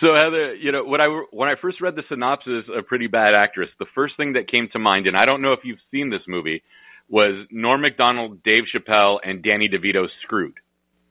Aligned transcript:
So 0.00 0.14
Heather, 0.14 0.54
you 0.54 0.72
know, 0.72 0.84
when 0.84 1.00
I 1.00 1.08
when 1.30 1.48
I 1.48 1.54
first 1.60 1.80
read 1.80 1.94
the 1.94 2.02
synopsis 2.08 2.64
of 2.74 2.86
Pretty 2.86 3.06
Bad 3.06 3.34
Actress, 3.34 3.68
the 3.78 3.86
first 3.94 4.16
thing 4.16 4.32
that 4.32 4.50
came 4.50 4.68
to 4.72 4.78
mind, 4.78 5.06
and 5.06 5.16
I 5.16 5.26
don't 5.26 5.42
know 5.42 5.52
if 5.52 5.60
you've 5.62 5.78
seen 5.90 6.08
this 6.08 6.22
movie, 6.26 6.62
was 7.08 7.46
Norm 7.50 7.82
Macdonald, 7.82 8.42
Dave 8.42 8.64
Chappelle, 8.74 9.18
and 9.22 9.42
Danny 9.42 9.68
DeVito 9.68 10.06
Screwed. 10.22 10.54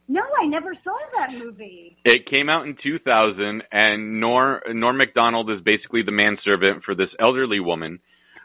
No, 0.07 0.21
I 0.41 0.47
never 0.47 0.73
saw 0.83 0.97
that 1.17 1.37
movie. 1.37 1.97
It 2.03 2.27
came 2.27 2.49
out 2.49 2.65
in 2.65 2.77
2000, 2.81 3.61
and 3.71 4.19
Norm 4.19 4.59
Norm 4.73 4.97
Macdonald 4.97 5.51
is 5.51 5.61
basically 5.63 6.01
the 6.01 6.11
manservant 6.11 6.83
for 6.83 6.95
this 6.95 7.09
elderly 7.19 7.59
woman 7.59 7.99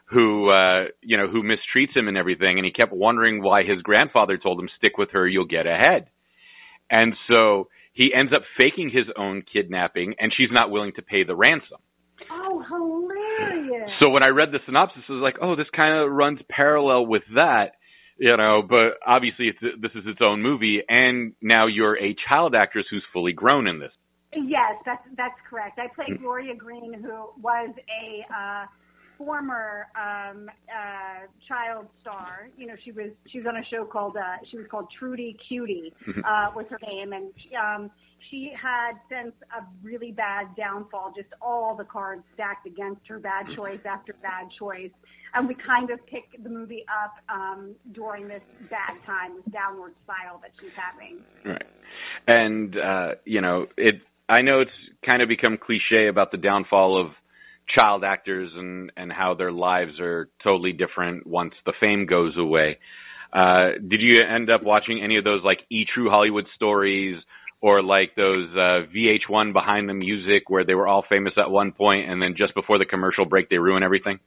who 0.06 0.50
uh 0.50 0.84
you 1.00 1.16
know 1.16 1.26
who 1.26 1.42
mistreats 1.42 1.96
him 1.96 2.08
and 2.08 2.18
everything 2.18 2.58
and 2.58 2.66
he 2.66 2.70
kept 2.70 2.92
wondering 2.92 3.42
why 3.42 3.62
his 3.62 3.80
grandfather 3.80 4.36
told 4.36 4.60
him 4.60 4.68
stick 4.76 4.98
with 4.98 5.08
her 5.12 5.26
you'll 5.26 5.46
get 5.46 5.66
ahead 5.66 6.08
and 6.90 7.14
so 7.26 7.68
he 7.94 8.10
ends 8.14 8.32
up 8.34 8.42
faking 8.60 8.90
his 8.90 9.06
own 9.16 9.42
kidnapping 9.50 10.14
and 10.18 10.32
she's 10.36 10.50
not 10.52 10.70
willing 10.70 10.92
to 10.96 11.02
pay 11.02 11.24
the 11.24 11.34
ransom 11.34 11.78
Oh, 12.30 12.62
hilarious! 12.68 13.90
so 14.02 14.10
when 14.10 14.22
i 14.22 14.28
read 14.28 14.50
the 14.52 14.58
synopsis 14.66 15.02
i 15.08 15.12
was 15.12 15.22
like 15.22 15.36
oh 15.40 15.56
this 15.56 15.66
kind 15.74 15.96
of 16.04 16.12
runs 16.12 16.40
parallel 16.48 17.06
with 17.06 17.22
that 17.34 17.72
you 18.18 18.36
know 18.36 18.62
but 18.68 18.98
obviously 19.06 19.46
it's 19.48 19.58
this 19.80 19.92
is 19.94 20.04
its 20.06 20.20
own 20.22 20.42
movie 20.42 20.80
and 20.88 21.32
now 21.42 21.66
you're 21.66 21.98
a 21.98 22.14
child 22.28 22.54
actress 22.54 22.86
who's 22.90 23.04
fully 23.12 23.32
grown 23.32 23.66
in 23.66 23.80
this 23.80 23.92
Yes, 24.36 24.72
that's 24.84 25.02
that's 25.16 25.38
correct. 25.48 25.78
I 25.78 25.86
played 25.94 26.20
Gloria 26.20 26.56
Green, 26.56 26.92
who 26.92 27.30
was 27.40 27.70
a 27.70 28.34
uh, 28.34 28.66
former 29.16 29.86
um, 29.94 30.48
uh, 30.68 31.26
child 31.48 31.86
star. 32.00 32.48
You 32.56 32.66
know, 32.66 32.74
she 32.84 32.92
was 32.92 33.10
she 33.30 33.38
was 33.38 33.46
on 33.46 33.56
a 33.56 33.64
show 33.70 33.84
called 33.84 34.16
uh, 34.16 34.36
she 34.50 34.56
was 34.56 34.66
called 34.70 34.86
Trudy 34.98 35.36
Cutie 35.48 35.92
uh, 36.08 36.50
was 36.54 36.66
her 36.70 36.78
name, 36.86 37.12
and 37.12 37.32
um, 37.58 37.90
she 38.30 38.52
had 38.60 38.92
since 39.08 39.34
a 39.56 39.64
really 39.82 40.12
bad 40.12 40.48
downfall. 40.56 41.12
Just 41.16 41.28
all 41.40 41.74
the 41.76 41.84
cards 41.84 42.22
stacked 42.34 42.66
against 42.66 43.06
her, 43.08 43.18
bad 43.18 43.46
choice 43.56 43.80
after 43.84 44.14
bad 44.22 44.48
choice, 44.58 44.90
and 45.34 45.48
we 45.48 45.56
kind 45.66 45.90
of 45.90 46.04
pick 46.06 46.42
the 46.42 46.50
movie 46.50 46.84
up 46.88 47.14
um, 47.34 47.74
during 47.92 48.28
this 48.28 48.42
bad 48.70 48.96
time, 49.06 49.36
this 49.36 49.52
downward 49.52 49.92
spiral 50.04 50.40
that 50.42 50.50
she's 50.60 50.70
having. 50.76 51.20
Right. 51.44 51.66
And 52.26 52.76
uh, 52.76 53.14
you 53.24 53.40
know, 53.40 53.66
it 53.76 53.96
I 54.28 54.42
know 54.42 54.60
it's 54.60 54.70
kind 55.04 55.22
of 55.22 55.28
become 55.28 55.58
cliche 55.58 56.08
about 56.08 56.30
the 56.30 56.38
downfall 56.38 57.00
of 57.00 57.12
child 57.78 58.04
actors 58.04 58.50
and 58.54 58.92
and 58.96 59.12
how 59.12 59.34
their 59.34 59.52
lives 59.52 59.98
are 60.00 60.28
totally 60.42 60.72
different 60.72 61.26
once 61.26 61.54
the 61.66 61.72
fame 61.80 62.06
goes 62.06 62.34
away. 62.36 62.78
Uh 63.32 63.72
did 63.88 64.00
you 64.00 64.18
end 64.22 64.50
up 64.50 64.62
watching 64.62 65.02
any 65.02 65.16
of 65.16 65.24
those 65.24 65.42
like 65.44 65.58
E 65.70 65.84
True 65.92 66.10
Hollywood 66.10 66.46
stories 66.54 67.16
or 67.60 67.82
like 67.82 68.14
those 68.16 68.48
uh 68.52 68.86
VH1 68.94 69.52
behind 69.52 69.88
the 69.88 69.94
music 69.94 70.48
where 70.48 70.64
they 70.64 70.74
were 70.74 70.86
all 70.86 71.04
famous 71.08 71.32
at 71.36 71.50
one 71.50 71.72
point 71.72 72.10
and 72.10 72.20
then 72.20 72.34
just 72.36 72.54
before 72.54 72.78
the 72.78 72.86
commercial 72.86 73.24
break 73.24 73.48
they 73.48 73.58
ruin 73.58 73.82
everything? 73.82 74.18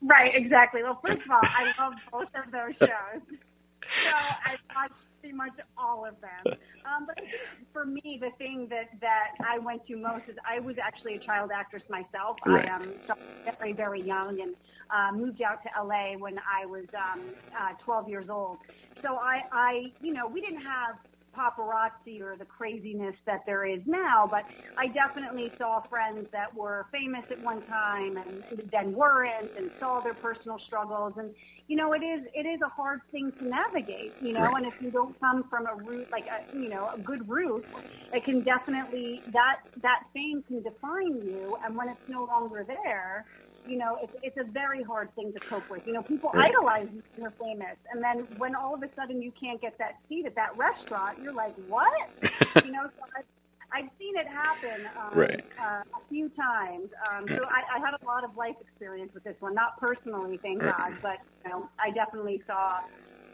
Right, 0.00 0.30
exactly. 0.34 0.82
Well, 0.82 1.00
first 1.02 1.22
of 1.24 1.30
all, 1.30 1.42
I 1.42 1.74
love 1.82 1.94
both 2.12 2.28
of 2.38 2.52
those 2.52 2.76
shows. 2.78 3.22
So 3.26 4.14
I 4.14 4.54
watched 4.74 4.94
pretty 5.20 5.34
much 5.34 5.52
all 5.76 6.04
of 6.06 6.14
them. 6.20 6.54
Um, 6.88 7.04
but 7.04 7.18
I 7.18 7.20
think 7.20 7.68
for 7.70 7.84
me, 7.84 8.18
the 8.18 8.30
thing 8.38 8.66
that 8.70 8.88
that 9.02 9.36
I 9.44 9.58
went 9.58 9.84
to 9.88 9.96
most 9.96 10.24
is 10.26 10.36
I 10.48 10.58
was 10.58 10.76
actually 10.82 11.16
a 11.16 11.18
child 11.18 11.50
actress 11.52 11.82
myself. 11.90 12.38
Right. 12.46 12.64
I 12.64 12.76
am 12.76 12.82
um, 13.10 13.18
very 13.60 13.74
very 13.74 14.00
young 14.00 14.40
and 14.40 14.54
uh, 14.88 15.14
moved 15.14 15.42
out 15.42 15.58
to 15.64 15.68
LA 15.76 16.16
when 16.16 16.38
I 16.38 16.64
was 16.64 16.86
um, 16.96 17.34
uh, 17.52 17.74
12 17.84 18.08
years 18.08 18.26
old. 18.30 18.56
So 19.02 19.16
I 19.16 19.42
I 19.52 19.72
you 20.00 20.14
know 20.14 20.26
we 20.26 20.40
didn't 20.40 20.62
have 20.62 20.96
paparazzi 21.38 22.20
or 22.20 22.36
the 22.36 22.44
craziness 22.44 23.14
that 23.26 23.40
there 23.46 23.64
is 23.64 23.80
now, 23.86 24.26
but 24.28 24.42
I 24.76 24.86
definitely 24.88 25.52
saw 25.58 25.82
friends 25.88 26.26
that 26.32 26.52
were 26.54 26.86
famous 26.90 27.24
at 27.30 27.40
one 27.42 27.62
time 27.66 28.16
and 28.16 28.42
then 28.72 28.92
weren't 28.92 29.50
and 29.56 29.70
saw 29.78 30.00
their 30.02 30.14
personal 30.14 30.58
struggles 30.66 31.12
and 31.16 31.30
you 31.68 31.76
know 31.76 31.92
it 31.92 32.02
is 32.02 32.26
it 32.34 32.46
is 32.46 32.60
a 32.64 32.68
hard 32.68 33.00
thing 33.12 33.30
to 33.38 33.44
navigate, 33.46 34.12
you 34.20 34.32
know, 34.32 34.40
Right. 34.40 34.64
and 34.64 34.66
if 34.66 34.74
you 34.82 34.90
don't 34.90 35.18
come 35.20 35.44
from 35.48 35.66
a 35.66 35.74
root 35.76 36.08
like 36.10 36.24
a 36.26 36.56
you 36.56 36.68
know, 36.68 36.90
a 36.94 36.98
good 36.98 37.28
root, 37.28 37.64
it 38.12 38.24
can 38.24 38.42
definitely 38.42 39.20
that 39.32 39.56
that 39.82 40.00
fame 40.14 40.42
can 40.48 40.62
define 40.62 41.14
you 41.24 41.56
and 41.64 41.76
when 41.76 41.88
it's 41.88 42.08
no 42.08 42.24
longer 42.24 42.64
there, 42.66 43.24
you 43.68 43.76
know, 43.76 43.98
it's 44.02 44.12
it's 44.22 44.36
a 44.40 44.50
very 44.50 44.82
hard 44.82 45.14
thing 45.14 45.32
to 45.34 45.40
cope 45.40 45.68
with. 45.68 45.82
You 45.84 45.92
know, 45.92 46.02
people 46.02 46.30
Right. 46.34 46.48
idolize 46.48 46.88
you 46.90 47.02
when 47.14 47.22
you're 47.22 47.36
famous, 47.38 47.76
and 47.92 48.02
then 48.02 48.26
when 48.38 48.56
all 48.56 48.74
of 48.74 48.82
a 48.82 48.88
sudden 48.96 49.20
you 49.20 49.30
can't 49.38 49.60
get 49.60 49.76
that 49.78 50.00
seat 50.08 50.24
at 50.26 50.34
that 50.36 50.56
restaurant, 50.56 51.18
you're 51.22 51.34
like, 51.34 51.52
what? 51.68 51.92
you 52.64 52.72
know, 52.72 52.88
so 52.96 53.02
I've, 53.16 53.28
I've 53.70 53.90
seen 53.98 54.16
it 54.16 54.26
happen 54.26 54.88
um, 54.96 55.18
Right. 55.18 55.44
uh, 55.60 55.82
a 55.84 56.00
few 56.08 56.30
times. 56.30 56.88
Um, 57.12 57.28
so 57.28 57.44
I, 57.44 57.76
I 57.76 57.78
had 57.84 57.92
a 58.00 58.04
lot 58.06 58.24
of 58.24 58.34
life 58.36 58.56
experience 58.60 59.12
with 59.12 59.24
this 59.24 59.36
one, 59.40 59.54
not 59.54 59.76
personally, 59.78 60.40
thank 60.42 60.62
Right. 60.62 60.72
God, 60.72 60.98
but 61.02 61.18
you 61.44 61.50
know, 61.52 61.68
I 61.78 61.90
definitely 61.92 62.42
saw 62.46 62.80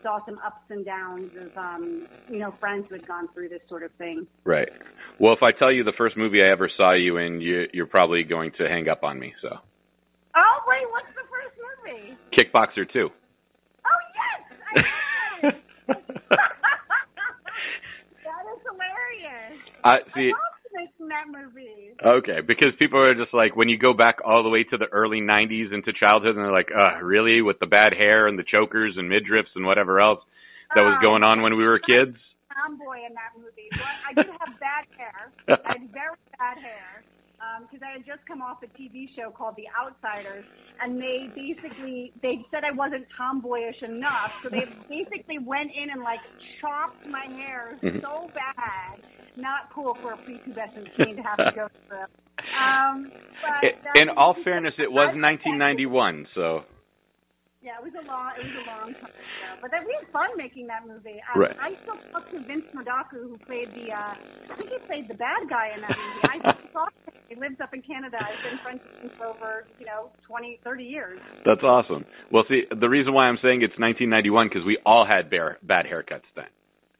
saw 0.02 0.18
some 0.26 0.38
ups 0.44 0.66
and 0.68 0.84
downs 0.84 1.30
of 1.40 1.56
um, 1.56 2.06
you 2.28 2.40
know 2.40 2.52
friends 2.58 2.86
who 2.88 2.96
had 2.96 3.06
gone 3.06 3.28
through 3.32 3.48
this 3.50 3.62
sort 3.68 3.84
of 3.84 3.92
thing. 3.98 4.26
Right. 4.44 4.68
Well, 5.18 5.32
if 5.32 5.42
I 5.42 5.52
tell 5.56 5.70
you 5.72 5.84
the 5.84 5.92
first 5.96 6.16
movie 6.16 6.42
I 6.42 6.50
ever 6.50 6.68
saw 6.76 6.92
you 6.92 7.18
in, 7.18 7.40
you, 7.40 7.66
you're 7.72 7.86
probably 7.86 8.24
going 8.24 8.50
to 8.58 8.68
hang 8.68 8.88
up 8.88 9.04
on 9.04 9.18
me. 9.18 9.32
So, 9.40 9.48
Oh 10.36 10.56
wait, 10.66 10.86
what's 10.90 11.12
the 11.14 11.26
first 11.30 11.54
movie? 11.58 12.16
Kickboxer 12.36 12.90
2. 12.92 13.08
Oh 13.08 14.00
yes, 14.14 14.40
I 14.50 15.46
love 15.46 15.54
it. 15.54 15.62
that 18.24 18.42
is 18.50 18.60
hilarious. 18.66 19.58
I 19.84 19.94
see. 20.14 20.30
I 20.32 20.54
that 21.08 21.30
movie. 21.30 21.94
Okay, 22.04 22.40
because 22.46 22.72
people 22.78 22.98
are 22.98 23.14
just 23.14 23.32
like 23.32 23.54
when 23.56 23.68
you 23.68 23.78
go 23.78 23.92
back 23.92 24.16
all 24.24 24.42
the 24.42 24.48
way 24.48 24.64
to 24.64 24.76
the 24.76 24.86
early 24.90 25.20
'90s 25.20 25.72
into 25.72 25.92
childhood, 25.92 26.34
and 26.36 26.44
they're 26.44 26.52
like, 26.52 26.70
"Uh, 26.74 26.98
really?" 27.02 27.42
With 27.42 27.58
the 27.60 27.66
bad 27.66 27.92
hair 27.94 28.26
and 28.26 28.38
the 28.38 28.42
chokers 28.44 28.94
and 28.96 29.10
midriffs 29.10 29.52
and 29.54 29.64
whatever 29.64 30.00
else 30.00 30.20
that 30.74 30.82
was 30.82 30.96
Oh. 30.98 31.02
going 31.02 31.22
on 31.22 31.42
when 31.42 31.56
we 31.56 31.64
were 31.64 31.78
kids. 31.78 32.16
Tomboy 32.52 33.06
in 33.06 33.14
that 33.14 33.32
movie. 33.38 33.68
Well, 33.78 33.86
I 34.08 34.12
did 34.14 34.26
have 34.26 34.58
bad 34.60 34.84
hair. 34.98 35.30
I 35.48 35.78
had 35.78 35.92
very 35.92 36.16
bad 36.38 36.58
hair. 36.58 37.02
Because 37.62 37.82
I 37.84 37.92
had 37.98 38.04
just 38.06 38.20
come 38.26 38.42
off 38.42 38.58
a 38.62 38.70
TV 38.78 39.08
show 39.16 39.30
called 39.30 39.54
The 39.56 39.68
Outsiders, 39.76 40.44
and 40.82 41.00
they 41.00 41.28
basically 41.34 42.12
they 42.22 42.42
said 42.50 42.64
I 42.64 42.72
wasn't 42.74 43.06
tomboyish 43.16 43.80
enough, 43.82 44.30
so 44.42 44.50
they 44.50 44.64
basically 44.90 45.38
went 45.38 45.70
in 45.70 45.90
and 45.90 46.02
like 46.02 46.20
chopped 46.60 47.06
my 47.06 47.26
hair 47.36 47.78
Mhm. 47.82 48.00
so 48.02 48.30
bad, 48.34 49.00
not 49.36 49.70
cool 49.74 49.94
for 50.02 50.12
a 50.12 50.18
prepubescent 50.18 50.88
teen 50.96 51.16
to 51.16 51.22
have 51.22 51.38
to 51.38 51.52
go 51.54 51.68
through. 51.88 52.08
Um, 52.54 53.10
but 53.42 54.00
In 54.00 54.08
all 54.10 54.34
fairness, 54.44 54.74
it 54.78 54.90
was 54.90 55.14
1991, 55.16 56.26
so 56.34 56.64
Yeah, 57.64 57.80
it 57.80 57.84
was 57.88 57.96
a 57.96 58.04
long, 58.04 58.28
it 58.36 58.44
was 58.44 58.56
a 58.60 58.66
long 58.68 58.92
time 59.00 59.08
ago. 59.08 59.48
But 59.64 59.72
that, 59.72 59.88
we 59.88 59.96
had 59.96 60.04
fun 60.12 60.28
making 60.36 60.68
that 60.68 60.84
movie. 60.84 61.16
Um, 61.32 61.40
Right. 61.40 61.56
I 61.56 61.72
still 61.80 61.96
talk 62.12 62.28
to 62.28 62.38
Vince 62.44 62.68
Murdocco, 62.76 63.24
who 63.24 63.40
played 63.48 63.72
the, 63.72 63.88
uh, 63.88 64.12
I 64.52 64.52
think 64.60 64.68
he 64.68 64.76
played 64.84 65.08
the 65.08 65.16
bad 65.16 65.48
guy 65.48 65.72
in 65.72 65.80
that 65.80 65.96
movie. 65.96 66.28
I 66.28 66.36
still 66.44 66.68
talk 66.76 66.92
to 66.92 67.08
him. 67.08 67.16
He 67.32 67.36
lives 67.40 67.56
up 67.64 67.72
in 67.72 67.80
Canada. 67.80 68.20
I've 68.20 68.36
been 68.44 68.60
friends 68.60 68.84
with 68.84 69.00
him 69.08 69.10
for 69.16 69.32
over, 69.32 69.64
you 69.80 69.88
know, 69.88 70.12
twenty, 70.28 70.60
thirty 70.62 70.84
years. 70.84 71.16
that's 71.48 71.64
awesome. 71.64 72.04
Well, 72.30 72.44
see, 72.52 72.68
the 72.68 72.88
reason 72.88 73.16
why 73.16 73.32
I'm 73.32 73.40
saying 73.40 73.64
it's 73.64 73.72
1991 73.80 74.52
because 74.52 74.62
we 74.68 74.76
all 74.84 75.08
had 75.08 75.32
bare, 75.32 75.56
bad 75.64 75.86
haircuts 75.88 76.28
then. 76.36 76.52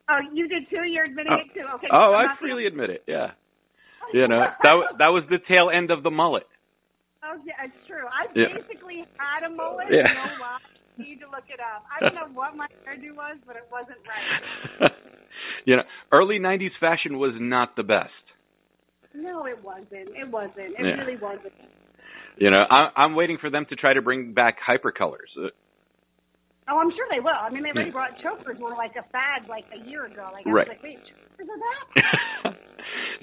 Oh, 0.08 0.20
you 0.32 0.48
did 0.48 0.64
too? 0.72 0.80
You're 0.88 1.04
admitting 1.04 1.32
Oh. 1.36 1.44
it 1.44 1.53
too? 1.53 1.69
Okay. 1.76 1.88
Oh, 1.92 2.08
so 2.12 2.16
I 2.16 2.32
the- 2.32 2.41
freely 2.41 2.64
admit 2.64 2.88
it. 2.88 3.04
Yeah, 3.06 3.36
you 4.16 4.26
know 4.28 4.41
that 4.64 4.72
that 4.97 5.12
was 5.12 5.24
the 5.28 5.38
tail 5.47 5.69
end 5.69 5.91
of 5.92 6.03
the 6.03 6.10
mullet. 6.10 6.48
Oh, 7.24 7.40
yeah, 7.44 7.64
it's 7.64 7.86
true. 7.88 8.04
I 8.04 8.28
Yeah. 8.36 8.52
basically 8.52 9.04
had 9.16 9.46
a 9.46 9.50
mullet. 9.50 9.88
Yeah. 9.90 10.04
You 10.08 10.14
know 10.14 10.34
why? 10.36 10.58
You 10.96 11.04
need 11.04 11.20
to 11.20 11.30
look 11.30 11.48
it 11.48 11.58
up. 11.58 11.84
I 11.88 12.00
don't 12.00 12.14
know 12.14 12.28
what 12.32 12.54
my 12.54 12.66
hairdo 12.86 13.16
was, 13.16 13.38
but 13.46 13.56
it 13.56 13.66
wasn't 13.72 13.98
right. 14.06 14.90
you 15.64 15.76
know, 15.76 15.82
early 16.12 16.38
'90s 16.38 16.76
fashion 16.78 17.18
was 17.18 17.32
not 17.40 17.76
the 17.76 17.82
best. 17.82 18.12
No, 19.14 19.46
it 19.46 19.62
wasn't. 19.64 20.14
It 20.14 20.28
wasn't. 20.30 20.76
It 20.76 20.84
Yeah. 20.84 21.00
really 21.00 21.16
wasn't. 21.16 21.53
You 22.36 22.50
know, 22.50 22.65
I, 22.68 22.91
I'm 22.97 23.15
waiting 23.15 23.38
for 23.41 23.48
them 23.48 23.65
to 23.70 23.77
try 23.77 23.94
to 23.94 24.03
bring 24.03 24.34
back 24.34 24.56
hypercolors. 24.60 25.30
Uh, 25.38 25.48
Oh, 26.66 26.78
I'm 26.78 26.91
sure 26.97 27.06
they 27.10 27.20
will. 27.20 27.28
I 27.28 27.50
mean, 27.50 27.62
they 27.62 27.70
already 27.70 27.91
Yeah. 27.91 27.92
brought 27.92 28.18
chokers 28.22 28.56
were 28.59 28.74
like 28.74 28.97
a 28.97 29.04
fad 29.12 29.48
like 29.48 29.66
a 29.72 29.86
year 29.86 30.06
ago. 30.06 30.30
Like 30.32 30.47
I 30.47 30.50
Right. 30.50 30.66
was 30.66 30.77
like, 30.77 30.82
wait, 30.82 30.98
chokers 31.04 31.48
are 31.53 31.60
that? 31.60 32.56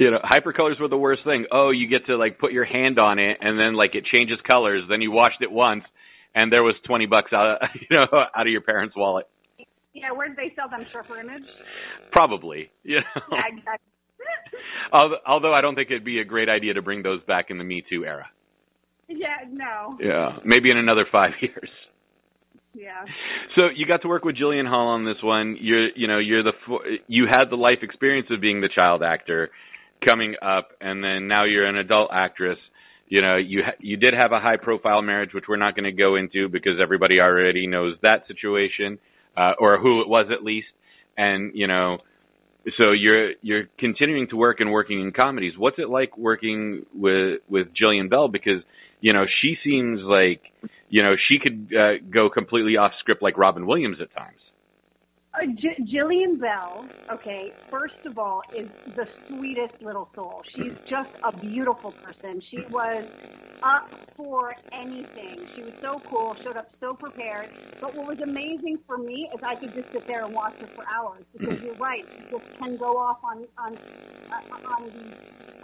you 0.01 0.09
know, 0.09 0.17
hypercolors 0.23 0.79
were 0.79 0.87
the 0.87 0.97
worst 0.97 1.23
thing. 1.23 1.45
Oh, 1.51 1.69
you 1.69 1.87
get 1.87 2.07
to 2.07 2.17
like 2.17 2.39
put 2.39 2.51
your 2.51 2.65
hand 2.65 2.97
on 2.97 3.19
it, 3.19 3.37
and 3.39 3.59
then 3.59 3.75
like 3.75 3.93
it 3.93 4.03
changes 4.05 4.39
colors. 4.49 4.81
Then 4.89 4.99
you 4.99 5.11
washed 5.11 5.41
it 5.41 5.51
once, 5.51 5.83
and 6.33 6.51
there 6.51 6.63
was 6.63 6.73
twenty 6.87 7.05
bucks 7.05 7.31
out, 7.31 7.61
of, 7.61 7.69
you 7.89 7.97
know, 7.97 8.07
out 8.11 8.47
of 8.47 8.51
your 8.51 8.61
parents' 8.61 8.95
wallet. 8.97 9.27
Yeah, 9.93 10.11
where 10.11 10.27
did 10.27 10.37
they 10.37 10.53
sell 10.55 10.69
them? 10.69 10.87
Surfer 10.91 11.19
Image? 11.19 11.43
Probably, 12.11 12.71
you 12.83 12.97
know. 12.97 13.21
Yeah, 13.31 13.57
exactly. 13.57 15.17
although, 15.27 15.53
I 15.53 15.61
don't 15.61 15.75
think 15.75 15.91
it'd 15.91 16.05
be 16.05 16.19
a 16.19 16.25
great 16.25 16.49
idea 16.49 16.73
to 16.73 16.81
bring 16.81 17.03
those 17.03 17.21
back 17.27 17.45
in 17.49 17.57
the 17.57 17.63
Me 17.63 17.83
Too 17.87 18.03
era. 18.05 18.25
yeah, 19.07 19.27
no. 19.51 19.97
Yeah, 19.99 20.37
maybe 20.45 20.71
in 20.71 20.77
another 20.77 21.05
five 21.11 21.31
years. 21.41 21.69
Yeah. 22.73 23.03
So 23.55 23.63
you 23.75 23.85
got 23.85 24.01
to 24.03 24.07
work 24.07 24.23
with 24.23 24.37
Jillian 24.37 24.67
Hall 24.67 24.87
on 24.87 25.05
this 25.05 25.17
one. 25.21 25.57
You're, 25.59 25.89
you 25.95 26.07
know, 26.07 26.19
you're 26.19 26.43
the 26.43 26.53
you 27.07 27.25
had 27.29 27.49
the 27.49 27.57
life 27.57 27.79
experience 27.81 28.27
of 28.31 28.39
being 28.39 28.61
the 28.61 28.69
child 28.73 29.03
actor. 29.03 29.51
Coming 30.05 30.35
up, 30.41 30.69
and 30.81 31.03
then 31.03 31.27
now 31.27 31.45
you're 31.45 31.65
an 31.65 31.77
adult 31.77 32.11
actress. 32.13 32.57
You 33.07 33.21
know, 33.21 33.37
you 33.37 33.63
ha- 33.65 33.77
you 33.79 33.97
did 33.97 34.13
have 34.13 34.31
a 34.31 34.39
high 34.39 34.57
profile 34.57 35.01
marriage, 35.01 35.33
which 35.33 35.45
we're 35.47 35.57
not 35.57 35.75
going 35.75 35.83
to 35.83 35.91
go 35.91 36.15
into 36.15 36.49
because 36.49 36.73
everybody 36.81 37.19
already 37.19 37.67
knows 37.67 37.95
that 38.01 38.27
situation, 38.27 38.99
uh, 39.35 39.53
or 39.59 39.79
who 39.79 40.01
it 40.01 40.07
was 40.07 40.27
at 40.31 40.43
least. 40.43 40.67
And 41.17 41.51
you 41.53 41.67
know, 41.67 41.97
so 42.77 42.91
you're 42.91 43.31
you're 43.41 43.63
continuing 43.79 44.27
to 44.29 44.35
work 44.35 44.59
and 44.59 44.71
working 44.71 45.01
in 45.01 45.11
comedies. 45.11 45.53
What's 45.57 45.79
it 45.79 45.89
like 45.89 46.17
working 46.17 46.85
with 46.93 47.41
with 47.49 47.67
Jillian 47.73 48.09
Bell? 48.09 48.27
Because 48.27 48.61
you 49.01 49.13
know 49.13 49.25
she 49.41 49.55
seems 49.63 49.99
like 50.01 50.41
you 50.89 51.03
know 51.03 51.15
she 51.27 51.37
could 51.39 51.73
uh, 51.75 51.93
go 52.09 52.29
completely 52.29 52.77
off 52.77 52.91
script 52.99 53.21
like 53.21 53.37
Robin 53.37 53.65
Williams 53.65 53.97
at 54.01 54.13
times. 54.13 54.37
Uh, 55.33 55.45
J- 55.55 55.79
Jillian 55.87 56.39
Bell, 56.41 56.85
okay, 57.13 57.53
first 57.71 57.95
of 58.05 58.17
all, 58.17 58.41
is 58.57 58.67
the 58.97 59.05
sweetest 59.27 59.81
little 59.81 60.09
soul. 60.13 60.41
She's 60.55 60.75
just 60.89 61.09
a 61.23 61.31
beautiful 61.39 61.93
person. 62.03 62.41
She 62.51 62.57
was 62.69 63.05
up 63.63 63.87
for 64.17 64.53
anything. 64.73 65.47
She 65.55 65.61
was 65.63 65.71
so 65.81 66.01
cool, 66.09 66.35
showed 66.43 66.57
up 66.57 66.67
so 66.81 66.93
prepared. 66.95 67.47
But 67.79 67.95
what 67.95 68.07
was 68.07 68.17
amazing 68.21 68.79
for 68.85 68.97
me 68.97 69.29
is 69.33 69.39
I 69.41 69.55
could 69.55 69.73
just 69.73 69.87
sit 69.93 70.03
there 70.05 70.25
and 70.25 70.33
watch 70.33 70.53
her 70.59 70.67
for 70.75 70.83
hours 70.83 71.23
because 71.31 71.55
you're 71.63 71.77
right, 71.77 72.03
she 72.11 72.23
just 72.29 72.43
can 72.59 72.75
go 72.77 72.97
off 72.97 73.19
on 73.23 73.45
on 73.57 73.77
uh, 73.77 74.75
on 74.75 74.83
these 74.91 75.15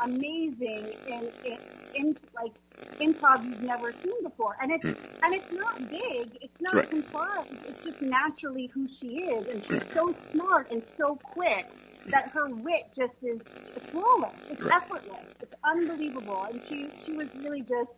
amazing 0.03 0.85
and 1.11 1.25
in, 1.43 1.57
in 1.95 2.17
like 2.35 2.53
improv 3.01 3.43
you've 3.43 3.65
never 3.65 3.91
seen 4.03 4.23
before. 4.23 4.55
And 4.61 4.71
it's 4.71 4.83
Hmm. 4.83 4.93
and 5.23 5.33
it's 5.33 5.51
not 5.53 5.77
big, 5.89 6.37
it's 6.41 6.61
not 6.61 6.75
Right. 6.75 6.89
contrived. 6.89 7.49
It's 7.65 7.81
just 7.83 8.01
naturally 8.01 8.69
who 8.73 8.85
she 9.01 9.25
is, 9.25 9.47
she's 9.67 9.87
so 9.93 10.13
smart 10.33 10.67
and 10.71 10.81
so 10.97 11.17
quick 11.33 11.65
that 12.11 12.29
her 12.33 12.47
wit 12.49 12.87
just 12.95 13.13
is 13.21 13.39
flawless. 13.91 14.35
It's 14.49 14.61
Right. 14.61 14.81
effortless. 14.81 15.27
It's 15.41 15.53
unbelievable, 15.63 16.43
and 16.49 16.61
she 16.69 16.87
she 17.05 17.13
was 17.13 17.27
really 17.43 17.61
just 17.61 17.91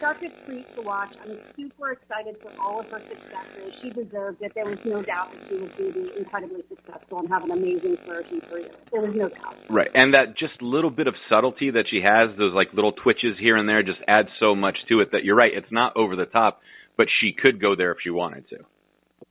such 0.00 0.22
a 0.22 0.30
treat 0.44 0.66
to 0.76 0.82
watch. 0.82 1.10
I'm 1.22 1.38
super 1.56 1.92
excited 1.92 2.36
for 2.42 2.52
all 2.60 2.80
of 2.80 2.86
her 2.90 3.00
successes. 3.08 3.74
She 3.82 3.90
deserved 3.90 4.42
it. 4.42 4.52
There 4.54 4.66
was 4.66 4.78
no 4.84 5.02
doubt 5.02 5.32
that 5.32 5.48
she 5.48 5.54
was 5.56 5.70
going 5.78 5.92
to 5.92 6.00
be 6.02 6.18
incredibly 6.18 6.62
successful 6.68 7.20
and 7.20 7.28
have 7.28 7.42
an 7.44 7.50
amazing 7.50 7.96
flourishing 8.04 8.40
career. 8.42 8.68
There 8.92 9.00
was 9.00 9.14
no 9.14 9.28
doubt. 9.28 9.56
Right, 9.70 9.88
and 9.94 10.14
that 10.14 10.36
just 10.36 10.60
little 10.60 10.90
bit 10.90 11.06
of 11.06 11.14
subtlety 11.28 11.70
that 11.70 11.86
she 11.90 12.00
has, 12.02 12.36
those 12.36 12.54
like 12.54 12.72
little 12.74 12.92
twitches 12.92 13.38
here 13.40 13.56
and 13.56 13.68
there, 13.68 13.82
just 13.82 14.00
adds 14.06 14.28
so 14.38 14.54
much 14.54 14.76
to 14.88 15.00
it 15.00 15.10
that 15.12 15.24
you're 15.24 15.36
right. 15.36 15.52
It's 15.54 15.72
not 15.72 15.96
over 15.96 16.16
the 16.16 16.26
top, 16.26 16.60
but 16.96 17.08
she 17.20 17.32
could 17.32 17.60
go 17.60 17.74
there 17.74 17.92
if 17.92 17.98
she 18.02 18.10
wanted 18.10 18.48
to. 18.50 18.58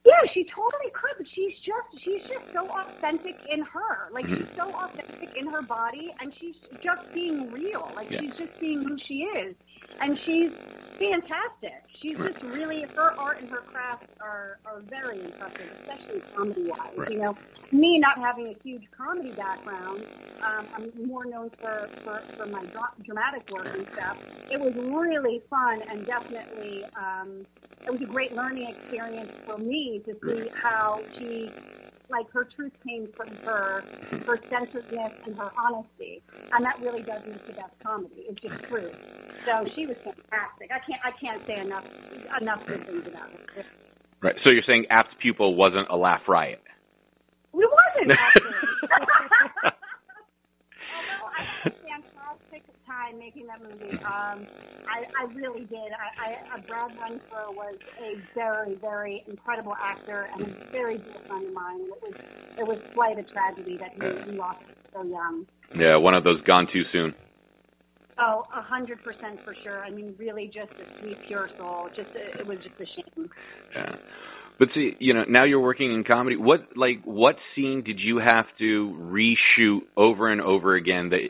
Yeah, 0.08 0.24
she 0.32 0.48
totally 0.48 0.88
could, 0.96 1.20
but 1.20 1.28
she's 1.36 1.52
just 1.68 1.88
she's 2.00 2.24
just 2.32 2.48
so 2.56 2.64
authentic 2.64 3.36
in 3.52 3.60
her. 3.60 4.08
Like 4.08 4.24
she's 4.24 4.48
so 4.56 4.72
authentic 4.72 5.36
in 5.36 5.46
her 5.52 5.60
body 5.60 6.08
and 6.20 6.32
she's 6.40 6.56
just 6.80 7.04
being 7.12 7.52
real. 7.52 7.92
Like 7.94 8.08
Yeah. 8.10 8.24
she's 8.24 8.36
just 8.40 8.56
being 8.58 8.80
who 8.88 8.96
she 9.06 9.28
is. 9.36 9.52
And 10.00 10.16
she's 10.24 10.52
fantastic. 10.96 11.84
She's 12.00 12.16
Right. 12.16 12.32
just 12.32 12.42
really 12.44 12.82
her 12.96 13.10
art 13.20 13.40
and 13.42 13.50
her 13.50 13.62
craft 13.68 14.06
are 14.20 14.58
are 14.64 14.80
very 14.88 15.20
impressive, 15.24 15.68
especially 15.84 16.20
comedy 16.34 16.64
wise. 16.72 16.96
Right. 16.96 17.12
You 17.12 17.18
know, 17.18 17.34
me 17.72 17.98
not 17.98 18.16
having 18.18 18.48
a 18.48 18.56
huge 18.64 18.84
comedy 18.96 19.32
background, 19.36 20.00
um, 20.40 20.64
I'm 20.74 21.06
more 21.06 21.24
known 21.26 21.50
for 21.60 21.88
for, 22.04 22.22
for 22.36 22.46
my 22.46 22.64
dra- 22.72 22.96
dramatic 23.04 23.44
work 23.52 23.66
and 23.68 23.86
stuff. 23.92 24.16
It 24.50 24.58
was 24.60 24.72
really 24.74 25.42
fun 25.50 25.82
and 25.82 26.06
definitely 26.06 26.84
um, 26.96 27.44
it 27.86 27.90
was 27.92 28.00
a 28.02 28.06
great 28.10 28.32
learning 28.32 28.68
experience 28.74 29.30
for 29.46 29.56
me 29.58 29.97
to 30.06 30.14
see 30.24 30.48
how 30.62 31.00
she 31.18 31.48
like 32.10 32.30
her 32.32 32.48
truth 32.56 32.72
came 32.86 33.08
from 33.16 33.28
her 33.44 33.82
her 34.26 34.38
centeredness 34.50 35.12
and 35.26 35.36
her 35.36 35.50
honesty. 35.56 36.22
And 36.52 36.64
that 36.64 36.80
really 36.80 37.02
does 37.02 37.22
make 37.26 37.46
the 37.46 37.52
best 37.52 37.74
comedy. 37.82 38.24
It's 38.28 38.40
just 38.40 38.64
true 38.68 38.90
so 39.48 39.64
she 39.74 39.88
was 39.88 39.96
fantastic. 40.04 40.68
I 40.68 40.80
can't 40.84 41.00
i 41.00 41.12
can't 41.16 41.40
say 41.48 41.56
enough 41.56 41.84
enough 42.40 42.60
good 42.68 42.84
things 42.84 43.04
about 43.08 43.32
her. 43.32 43.64
Right. 44.20 44.36
So 44.44 44.52
you're 44.52 44.66
saying 44.66 44.86
Apt 44.90 45.14
Pupil 45.22 45.54
wasn't 45.54 45.88
a 45.90 45.96
laugh 45.96 46.26
riot. 46.28 46.60
it 47.54 47.70
wasn't 47.70 48.12
actually 48.12 48.52
time 52.98 53.18
making 53.18 53.46
that 53.46 53.62
movie 53.62 53.94
um 54.02 54.42
i 54.90 55.06
i 55.22 55.24
really 55.34 55.64
did 55.66 55.90
i 55.94 56.08
i 56.18 56.58
uh, 56.58 56.60
brad 56.66 56.90
renfro 56.98 57.54
was 57.54 57.76
a 58.02 58.18
very 58.34 58.74
very 58.80 59.22
incredible 59.28 59.74
actor 59.80 60.28
and 60.34 60.42
a 60.42 60.70
very 60.72 60.98
dear 60.98 61.20
friend 61.28 61.46
of 61.46 61.54
mine 61.54 61.80
it 61.82 62.00
was 62.02 62.14
it 62.58 62.66
was 62.66 62.78
quite 62.94 63.18
a 63.18 63.22
tragedy 63.30 63.78
that 63.78 63.90
he, 63.94 64.30
he 64.32 64.36
lost 64.36 64.58
so 64.92 65.02
young 65.04 65.46
Yeah, 65.78 65.96
one 65.96 66.14
of 66.14 66.24
those 66.24 66.40
gone 66.42 66.66
too 66.72 66.82
soon. 66.92 67.14
oh 68.18 68.44
a 68.56 68.62
hundred 68.62 68.98
percent 69.04 69.38
for 69.44 69.54
sure 69.62 69.84
i 69.84 69.90
mean 69.90 70.14
really 70.18 70.46
just 70.46 70.72
a 70.72 71.00
sweet 71.00 71.18
pure 71.28 71.48
soul 71.58 71.88
just 71.94 72.10
a, 72.16 72.40
it 72.40 72.46
was 72.46 72.58
just 72.58 72.74
a 72.80 72.86
shame 72.96 73.28
Yeah. 73.74 73.94
But 74.58 74.70
see, 74.74 74.96
you 74.98 75.14
know, 75.14 75.22
now 75.28 75.44
you're 75.44 75.60
working 75.60 75.94
in 75.94 76.02
comedy. 76.02 76.34
What 76.34 76.76
like 76.76 77.00
what 77.04 77.36
scene 77.54 77.84
did 77.86 78.00
you 78.00 78.18
have 78.18 78.46
to 78.58 78.92
reshoot 78.98 79.82
over 79.96 80.32
and 80.32 80.40
over 80.40 80.74
again 80.74 81.10
that 81.10 81.28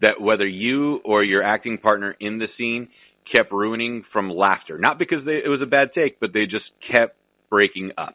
that 0.00 0.20
whether 0.20 0.46
you 0.46 1.00
or 1.04 1.24
your 1.24 1.42
acting 1.42 1.78
partner 1.78 2.16
in 2.20 2.38
the 2.38 2.46
scene 2.56 2.88
kept 3.34 3.52
ruining 3.52 4.04
from 4.12 4.30
laughter? 4.30 4.78
Not 4.78 4.98
because 4.98 5.24
they, 5.24 5.40
it 5.44 5.48
was 5.48 5.60
a 5.62 5.66
bad 5.66 5.88
take, 5.94 6.20
but 6.20 6.32
they 6.32 6.44
just 6.44 6.66
kept 6.94 7.16
breaking 7.50 7.92
up. 7.98 8.14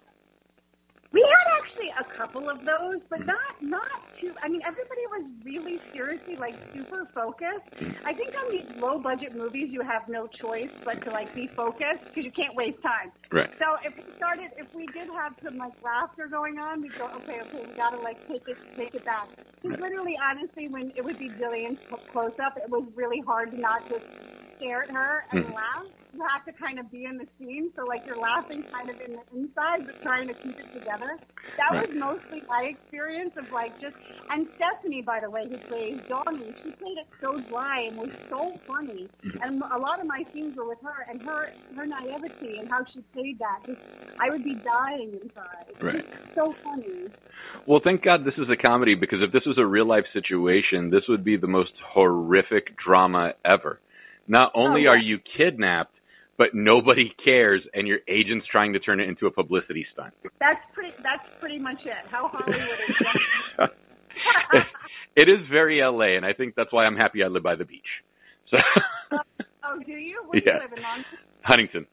Actually 1.83 1.91
a 1.99 2.17
couple 2.17 2.49
of 2.49 2.59
those, 2.59 3.01
but 3.09 3.25
not 3.25 3.55
not 3.61 3.99
too. 4.21 4.31
I 4.41 4.47
mean, 4.47 4.61
everybody 4.65 5.03
was 5.11 5.25
really 5.43 5.77
seriously 5.93 6.35
like 6.39 6.55
super 6.73 7.07
focused. 7.13 7.67
I 8.05 8.13
think 8.13 8.31
on 8.35 8.51
these 8.51 8.67
low 8.79 8.99
budget 8.99 9.35
movies, 9.35 9.69
you 9.71 9.81
have 9.81 10.07
no 10.07 10.27
choice 10.41 10.71
but 10.85 11.03
to 11.05 11.11
like 11.11 11.33
be 11.35 11.49
focused 11.55 12.03
because 12.09 12.25
you 12.25 12.31
can't 12.35 12.55
waste 12.55 12.81
time. 12.81 13.11
Right. 13.31 13.49
So 13.59 13.79
if 13.83 13.93
we 13.95 14.03
started, 14.17 14.51
if 14.57 14.67
we 14.75 14.87
did 14.93 15.09
have 15.11 15.33
some 15.43 15.57
like 15.57 15.73
laughter 15.83 16.27
going 16.27 16.59
on, 16.59 16.81
we'd 16.81 16.95
go, 16.97 17.09
okay, 17.23 17.39
okay, 17.47 17.63
we 17.67 17.75
gotta 17.75 17.99
like 17.99 18.19
take 18.27 18.43
it, 18.47 18.57
take 18.77 18.93
it 18.95 19.05
back. 19.05 19.27
Because 19.61 19.79
literally, 19.79 20.15
honestly, 20.19 20.67
when 20.67 20.91
it 20.95 21.03
would 21.03 21.19
be 21.19 21.29
Jillian's 21.39 21.79
close 22.11 22.35
up, 22.43 22.57
it 22.57 22.69
was 22.69 22.83
really 22.95 23.21
hard 23.25 23.51
to 23.51 23.57
not 23.59 23.83
just 23.89 24.03
stare 24.63 24.83
at 24.83 24.89
her 24.91 25.25
and 25.31 25.45
Mhm. 25.45 25.53
laugh. 25.53 25.85
You 26.13 26.21
have 26.29 26.45
to 26.45 26.53
kind 26.53 26.79
of 26.79 26.91
be 26.91 27.05
in 27.05 27.17
the 27.17 27.27
scene, 27.37 27.73
so 27.75 27.85
like 27.85 28.05
you're 28.05 28.17
laughing 28.17 28.63
kind 28.71 28.89
of 28.89 29.01
in 29.01 29.13
the 29.13 29.23
inside, 29.33 29.85
but 29.85 29.99
trying 30.03 30.27
to 30.27 30.33
keep 30.35 30.57
it 30.59 30.71
together. 30.71 31.17
That 31.57 31.71
was 31.73 31.89
mostly 31.95 32.43
my 32.47 32.63
experience 32.65 33.35
of 33.35 33.51
like 33.51 33.73
just. 33.81 33.95
And 34.29 34.47
Stephanie, 34.55 35.01
by 35.01 35.19
the 35.19 35.29
way, 35.29 35.49
who 35.49 35.57
plays 35.67 35.99
Dawney, 36.07 36.53
she 36.63 36.71
played 36.71 36.97
it 36.99 37.07
so 37.19 37.39
dry 37.49 37.81
and 37.81 37.97
was 37.97 38.11
so 38.29 38.55
funny. 38.67 39.09
Mhm. 39.23 39.39
And 39.41 39.63
a 39.71 39.77
lot 39.77 39.99
of 39.99 40.05
my 40.05 40.23
scenes 40.33 40.55
were 40.55 40.65
with 40.65 40.81
her, 40.81 41.05
and 41.09 41.21
her 41.23 41.51
her 41.75 41.85
naivety 41.85 42.59
and 42.59 42.69
how 42.69 42.85
she 42.85 43.01
played 43.13 43.39
that. 43.39 43.65
Just, 43.65 43.81
I 44.19 44.29
would 44.29 44.43
be 44.43 44.53
dying 44.55 45.19
inside. 45.19 45.73
Right. 45.81 46.05
So 46.35 46.53
funny. 46.63 47.09
Well, 47.65 47.79
thank 47.79 48.03
God 48.03 48.23
this 48.23 48.37
is 48.37 48.49
a 48.49 48.55
comedy 48.55 48.93
because 48.93 49.21
if 49.23 49.31
this 49.31 49.45
was 49.45 49.57
a 49.57 49.65
real 49.65 49.85
life 49.85 50.05
situation, 50.13 50.91
this 50.91 51.07
would 51.07 51.23
be 51.23 51.37
the 51.37 51.47
most 51.47 51.73
horrific 51.79 52.77
drama 52.77 53.33
ever. 53.43 53.79
Not 54.27 54.51
only 54.55 54.85
Oh, 54.87 54.91
are 54.93 54.97
you 54.97 55.19
kidnapped, 55.37 55.95
but 56.37 56.47
nobody 56.53 57.13
cares 57.23 57.61
and 57.73 57.87
your 57.87 57.99
agent's 58.07 58.47
trying 58.51 58.73
to 58.73 58.79
turn 58.79 58.99
it 58.99 59.07
into 59.07 59.27
a 59.27 59.31
publicity 59.31 59.85
stunt. 59.93 60.13
That's 60.39 60.59
pretty. 60.73 60.93
That's 61.03 61.23
pretty 61.39 61.59
much 61.59 61.77
it. 61.85 62.09
How 62.09 62.27
Hollywood 62.31 62.59
is. 63.59 63.69
it 65.15 65.29
is 65.29 65.47
very 65.51 65.79
LA 65.81 66.15
and 66.17 66.25
I 66.25 66.33
think 66.33 66.55
that's 66.55 66.71
why 66.73 66.85
I'm 66.85 66.95
happy 66.95 67.23
I 67.23 67.27
live 67.27 67.43
by 67.43 67.55
the 67.55 67.65
beach. 67.65 67.81
So 68.49 68.57
oh, 69.63 69.79
do 69.85 69.91
you? 69.93 70.23
Where 70.27 70.39
do 70.39 70.45
Yeah. 70.45 70.53
you 70.55 70.61
live 70.69 70.73
in? 70.77 70.83
Huntington. 71.43 71.87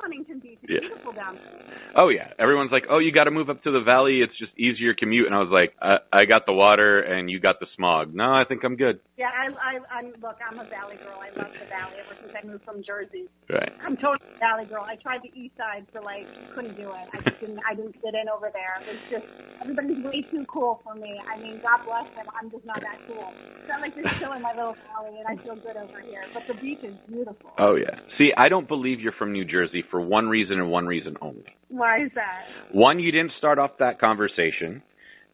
Oh, 0.00 0.08
Huntington 0.08 0.40
Beach. 0.40 0.58
It's 0.62 0.72
Yeah. 0.72 0.80
beautiful 0.80 1.12
down 1.12 1.36
there. 1.36 1.92
Oh 2.00 2.08
yeah, 2.08 2.32
everyone's 2.38 2.72
like, 2.72 2.86
"Oh, 2.88 2.98
you 2.98 3.12
got 3.12 3.24
to 3.24 3.30
move 3.30 3.50
up 3.50 3.62
to 3.64 3.70
the 3.70 3.80
valley. 3.80 4.22
It's 4.22 4.36
just 4.38 4.52
easier 4.56 4.94
commute." 4.94 5.26
And 5.26 5.34
I 5.34 5.40
was 5.40 5.50
like, 5.52 5.74
I, 5.82 5.98
"I 6.12 6.24
got 6.24 6.46
the 6.46 6.52
water, 6.54 7.00
and 7.00 7.28
you 7.30 7.40
got 7.40 7.60
the 7.60 7.66
smog." 7.76 8.14
No, 8.14 8.32
I 8.32 8.44
think 8.48 8.64
I'm 8.64 8.76
good. 8.76 9.00
Yeah, 9.18 9.28
I, 9.28 9.52
I, 9.52 9.72
I'm 9.92 10.06
look. 10.22 10.38
I'm 10.40 10.58
a 10.58 10.64
Valley 10.70 10.96
girl. 10.96 11.20
I 11.20 11.28
love 11.36 11.52
the 11.52 11.66
Valley 11.68 12.00
ever 12.00 12.14
since 12.22 12.32
I 12.32 12.46
moved 12.46 12.64
from 12.64 12.82
Jersey. 12.82 13.28
Right. 13.50 13.68
I'm 13.84 13.96
totally 14.00 14.24
a 14.24 14.38
Valley 14.38 14.64
girl. 14.64 14.86
I 14.86 14.96
tried 14.96 15.20
the 15.20 15.28
East 15.36 15.56
Side, 15.60 15.84
so 15.92 16.00
like 16.00 16.24
couldn't 16.54 16.76
do 16.80 16.88
it. 16.88 17.06
I 17.12 17.18
just 17.20 17.36
didn't. 17.40 17.60
I 17.68 17.74
didn't 17.74 17.98
fit 18.00 18.14
in 18.16 18.30
over 18.32 18.48
there. 18.54 18.80
It 18.80 18.96
was 18.96 19.02
just 19.10 19.26
everybody's 19.60 20.00
way 20.00 20.24
too 20.30 20.46
cool 20.48 20.80
for 20.86 20.94
me. 20.94 21.20
I 21.28 21.36
mean, 21.36 21.60
God 21.60 21.84
bless 21.84 22.08
them. 22.16 22.30
I'm 22.32 22.48
just 22.48 22.64
not 22.64 22.80
that 22.80 23.02
cool. 23.10 23.28
So 23.66 23.74
I'm 23.76 23.82
like 23.82 23.92
just 23.98 24.08
chill 24.22 24.32
in 24.32 24.40
my 24.40 24.54
little 24.56 24.78
valley, 24.88 25.18
and 25.20 25.26
I 25.28 25.36
feel 25.42 25.58
good 25.58 25.76
over 25.76 26.00
here. 26.00 26.24
But 26.32 26.46
the 26.48 26.54
beach 26.56 26.80
is 26.86 26.94
beautiful. 27.10 27.50
Oh 27.58 27.74
yeah. 27.76 27.98
See, 28.16 28.30
I 28.38 28.48
don't 28.48 28.68
believe 28.70 29.00
you're 29.02 29.16
from 29.18 29.32
New 29.34 29.44
Jersey 29.44 29.82
for 29.90 30.00
one 30.00 30.28
reason 30.28 30.58
and 30.58 30.70
one 30.70 30.86
reason 30.86 31.16
only. 31.20 31.44
Why 31.68 32.02
is 32.04 32.10
that? 32.14 32.74
One, 32.74 32.98
you 32.98 33.12
didn't 33.12 33.32
start 33.38 33.58
off 33.58 33.72
that 33.78 34.00
conversation. 34.00 34.82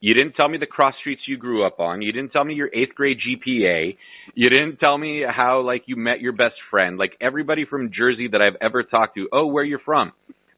You 0.01 0.15
didn't 0.15 0.35
tell 0.35 0.49
me 0.49 0.59
the 0.59 0.67
cross 0.67 0.95
streets 1.01 1.23
you 1.27 1.39
grew 1.39 1.67
up 1.67 1.81
on. 1.81 2.03
You 2.03 2.13
didn't 2.13 2.31
tell 2.31 2.45
me 2.45 2.55
your 2.55 2.69
eighth 2.75 2.95
grade 2.95 3.19
GPA. 3.19 3.97
You 4.35 4.51
didn't 4.51 4.77
tell 4.77 4.99
me 4.99 5.25
how 5.29 5.63
like 5.63 5.85
you 5.87 5.97
met 5.97 6.21
your 6.21 6.33
best 6.33 6.57
friend. 6.71 6.99
Like 6.99 7.13
everybody 7.21 7.65
from 7.69 7.91
Jersey 7.97 8.29
that 8.31 8.43
I've 8.43 8.57
ever 8.61 8.83
talked 8.83 9.17
to, 9.17 9.29
oh, 9.33 9.47
where 9.47 9.65
you're 9.65 9.79
from? 9.79 10.13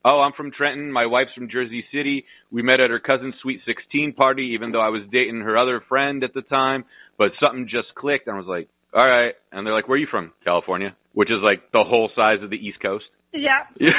Oh, 0.04 0.20
I'm 0.20 0.32
from 0.32 0.50
Trenton. 0.50 0.90
My 0.90 1.06
wife's 1.06 1.32
from 1.34 1.48
Jersey 1.50 1.84
City. 1.92 2.24
We 2.50 2.62
met 2.62 2.80
at 2.80 2.90
her 2.90 3.00
cousin's 3.00 3.34
sweet 3.42 3.60
16 3.66 4.14
party, 4.14 4.52
even 4.54 4.72
though 4.72 4.80
I 4.80 4.88
was 4.88 5.02
dating 5.10 5.40
her 5.40 5.56
other 5.56 5.82
friend 5.88 6.24
at 6.24 6.34
the 6.34 6.42
time. 6.42 6.84
but 7.16 7.32
something 7.42 7.68
just 7.68 7.94
clicked, 7.96 8.26
and 8.28 8.36
I 8.36 8.38
was 8.38 8.46
like, 8.48 8.68
all 8.94 9.06
right. 9.06 9.34
And 9.52 9.66
they're 9.66 9.74
like, 9.74 9.88
where 9.88 9.96
are 9.96 10.00
you 10.00 10.06
from? 10.10 10.32
California, 10.44 10.96
which 11.12 11.30
is 11.30 11.38
like 11.42 11.72
the 11.72 11.84
whole 11.84 12.10
size 12.14 12.38
of 12.42 12.50
the 12.50 12.56
East 12.56 12.80
Coast. 12.80 13.04
Yeah. 13.32 13.68
Yeah. 13.78 13.92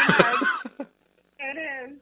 It 1.39 1.55
is. 1.55 1.95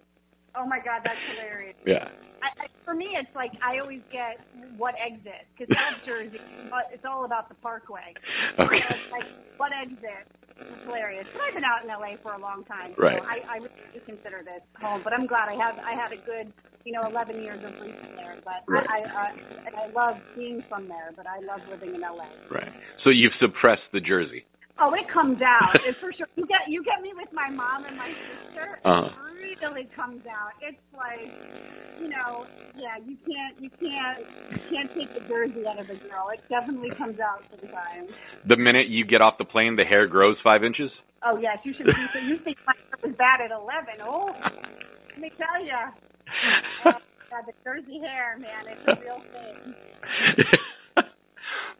Oh 0.57 0.65
my 0.65 0.81
God, 0.81 1.05
that's 1.05 1.22
hilarious. 1.38 1.77
yeah. 1.86 2.10
I, 2.41 2.65
I, 2.65 2.65
for 2.86 2.93
me, 2.98 3.13
it's 3.13 3.29
like 3.38 3.53
I 3.62 3.77
always 3.77 4.01
get 4.10 4.41
what 4.81 4.98
exit 4.98 5.46
because 5.53 5.69
South 5.69 6.01
Jersey, 6.10 6.41
but 6.74 6.89
it's 6.89 7.05
all 7.05 7.25
about 7.25 7.46
the 7.50 7.53
Parkway. 7.62 8.17
Okay. 8.57 8.81
So 8.81 8.93
it's 8.98 9.12
like 9.13 9.29
what 9.62 9.69
exit? 9.77 10.25
It's 10.57 10.81
hilarious. 10.89 11.29
But 11.34 11.41
I've 11.46 11.53
been 11.53 11.65
out 11.69 11.86
in 11.86 11.89
LA 11.93 12.17
for 12.25 12.34
a 12.34 12.41
long 12.41 12.65
time, 12.65 12.98
so 12.98 13.01
Right. 13.05 13.22
I, 13.22 13.46
I 13.46 13.55
really 13.62 13.86
do 13.93 14.01
consider 14.10 14.41
this 14.41 14.65
home. 14.81 15.01
But 15.05 15.13
I'm 15.13 15.29
glad 15.29 15.53
I 15.53 15.57
have 15.62 15.77
I 15.77 15.93
had 15.93 16.10
a 16.10 16.22
good 16.25 16.50
you 16.81 16.93
know 16.98 17.05
11 17.05 17.38
years 17.38 17.62
of 17.62 17.77
recent 17.77 18.17
there. 18.17 18.41
But 18.41 18.65
Right. 18.65 18.89
I, 18.89 18.98
uh, 19.05 19.13
I, 19.13 19.29
I 19.29 19.86
I 19.86 19.88
love 19.93 20.17
being 20.34 20.65
from 20.65 20.89
there, 20.89 21.13
but 21.13 21.29
I 21.29 21.46
love 21.46 21.62
living 21.69 21.93
in 21.93 22.01
LA. 22.01 22.25
Right. 22.50 22.74
So 23.05 23.13
you've 23.13 23.38
suppressed 23.38 23.86
the 23.93 24.01
Jersey. 24.01 24.50
Oh, 24.79 24.93
it 24.93 25.10
comes 25.10 25.41
out. 25.41 25.74
It's 25.86 25.98
for 25.98 26.13
sure. 26.13 26.29
You 26.38 26.46
get 26.46 26.69
you 26.69 26.84
get 26.86 27.01
me 27.01 27.10
with 27.17 27.34
my 27.34 27.50
mom 27.50 27.86
and 27.86 27.98
my 27.98 28.13
sister. 28.13 28.77
Uh-huh. 28.86 29.10
It 29.41 29.57
really 29.65 29.89
comes 29.96 30.22
out. 30.29 30.53
It's 30.62 30.77
like, 30.93 31.34
you 31.98 32.10
know, 32.10 32.46
yeah, 32.77 33.01
you 33.01 33.17
can't 33.25 33.57
you 33.57 33.69
can't 33.74 34.22
you 34.53 34.62
can't 34.69 34.89
take 34.93 35.10
the 35.17 35.25
jersey 35.25 35.65
out 35.65 35.81
of 35.81 35.89
a 35.89 35.98
girl. 36.05 36.29
It 36.29 36.46
definitely 36.46 36.93
comes 36.93 37.17
out 37.17 37.41
sometimes. 37.50 38.13
The 38.46 38.57
minute 38.57 38.88
you 38.89 39.05
get 39.05 39.22
off 39.22 39.41
the 39.41 39.50
plane, 39.50 39.75
the 39.75 39.86
hair 39.86 40.05
grows 40.05 40.38
five 40.43 40.63
inches. 40.63 40.93
Oh 41.25 41.41
yes, 41.41 41.57
you 41.65 41.74
should. 41.74 41.89
So 41.89 42.19
you 42.22 42.38
think 42.46 42.57
my 42.69 42.77
hair 42.77 43.01
was 43.01 43.17
bad 43.17 43.41
at 43.41 43.50
eleven? 43.50 43.98
Oh, 44.05 44.29
let 44.29 45.17
me 45.17 45.31
tell 45.41 45.57
you. 45.57 45.81
God, 47.34 47.43
the 47.50 47.53
jersey 47.65 48.00
hair, 48.00 48.38
man, 48.39 48.72
it's 48.72 48.86
a 48.88 48.96
real 49.01 49.19
thing. 49.34 49.74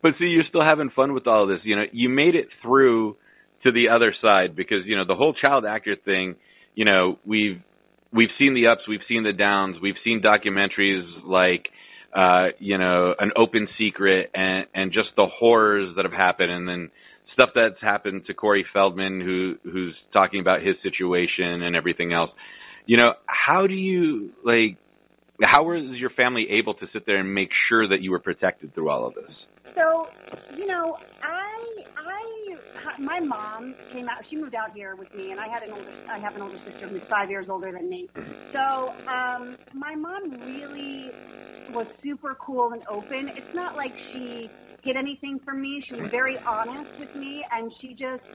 but 0.01 0.13
see, 0.19 0.25
you're 0.25 0.43
still 0.47 0.63
having 0.65 0.89
fun 0.95 1.13
with 1.13 1.27
all 1.27 1.47
this. 1.47 1.59
You 1.63 1.75
know, 1.75 1.83
you 1.91 2.09
made 2.09 2.36
it 2.36 2.47
through 2.62 3.17
to 3.63 3.71
the 3.71 3.89
other 3.89 4.13
side 4.21 4.55
because 4.55 4.86
you 4.86 4.95
know 4.95 5.05
the 5.05 5.15
whole 5.15 5.33
child 5.33 5.65
actor 5.65 5.95
thing. 6.03 6.36
You 6.75 6.86
know, 6.86 7.19
we've 7.25 7.62
we've 8.13 8.29
seen 8.39 8.53
the 8.53 8.67
ups, 8.67 8.81
we've 8.88 9.01
seen 9.07 9.24
the 9.24 9.33
downs, 9.33 9.77
we've 9.81 9.95
seen 10.03 10.21
documentaries 10.21 11.05
like 11.25 11.67
uh, 12.15 12.50
you 12.59 12.77
know 12.77 13.13
an 13.19 13.31
open 13.36 13.67
secret 13.77 14.31
and 14.33 14.67
and 14.74 14.91
just 14.91 15.09
the 15.15 15.27
horrors 15.27 15.95
that 15.95 16.05
have 16.05 16.13
happened, 16.13 16.51
and 16.51 16.67
then 16.67 16.91
stuff 17.33 17.50
that's 17.53 17.81
happened 17.81 18.24
to 18.27 18.33
Corey 18.33 18.65
Feldman, 18.74 19.21
who 19.21 19.55
who's 19.63 19.95
talking 20.13 20.39
about 20.39 20.62
his 20.62 20.75
situation 20.83 21.62
and 21.62 21.75
everything 21.75 22.13
else. 22.13 22.31
You 22.86 22.97
know, 22.97 23.13
how 23.25 23.67
do 23.67 23.74
you 23.74 24.31
like? 24.43 24.77
How 25.45 25.63
was 25.65 25.97
your 26.00 26.09
family 26.12 26.47
able 26.57 26.74
to 26.75 26.88
sit 26.93 27.05
there 27.05 27.19
and 27.19 27.31
make 27.31 27.50
sure 27.69 27.88
that 27.89 28.01
you 28.01 28.09
were 28.09 28.19
protected 28.19 28.74
through 28.74 28.89
all 28.89 29.05
of 29.05 29.13
this? 29.13 29.31
So, 29.77 30.07
you 30.57 30.65
know, 30.65 30.98
I 31.22 31.53
I 32.01 33.00
my 33.00 33.19
mom 33.19 33.75
came 33.93 34.10
out. 34.10 34.25
She 34.29 34.36
moved 34.36 34.55
out 34.55 34.74
here 34.74 34.96
with 34.96 35.13
me, 35.13 35.29
and 35.29 35.39
I 35.39 35.48
had 35.48 35.62
an 35.62 35.72
older 35.72 35.93
I 36.10 36.17
have 36.19 36.36
an 36.36 36.41
older 36.41 36.57
sister 36.65 36.89
who's 36.89 37.05
five 37.10 37.29
years 37.29 37.46
older 37.50 37.72
than 37.72 37.88
me. 37.88 38.10
So, 38.53 38.89
um, 39.05 39.55
my 39.74 39.93
mom 39.93 40.31
really 40.41 41.12
was 41.74 41.86
super 42.03 42.36
cool 42.41 42.74
and 42.74 42.81
open. 42.89 43.29
It's 43.38 43.53
not 43.53 43.75
like 43.75 43.93
she 44.13 44.50
hid 44.84 44.98
anything 44.98 45.39
from 45.46 45.62
me. 45.62 45.84
She 45.88 45.93
was 45.96 46.10
very 46.10 46.38
honest 46.48 46.89
with 47.00 47.13
me, 47.15 47.46
and 47.51 47.72
she 47.79 47.89
just 47.89 48.25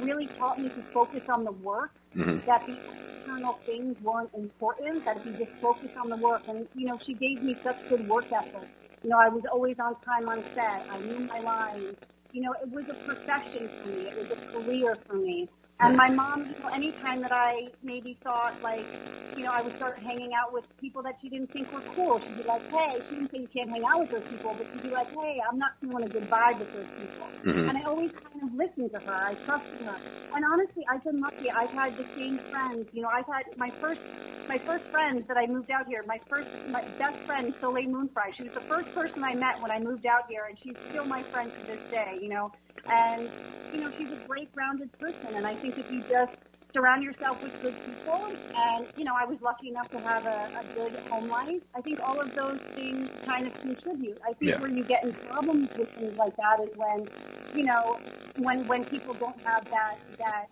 really 0.00 0.28
taught 0.38 0.58
me 0.58 0.68
to 0.68 0.82
focus 0.94 1.22
on 1.28 1.44
the 1.44 1.52
work. 1.52 1.90
Mm-hmm. 2.16 2.46
That 2.48 2.64
the 2.64 2.72
external 2.72 3.58
things 3.66 3.96
weren't 4.02 4.32
important. 4.32 5.04
That 5.04 5.18
if 5.18 5.26
you 5.26 5.32
just 5.44 5.52
focus 5.60 5.90
on 6.02 6.08
the 6.08 6.16
work, 6.16 6.40
and 6.48 6.66
you 6.74 6.86
know, 6.86 6.98
she 7.04 7.12
gave 7.12 7.42
me 7.44 7.54
such 7.62 7.76
good 7.90 8.08
work 8.08 8.24
ethic. 8.32 8.68
You 9.02 9.10
know, 9.10 9.18
I 9.18 9.28
was 9.28 9.44
always 9.52 9.76
on 9.78 9.94
time 10.04 10.28
on 10.28 10.44
set. 10.54 10.86
I 10.90 10.98
knew 11.00 11.20
my 11.20 11.40
lines. 11.40 11.96
You 12.32 12.42
know, 12.42 12.52
it 12.62 12.68
was 12.70 12.84
a 12.90 12.96
profession 13.06 13.70
for 13.80 13.88
me. 13.88 14.10
It 14.10 14.16
was 14.16 14.28
a 14.30 14.40
career 14.50 14.98
for 15.06 15.14
me. 15.16 15.48
And 15.80 15.96
my 15.96 16.08
mom, 16.10 16.46
you 16.48 16.56
know, 16.58 16.70
anytime 16.74 17.20
that 17.20 17.32
I 17.32 17.68
maybe 17.84 18.18
thought 18.24 18.56
like, 18.62 18.88
you 19.36 19.44
know, 19.44 19.52
I 19.52 19.60
would 19.60 19.76
start 19.76 20.00
hanging 20.00 20.32
out 20.32 20.52
with 20.52 20.64
people 20.80 21.02
that 21.04 21.20
she 21.20 21.28
didn't 21.28 21.52
think 21.52 21.70
were 21.72 21.84
cool. 21.84 22.16
She'd 22.24 22.38
be 22.40 22.44
like, 22.48 22.64
hey, 22.72 23.04
she 23.08 23.16
didn't 23.20 23.30
say 23.30 23.38
you 23.44 23.52
can't 23.52 23.68
hang 23.68 23.84
out 23.84 24.00
with 24.00 24.10
those 24.10 24.24
people, 24.32 24.56
but 24.56 24.66
she'd 24.72 24.82
be 24.82 24.90
like, 24.90 25.08
hey, 25.12 25.36
I'm 25.44 25.58
not 25.60 25.76
feeling 25.80 26.04
a 26.04 26.08
good 26.08 26.28
vibe 26.32 26.60
with 26.60 26.72
those 26.72 26.88
people. 26.96 27.28
Mhm. 27.44 27.68
And 27.68 27.76
I 27.76 27.84
always 27.84 28.10
kind 28.24 28.40
of 28.42 28.54
listened 28.56 28.90
to 28.92 29.00
her. 29.04 29.18
I 29.28 29.34
trusted 29.44 29.82
her. 29.84 30.00
And 30.32 30.44
honestly, 30.44 30.82
I've 30.88 31.04
been 31.04 31.20
lucky. 31.20 31.52
I've 31.52 31.72
had 31.76 31.96
the 32.00 32.06
same 32.16 32.40
friends. 32.48 32.88
You 32.92 33.02
know, 33.02 33.12
I've 33.12 33.28
had 33.28 33.44
my 33.56 33.70
first 33.80 34.00
my 34.48 34.58
first 34.66 34.84
friends 34.90 35.26
that 35.28 35.36
I 35.36 35.46
moved 35.46 35.70
out 35.70 35.86
here. 35.86 36.04
My 36.06 36.18
first 36.28 36.48
my 36.70 36.82
best 36.98 37.18
friend, 37.26 37.54
Soleil 37.60 37.88
Moon 37.90 38.08
Fry. 38.14 38.30
She 38.36 38.44
was 38.44 38.52
the 38.54 38.66
first 38.68 38.92
person 38.94 39.22
I 39.24 39.34
met 39.34 39.60
when 39.60 39.70
I 39.70 39.78
moved 39.78 40.06
out 40.06 40.24
here, 40.28 40.46
and 40.48 40.56
she's 40.62 40.76
still 40.90 41.04
my 41.04 41.22
friend 41.30 41.50
to 41.50 41.62
this 41.66 41.82
day. 41.90 42.18
You 42.20 42.28
know, 42.30 42.52
and 42.86 43.28
you 43.74 43.80
know 43.80 43.90
she's 43.98 44.10
a 44.12 44.20
great 44.26 44.52
grounded 44.54 44.90
person. 44.98 45.34
And 45.36 45.46
I 45.46 45.54
think 45.60 45.74
if 45.78 45.86
you 45.90 46.02
just 46.06 46.32
surround 46.72 47.02
yourself 47.02 47.38
with 47.42 47.52
good 47.62 47.74
people, 47.86 48.20
and 48.28 48.86
you 48.96 49.04
know, 49.04 49.14
I 49.18 49.24
was 49.24 49.38
lucky 49.42 49.68
enough 49.70 49.90
to 49.90 49.98
have 49.98 50.24
a, 50.26 50.38
a 50.62 50.64
good 50.74 50.94
home 51.10 51.28
life. 51.28 51.62
I 51.74 51.80
think 51.82 51.98
all 52.00 52.20
of 52.20 52.28
those 52.36 52.60
things 52.74 53.08
kind 53.26 53.46
of 53.46 53.52
contribute. 53.62 54.18
I 54.22 54.34
think 54.38 54.52
Yeah. 54.54 54.60
where 54.60 54.70
you 54.70 54.84
get 54.84 55.02
in 55.02 55.14
problems 55.26 55.70
with 55.78 55.88
things 55.98 56.14
like 56.18 56.36
that 56.36 56.60
is 56.62 56.70
when, 56.76 57.08
you 57.54 57.64
know, 57.64 57.98
when 58.38 58.66
when 58.68 58.84
people 58.86 59.14
don't 59.14 59.38
have 59.42 59.64
that 59.70 59.96
that 60.18 60.46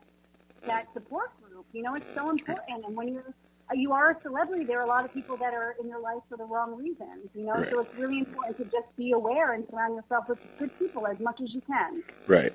that 0.67 0.85
support 0.95 1.31
group. 1.43 1.67
You 1.73 1.83
know, 1.83 1.95
it's 1.95 2.09
so 2.17 2.31
important. 2.31 2.87
And 2.87 2.97
when 2.97 3.09
you're 3.13 3.35
you 3.75 3.93
are 3.93 4.11
a 4.13 4.17
celebrity, 4.23 4.65
there 4.65 4.81
are 4.81 4.85
a 4.85 4.89
lot 4.89 5.05
of 5.05 5.13
people 5.13 5.37
that 5.39 5.53
are 5.55 5.75
in 5.81 5.89
your 5.89 6.01
life 6.01 6.23
for 6.29 6.37
the 6.37 6.45
wrong 6.45 6.77
reasons. 6.77 7.29
You 7.35 7.45
know, 7.47 7.53
Right. 7.55 7.69
so 7.71 7.81
it's 7.81 7.95
really 7.99 8.19
important 8.19 8.57
to 8.59 8.65
just 8.65 8.95
be 8.97 9.13
aware 9.13 9.53
and 9.53 9.65
surround 9.71 9.95
yourself 9.97 10.25
with 10.29 10.39
good 10.59 10.71
people 10.79 11.07
as 11.07 11.19
much 11.21 11.41
as 11.43 11.53
you 11.55 11.61
can. 11.63 12.03
Right. 12.29 12.53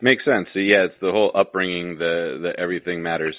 Makes 0.00 0.24
sense. 0.24 0.48
So 0.52 0.58
yeah, 0.58 0.84
it's 0.84 0.98
the 1.00 1.10
whole 1.12 1.30
upbringing, 1.34 1.98
the 1.98 2.38
the 2.42 2.60
everything 2.60 3.02
matters. 3.02 3.36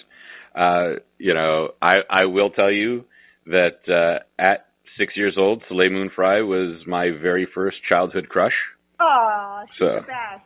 Uh, 0.55 0.95
you 1.19 1.33
know, 1.33 1.69
I 1.81 1.97
I 2.09 2.25
will 2.25 2.49
tell 2.49 2.71
you 2.71 3.05
that 3.45 3.77
uh 3.87 4.23
at 4.41 4.65
six 4.97 5.15
years 5.15 5.35
old, 5.37 5.63
Soleil 5.69 5.91
Moon 5.91 6.09
Fry 6.15 6.41
was 6.41 6.85
my 6.87 7.11
very 7.11 7.45
first 7.53 7.77
childhood 7.87 8.27
crush. 8.29 8.55
Oh, 8.99 9.63
she's 9.69 9.77
So- 9.79 9.95
the 9.95 10.01
best. 10.01 10.41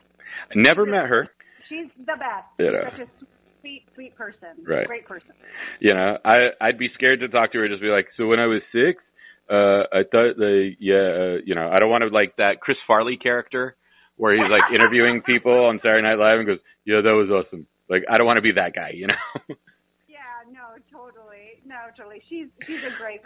I 0.51 0.53
never 0.55 0.85
met 0.85 1.05
her. 1.05 1.29
She's 1.69 1.87
the 1.99 2.17
best. 2.17 2.47
You 2.59 2.71
She's 2.71 2.91
such 2.91 3.07
a 3.07 3.30
sweet, 3.61 3.83
sweet 3.95 4.15
person. 4.15 4.65
Right. 4.67 4.87
Great 4.87 5.05
person. 5.07 5.31
You 5.79 5.93
know, 5.93 6.17
I 6.25 6.49
I'd 6.59 6.77
be 6.77 6.89
scared 6.93 7.21
to 7.21 7.29
talk 7.29 7.53
to 7.53 7.59
her. 7.59 7.67
Just 7.67 7.81
be 7.81 7.87
like, 7.87 8.07
so 8.17 8.27
when 8.27 8.39
I 8.39 8.47
was 8.47 8.61
six, 8.71 9.01
uh, 9.49 9.87
I 9.91 10.03
thought 10.09 10.35
the 10.37 10.71
yeah, 10.79 11.37
uh, 11.39 11.41
you 11.45 11.55
know, 11.55 11.69
I 11.71 11.79
don't 11.79 11.89
want 11.89 12.03
to 12.03 12.09
like 12.09 12.35
that 12.37 12.59
Chris 12.59 12.77
Farley 12.87 13.17
character 13.17 13.75
where 14.17 14.33
he's 14.33 14.51
like 14.51 14.63
interviewing 14.73 15.21
people 15.25 15.65
on 15.65 15.79
Saturday 15.81 16.03
Night 16.03 16.19
Live 16.19 16.39
and 16.39 16.47
goes, 16.47 16.59
yeah, 16.85 17.01
that 17.01 17.15
was 17.15 17.29
awesome. 17.29 17.65
Like, 17.89 18.03
I 18.09 18.17
don't 18.17 18.27
want 18.27 18.37
to 18.37 18.41
be 18.41 18.53
that 18.53 18.73
guy, 18.73 18.91
you 18.93 19.07
know. 19.07 19.55
Yeah, 20.07 20.53
no, 20.53 20.77
totally. 20.91 21.57
No, 21.65 21.75
totally. 21.97 22.21
She's 22.29 22.47
she's 22.67 22.83
a 22.85 22.93
great 23.01 23.21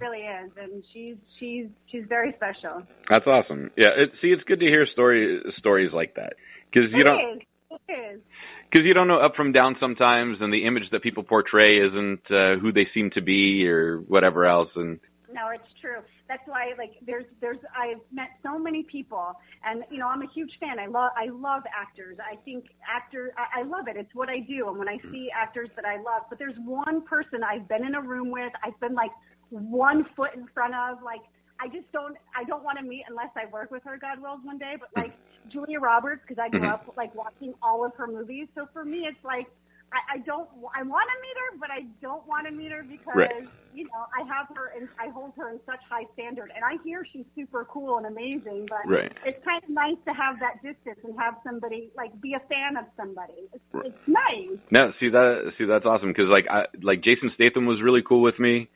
really 0.00 0.20
is 0.20 0.50
and 0.60 0.82
she's 0.92 1.16
she's 1.38 1.66
she's 1.90 2.04
very 2.08 2.34
special. 2.36 2.82
That's 3.10 3.26
awesome. 3.26 3.70
Yeah, 3.76 3.90
it, 3.96 4.10
see, 4.20 4.28
it's 4.28 4.42
good 4.44 4.60
to 4.60 4.66
hear 4.66 4.86
story 4.92 5.40
stories 5.58 5.90
like 5.92 6.14
that 6.14 6.34
because 6.70 6.90
you 6.92 7.00
It 7.00 7.04
don't 7.04 7.36
is. 7.36 7.42
It 7.88 7.92
is. 7.92 8.20
Because 8.70 8.86
you 8.86 8.94
don't 8.94 9.08
know 9.08 9.18
up 9.18 9.34
from 9.36 9.52
down 9.52 9.76
sometimes, 9.80 10.38
and 10.40 10.52
the 10.52 10.66
image 10.66 10.84
that 10.92 11.02
people 11.02 11.22
portray 11.22 11.78
isn't 11.78 12.20
uh, 12.30 12.56
who 12.60 12.72
they 12.72 12.86
seem 12.92 13.10
to 13.14 13.22
be 13.22 13.66
or 13.66 13.98
whatever 14.00 14.46
else. 14.46 14.70
And 14.76 15.00
No, 15.32 15.48
it's 15.54 15.68
true. 15.80 16.00
That's 16.28 16.42
why, 16.46 16.72
like, 16.76 16.94
there's, 17.06 17.24
there's, 17.40 17.58
I've 17.76 18.00
met 18.12 18.30
so 18.42 18.58
many 18.58 18.82
people, 18.82 19.32
and 19.64 19.84
you 19.90 19.98
know, 19.98 20.08
I'm 20.08 20.22
a 20.22 20.30
huge 20.34 20.50
fan. 20.58 20.78
I 20.80 20.86
love, 20.86 21.12
I 21.16 21.26
love 21.30 21.62
actors. 21.78 22.16
I 22.20 22.36
think 22.44 22.64
actors 22.88 23.32
I, 23.36 23.60
I 23.60 23.62
love 23.62 23.86
it. 23.86 23.96
It's 23.96 24.14
what 24.14 24.28
I 24.28 24.40
do. 24.40 24.68
And 24.68 24.78
when 24.78 24.88
I 24.88 24.98
see 25.12 25.28
actors 25.34 25.68
that 25.76 25.84
I 25.84 25.96
love, 25.96 26.22
but 26.28 26.38
there's 26.38 26.56
one 26.64 27.02
person 27.02 27.44
I've 27.44 27.68
been 27.68 27.84
in 27.84 27.94
a 27.94 28.00
room 28.00 28.30
with, 28.30 28.52
I've 28.64 28.78
been 28.80 28.94
like 28.94 29.12
one 29.50 30.04
foot 30.16 30.30
in 30.34 30.48
front 30.52 30.74
of, 30.74 31.02
like, 31.02 31.22
I 31.60 31.68
just 31.68 31.90
don't, 31.92 32.16
I 32.36 32.44
don't 32.44 32.62
want 32.64 32.78
to 32.78 32.84
meet 32.84 33.04
unless 33.08 33.30
I 33.36 33.46
work 33.50 33.70
with 33.70 33.82
her, 33.84 33.98
God 33.98 34.20
wills, 34.20 34.40
one 34.44 34.58
day. 34.58 34.74
But 34.78 34.90
like 34.94 35.12
Julia 35.48 35.80
Roberts, 35.80 36.22
because 36.26 36.40
I 36.42 36.48
grew 36.48 36.66
Mhm. 36.66 36.72
up 36.72 36.94
like 36.96 37.14
watching 37.14 37.54
all 37.62 37.84
of 37.84 37.94
her 37.96 38.06
movies. 38.06 38.48
So 38.54 38.66
for 38.72 38.84
me, 38.84 39.06
it's 39.06 39.22
like. 39.24 39.46
I, 39.94 40.16
I 40.16 40.18
don't. 40.26 40.50
I 40.74 40.82
want 40.82 41.06
to 41.06 41.16
meet 41.22 41.36
her, 41.38 41.58
but 41.62 41.70
I 41.70 41.86
don't 42.02 42.26
want 42.26 42.44
to 42.48 42.52
meet 42.52 42.72
her 42.72 42.82
because 42.82 43.14
Right. 43.14 43.30
you 43.72 43.84
know 43.84 44.02
I 44.18 44.26
have 44.26 44.48
her 44.56 44.72
and 44.76 44.88
I 44.98 45.10
hold 45.10 45.34
her 45.36 45.48
in 45.50 45.60
such 45.64 45.78
high 45.88 46.02
standard. 46.12 46.50
And 46.56 46.64
I 46.64 46.82
hear 46.82 47.06
she's 47.12 47.24
super 47.36 47.64
cool 47.66 47.96
and 47.98 48.06
amazing, 48.06 48.66
but 48.68 48.82
Right. 48.84 49.12
it's 49.24 49.38
kind 49.44 49.62
of 49.62 49.70
nice 49.70 49.94
to 50.08 50.12
have 50.12 50.40
that 50.40 50.60
distance 50.60 50.98
and 51.04 51.14
have 51.20 51.36
somebody 51.44 51.92
like 51.96 52.10
be 52.20 52.34
a 52.34 52.40
fan 52.50 52.76
of 52.76 52.86
somebody. 52.96 53.46
It's, 53.54 53.64
Right. 53.72 53.86
it's 53.86 54.08
nice. 54.08 54.58
no, 54.72 54.92
see 54.98 55.08
that 55.08 55.52
see 55.56 55.66
that's 55.66 55.86
awesome 55.86 56.08
because 56.08 56.26
like 56.26 56.48
I 56.50 56.66
like 56.82 57.00
Jason 57.02 57.30
Statham 57.36 57.66
was 57.66 57.80
really 57.80 58.02
cool 58.02 58.22
with 58.22 58.40
me. 58.40 58.68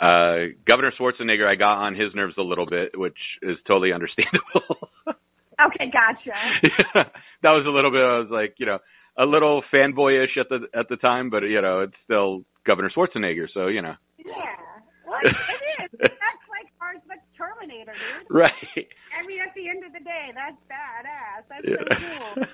Uh 0.00 0.52
Governor 0.66 0.92
Schwarzenegger, 0.98 1.46
I 1.46 1.54
got 1.54 1.78
on 1.78 1.94
his 1.94 2.14
nerves 2.14 2.34
a 2.38 2.42
little 2.42 2.66
bit, 2.66 2.98
which 2.98 3.18
is 3.42 3.56
totally 3.66 3.92
understandable. 3.92 4.90
Okay, 5.54 5.86
gotcha. 5.86 6.34
yeah, 6.62 7.04
that 7.42 7.54
was 7.54 7.64
a 7.66 7.70
little 7.70 7.90
bit. 7.90 8.02
I 8.02 8.18
was 8.18 8.30
like, 8.30 8.54
you 8.58 8.66
know, 8.66 8.78
a 9.16 9.24
little 9.24 9.62
fanboyish 9.72 10.36
at 10.38 10.48
the 10.48 10.66
at 10.74 10.88
the 10.88 10.96
time, 10.96 11.30
but 11.30 11.44
you 11.44 11.62
know, 11.62 11.80
it's 11.80 11.94
still 12.04 12.42
Governor 12.66 12.90
Schwarzenegger, 12.90 13.46
so 13.52 13.68
you 13.68 13.82
know. 13.82 13.94
Yeah. 14.18 14.58
Well, 15.06 15.20
it 15.22 15.30
is. 15.30 15.90
That's 16.00 16.44
like 16.50 16.66
ours. 16.80 16.98
That's 17.06 17.22
Terminator, 17.38 17.92
dude. 17.92 18.26
Right. 18.30 18.50
I 19.14 19.26
mean, 19.26 19.38
at 19.40 19.54
the 19.54 19.68
end 19.68 19.84
of 19.84 19.92
the 19.92 20.02
day, 20.02 20.30
that's 20.34 20.56
badass. 20.70 21.42
That's 21.50 21.66
yeah. 21.66 21.82
so 21.82 22.42
cool. 22.42 22.44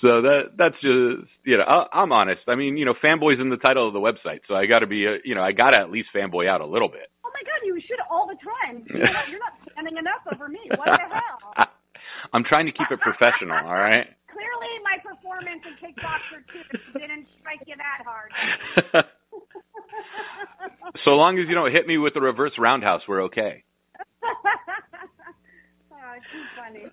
So 0.00 0.22
that 0.22 0.54
that's 0.56 0.74
just 0.80 1.30
you 1.44 1.56
know 1.58 1.64
I, 1.64 2.02
I'm 2.02 2.12
honest. 2.12 2.42
I 2.48 2.54
mean 2.54 2.76
you 2.76 2.84
know 2.84 2.94
fanboys 3.02 3.40
in 3.40 3.50
the 3.50 3.56
title 3.56 3.86
of 3.88 3.94
the 3.94 4.00
website, 4.00 4.40
so 4.48 4.54
I 4.54 4.66
got 4.66 4.80
to 4.80 4.86
be 4.86 5.06
a, 5.06 5.18
you 5.24 5.34
know 5.34 5.42
I 5.42 5.52
got 5.52 5.70
to 5.70 5.80
at 5.80 5.90
least 5.90 6.08
fanboy 6.14 6.48
out 6.48 6.60
a 6.60 6.66
little 6.66 6.88
bit. 6.88 7.10
Oh 7.24 7.30
my 7.32 7.42
god, 7.42 7.64
you 7.64 7.78
should 7.86 8.00
all 8.10 8.26
the 8.26 8.38
time. 8.38 8.84
You're 8.88 9.12
not, 9.12 9.28
you're 9.28 9.42
not 9.42 9.54
standing 9.72 9.96
enough 9.98 10.22
over 10.32 10.48
me. 10.48 10.60
What 10.70 10.86
the 10.86 11.08
hell? 11.10 11.66
I'm 12.32 12.44
trying 12.44 12.66
to 12.66 12.72
keep 12.72 12.88
it 12.90 13.00
professional. 13.00 13.58
all 13.58 13.74
right. 13.74 14.06
Clearly, 14.34 14.72
my 14.82 14.98
performance 14.98 15.62
in 15.62 15.74
Kickboxer 15.78 16.42
2 16.92 16.98
didn't 16.98 17.26
strike 17.38 17.62
you 17.66 17.74
that 17.76 18.02
hard. 18.02 18.30
so 21.04 21.10
long 21.10 21.38
as 21.38 21.46
you 21.48 21.54
don't 21.54 21.70
hit 21.70 21.86
me 21.86 21.98
with 21.98 22.16
a 22.16 22.20
reverse 22.20 22.52
roundhouse, 22.58 23.02
we're 23.06 23.24
okay. 23.24 23.62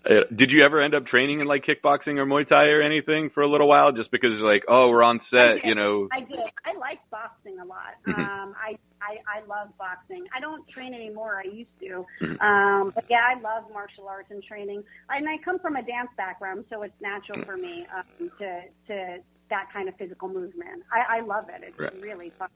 Uh, 0.03 0.25
did 0.35 0.49
you 0.49 0.65
ever 0.65 0.81
end 0.81 0.95
up 0.95 1.05
training 1.05 1.39
in 1.39 1.47
like 1.47 1.63
kickboxing 1.63 2.17
or 2.17 2.25
Muay 2.25 2.47
Thai 2.47 2.65
or 2.65 2.81
anything 2.81 3.29
for 3.33 3.43
a 3.43 3.49
little 3.49 3.67
while, 3.67 3.91
just 3.91 4.09
because 4.11 4.31
like, 4.41 4.63
oh, 4.67 4.89
we're 4.89 5.03
on 5.03 5.19
set, 5.29 5.63
you 5.63 5.75
know? 5.75 6.07
I 6.11 6.19
did. 6.21 6.39
I 6.65 6.77
like 6.77 6.99
boxing 7.11 7.59
a 7.59 7.65
lot. 7.65 7.95
Mm-hmm. 8.07 8.19
Um, 8.19 8.55
I, 8.57 8.77
I 9.01 9.21
I 9.39 9.45
love 9.47 9.69
boxing. 9.77 10.25
I 10.35 10.39
don't 10.39 10.67
train 10.69 10.93
anymore. 10.93 11.41
I 11.43 11.49
used 11.49 11.69
to. 11.81 12.05
Mm-hmm. 12.21 12.41
Um, 12.41 12.91
but 12.93 13.05
yeah, 13.09 13.21
I 13.23 13.39
love 13.39 13.69
martial 13.71 14.07
arts 14.07 14.29
and 14.31 14.43
training. 14.43 14.83
And 15.09 15.29
I 15.29 15.37
come 15.43 15.59
from 15.59 15.75
a 15.75 15.83
dance 15.83 16.09
background, 16.17 16.65
so 16.69 16.81
it's 16.83 16.99
natural 17.01 17.39
mm-hmm. 17.39 17.49
for 17.49 17.57
me 17.57 17.85
um, 17.95 18.31
to 18.39 18.61
to 18.87 19.17
that 19.49 19.67
kind 19.71 19.87
of 19.87 19.95
physical 19.95 20.29
movement. 20.29 20.83
I, 20.91 21.17
I 21.17 21.21
love 21.21 21.45
it. 21.49 21.61
It's 21.63 21.79
right. 21.79 21.93
really 22.01 22.31
fun. 22.39 22.49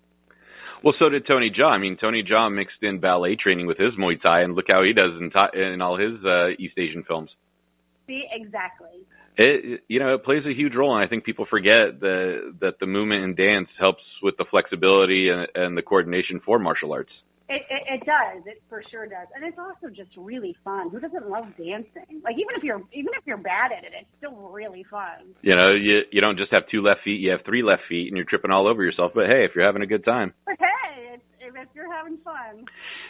Well, 0.83 0.93
so 0.99 1.09
did 1.09 1.25
Tony 1.27 1.51
Jaa. 1.51 1.71
I 1.71 1.77
mean, 1.77 1.97
Tony 1.99 2.23
Jaa 2.23 2.53
mixed 2.53 2.81
in 2.81 2.99
ballet 2.99 3.35
training 3.35 3.67
with 3.67 3.77
his 3.77 3.93
Muay 3.99 4.21
Thai, 4.21 4.41
and 4.41 4.55
look 4.55 4.65
how 4.67 4.83
he 4.83 4.93
does 4.93 5.11
in, 5.19 5.31
in 5.59 5.81
all 5.81 5.97
his 5.97 6.23
uh, 6.25 6.49
East 6.59 6.77
Asian 6.77 7.03
films. 7.03 7.29
See, 8.07 8.23
exactly. 8.31 9.05
It 9.37 9.81
you 9.89 9.99
know 9.99 10.13
it 10.13 10.23
plays 10.23 10.43
a 10.45 10.53
huge 10.53 10.75
role, 10.75 10.95
and 10.95 11.03
I 11.03 11.09
think 11.09 11.25
people 11.25 11.45
forget 11.49 11.99
that 11.99 12.55
that 12.61 12.79
the 12.79 12.85
movement 12.85 13.23
and 13.23 13.35
dance 13.35 13.67
helps 13.77 14.03
with 14.23 14.37
the 14.37 14.45
flexibility 14.49 15.29
and, 15.29 15.47
and 15.55 15.77
the 15.77 15.81
coordination 15.81 16.39
for 16.45 16.57
martial 16.57 16.93
arts. 16.93 17.11
It, 17.47 17.61
it, 17.69 18.01
it 18.01 18.05
does. 18.05 18.41
It 18.47 18.61
for 18.69 18.81
sure 18.89 19.05
does, 19.05 19.27
and 19.35 19.45
it's 19.45 19.57
also 19.59 19.93
just 19.93 20.09
really 20.17 20.55
fun. 20.63 20.89
Who 20.89 20.99
doesn't 20.99 21.29
love 21.29 21.45
dancing? 21.57 22.21
Like 22.23 22.33
even 22.41 22.57
if 22.57 22.63
you're 22.63 22.81
even 22.91 23.13
if 23.13 23.21
you're 23.25 23.37
bad 23.37 23.71
at 23.71 23.83
it, 23.83 23.93
it's 23.93 24.09
still 24.17 24.49
really 24.49 24.83
fun. 24.89 25.37
You 25.41 25.55
know, 25.55 25.73
you 25.73 26.01
you 26.11 26.21
don't 26.21 26.37
just 26.37 26.51
have 26.51 26.63
two 26.71 26.81
left 26.81 27.01
feet; 27.03 27.19
you 27.19 27.29
have 27.29 27.41
three 27.45 27.61
left 27.61 27.83
feet, 27.87 28.07
and 28.07 28.17
you're 28.17 28.25
tripping 28.25 28.49
all 28.49 28.67
over 28.67 28.83
yourself. 28.83 29.11
But 29.13 29.27
hey, 29.27 29.45
if 29.45 29.51
you're 29.53 29.65
having 29.65 29.83
a 29.83 29.87
good 29.87 30.03
time. 30.03 30.33
But 30.45 30.57
hey, 30.57 31.13
it's, 31.13 31.23
if 31.55 31.69
you're 31.73 31.91
having 31.93 32.17
fun. 32.23 32.65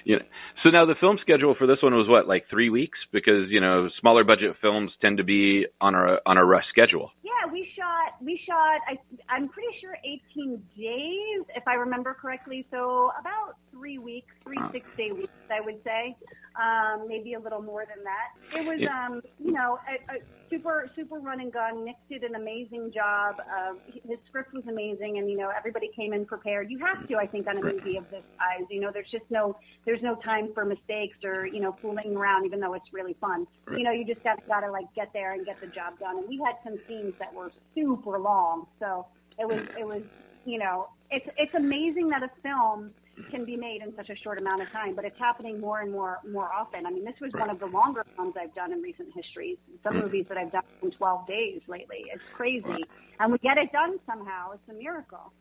Yeah. 0.05 0.23
So 0.63 0.69
now 0.69 0.85
the 0.85 0.95
film 0.99 1.17
schedule 1.21 1.55
for 1.57 1.67
this 1.67 1.77
one 1.81 1.93
was 1.93 2.07
what, 2.07 2.27
like 2.27 2.45
three 2.49 2.69
weeks? 2.69 2.97
Because 3.11 3.49
you 3.49 3.61
know, 3.61 3.89
smaller 3.99 4.23
budget 4.23 4.55
films 4.61 4.91
tend 5.01 5.17
to 5.17 5.23
be 5.23 5.65
on 5.79 5.95
a 5.95 6.17
on 6.25 6.37
a 6.37 6.45
rush 6.45 6.65
schedule. 6.69 7.11
Yeah, 7.23 7.51
we 7.51 7.67
shot 7.75 8.21
we 8.23 8.39
shot. 8.47 8.79
I 8.87 8.97
I'm 9.29 9.49
pretty 9.49 9.69
sure 9.81 9.97
18 10.03 10.61
days, 10.77 11.45
if 11.55 11.67
I 11.67 11.75
remember 11.75 12.13
correctly. 12.13 12.65
So 12.71 13.11
about 13.19 13.55
three 13.71 13.97
weeks, 13.97 14.33
three 14.43 14.57
uh. 14.61 14.71
six 14.71 14.85
day 14.97 15.11
weeks, 15.11 15.33
I 15.51 15.61
would 15.61 15.79
say, 15.83 16.15
um, 16.55 17.07
maybe 17.07 17.33
a 17.33 17.39
little 17.39 17.61
more 17.61 17.85
than 17.85 18.03
that. 18.03 18.57
It 18.57 18.65
was, 18.65 18.79
yeah. 18.79 19.07
um, 19.07 19.21
you 19.39 19.51
know, 19.51 19.77
a, 19.85 20.15
a 20.15 20.17
super 20.49 20.89
super 20.95 21.19
run 21.19 21.41
and 21.41 21.51
gun. 21.51 21.85
Nick 21.85 21.97
did 22.09 22.23
an 22.23 22.35
amazing 22.35 22.91
job. 22.93 23.35
Of, 23.39 23.77
his 23.93 24.17
script 24.27 24.53
was 24.53 24.63
amazing, 24.69 25.17
and 25.17 25.29
you 25.29 25.37
know, 25.37 25.51
everybody 25.55 25.89
came 25.95 26.13
in 26.13 26.25
prepared. 26.25 26.71
You 26.71 26.79
have 26.79 27.07
to, 27.07 27.15
I 27.17 27.27
think, 27.27 27.47
on 27.47 27.57
a 27.57 27.61
movie 27.61 27.97
of 27.97 28.09
this 28.09 28.23
size. 28.37 28.65
You 28.69 28.81
know, 28.81 28.91
there's 28.93 29.09
just 29.11 29.25
no 29.29 29.57
there's 29.85 30.01
no 30.01 30.15
time 30.15 30.49
for 30.53 30.65
mistakes 30.65 31.17
or 31.23 31.45
you 31.45 31.59
know 31.59 31.75
fooling 31.81 32.15
around, 32.15 32.45
even 32.45 32.59
though 32.59 32.73
it's 32.73 32.91
really 32.91 33.15
fun. 33.19 33.47
Right. 33.67 33.79
You 33.79 33.83
know, 33.83 33.91
you 33.91 34.05
just 34.05 34.23
got 34.23 34.45
gotta 34.47 34.71
like 34.71 34.85
get 34.95 35.09
there 35.13 35.33
and 35.33 35.45
get 35.45 35.59
the 35.61 35.67
job 35.67 35.99
done. 35.99 36.17
And 36.17 36.27
we 36.27 36.41
had 36.45 36.55
some 36.63 36.77
scenes 36.87 37.13
that 37.19 37.33
were 37.33 37.51
super 37.73 38.19
long, 38.19 38.67
so 38.79 39.07
it 39.39 39.45
was 39.45 39.65
it 39.79 39.85
was 39.85 40.01
you 40.45 40.59
know 40.59 40.87
it's 41.11 41.25
it's 41.37 41.53
amazing 41.55 42.09
that 42.09 42.23
a 42.23 42.29
film 42.41 42.91
can 43.31 43.45
be 43.45 43.55
made 43.55 43.81
in 43.81 43.95
such 43.95 44.09
a 44.09 44.15
short 44.23 44.37
amount 44.37 44.61
of 44.61 44.67
time, 44.71 44.95
but 44.95 45.05
it's 45.05 45.17
happening 45.19 45.59
more 45.59 45.81
and 45.81 45.91
more 45.91 46.19
more 46.29 46.51
often. 46.51 46.85
I 46.85 46.91
mean, 46.91 47.05
this 47.05 47.15
was 47.21 47.31
one 47.33 47.49
of 47.49 47.59
the 47.59 47.65
longer 47.65 48.05
films 48.15 48.33
I've 48.39 48.53
done 48.55 48.71
in 48.71 48.81
recent 48.81 49.09
history. 49.13 49.57
Some 49.83 49.99
movies 49.99 50.25
that 50.29 50.37
I've 50.37 50.51
done 50.51 50.63
in 50.81 50.91
12 50.91 51.27
days 51.27 51.61
lately. 51.67 52.05
It's 52.13 52.23
crazy, 52.35 52.85
and 53.19 53.31
we 53.31 53.37
get 53.39 53.57
it 53.57 53.71
done 53.71 53.97
somehow. 54.05 54.51
It's 54.51 54.69
a 54.69 54.73
miracle. 54.73 55.31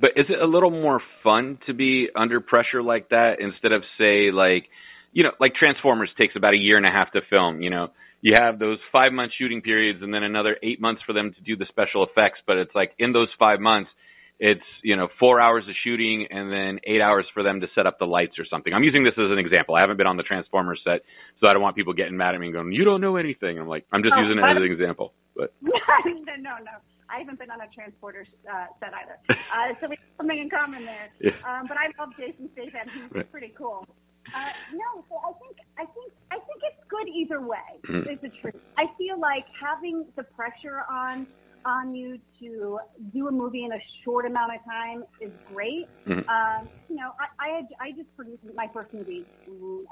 But 0.00 0.10
is 0.16 0.26
it 0.28 0.40
a 0.40 0.46
little 0.46 0.70
more 0.70 1.00
fun 1.22 1.58
to 1.66 1.74
be 1.74 2.08
under 2.14 2.40
pressure 2.40 2.82
like 2.82 3.08
that 3.10 3.36
instead 3.40 3.72
of 3.72 3.82
say 3.98 4.30
like, 4.30 4.64
you 5.12 5.22
know, 5.22 5.32
like 5.40 5.54
Transformers 5.54 6.10
takes 6.18 6.34
about 6.36 6.54
a 6.54 6.58
year 6.58 6.76
and 6.76 6.86
a 6.86 6.90
half 6.90 7.12
to 7.12 7.20
film. 7.30 7.62
You 7.62 7.70
know, 7.70 7.88
you 8.20 8.34
have 8.38 8.58
those 8.58 8.78
five 8.92 9.12
month 9.12 9.32
shooting 9.38 9.62
periods 9.62 10.00
and 10.02 10.12
then 10.12 10.22
another 10.22 10.56
eight 10.62 10.80
months 10.80 11.02
for 11.06 11.12
them 11.12 11.32
to 11.32 11.40
do 11.42 11.56
the 11.56 11.66
special 11.68 12.04
effects. 12.04 12.40
But 12.46 12.58
it's 12.58 12.74
like 12.74 12.92
in 12.98 13.12
those 13.12 13.28
five 13.38 13.60
months 13.60 13.90
it's 14.38 14.64
you 14.82 14.96
know 14.96 15.08
four 15.18 15.40
hours 15.40 15.64
of 15.68 15.74
shooting 15.82 16.26
and 16.30 16.52
then 16.52 16.78
eight 16.84 17.00
hours 17.00 17.24
for 17.32 17.42
them 17.42 17.60
to 17.60 17.66
set 17.74 17.86
up 17.86 17.98
the 17.98 18.04
lights 18.04 18.38
or 18.38 18.44
something. 18.50 18.72
I'm 18.72 18.84
using 18.84 19.04
this 19.04 19.14
as 19.16 19.30
an 19.30 19.38
example. 19.38 19.74
I 19.74 19.80
haven't 19.80 19.96
been 19.96 20.06
on 20.06 20.16
the 20.16 20.22
Transformers 20.22 20.80
set, 20.84 21.00
so 21.40 21.48
I 21.48 21.52
don't 21.52 21.62
want 21.62 21.76
people 21.76 21.94
getting 21.94 22.16
mad 22.16 22.34
at 22.34 22.40
me 22.40 22.46
and 22.48 22.54
going, 22.54 22.72
"You 22.72 22.84
don't 22.84 23.00
know 23.00 23.16
anything." 23.16 23.58
I'm 23.58 23.68
like, 23.68 23.86
I'm 23.92 24.02
just 24.02 24.14
oh, 24.16 24.20
using 24.20 24.38
it 24.38 24.44
as 24.44 24.56
an 24.56 24.64
example. 24.64 25.12
But 25.34 25.52
no, 25.62 26.56
no, 26.62 26.76
I 27.08 27.18
haven't 27.18 27.38
been 27.38 27.50
on 27.50 27.60
a 27.60 27.68
transporter 27.74 28.26
uh, 28.46 28.66
set 28.80 28.92
either. 28.94 29.18
Uh, 29.56 29.72
so 29.80 29.88
we 29.88 29.96
have 29.96 30.12
something 30.18 30.36
in 30.36 30.50
common 30.50 30.84
there. 30.84 31.08
Yeah. 31.16 31.32
Um, 31.48 31.64
but 31.64 31.78
I 31.78 31.88
love 31.96 32.12
Jason 32.18 32.50
Statham. 32.52 32.92
He's 32.92 33.08
right. 33.14 33.32
pretty 33.32 33.54
cool. 33.56 33.88
Uh, 34.28 34.52
no, 34.74 35.00
so 35.08 35.16
I 35.16 35.32
think 35.40 35.56
I 35.78 35.86
think 35.96 36.12
I 36.28 36.36
think 36.36 36.60
it's 36.60 36.82
good 36.90 37.08
either 37.08 37.40
way. 37.40 37.80
Mm-hmm. 37.88 38.10
Is 38.10 38.20
the 38.20 38.28
truth. 38.42 38.60
I 38.76 38.84
feel 38.98 39.16
like 39.16 39.46
having 39.56 40.04
the 40.16 40.24
pressure 40.36 40.84
on 40.90 41.26
on 41.66 41.94
you 41.94 42.18
to 42.40 42.78
do 43.12 43.28
a 43.28 43.32
movie 43.32 43.64
in 43.64 43.72
a 43.72 43.82
short 44.04 44.24
amount 44.24 44.52
of 44.54 44.64
time 44.64 45.04
is 45.20 45.32
great. 45.52 45.88
Mm-hmm. 46.06 46.28
Um, 46.28 46.68
you 46.88 46.96
know, 46.96 47.10
I 47.18 47.26
I, 47.46 47.56
had, 47.56 47.66
I 47.80 47.90
just 47.90 48.14
produced 48.16 48.42
my 48.54 48.68
first 48.72 48.94
movie, 48.94 49.26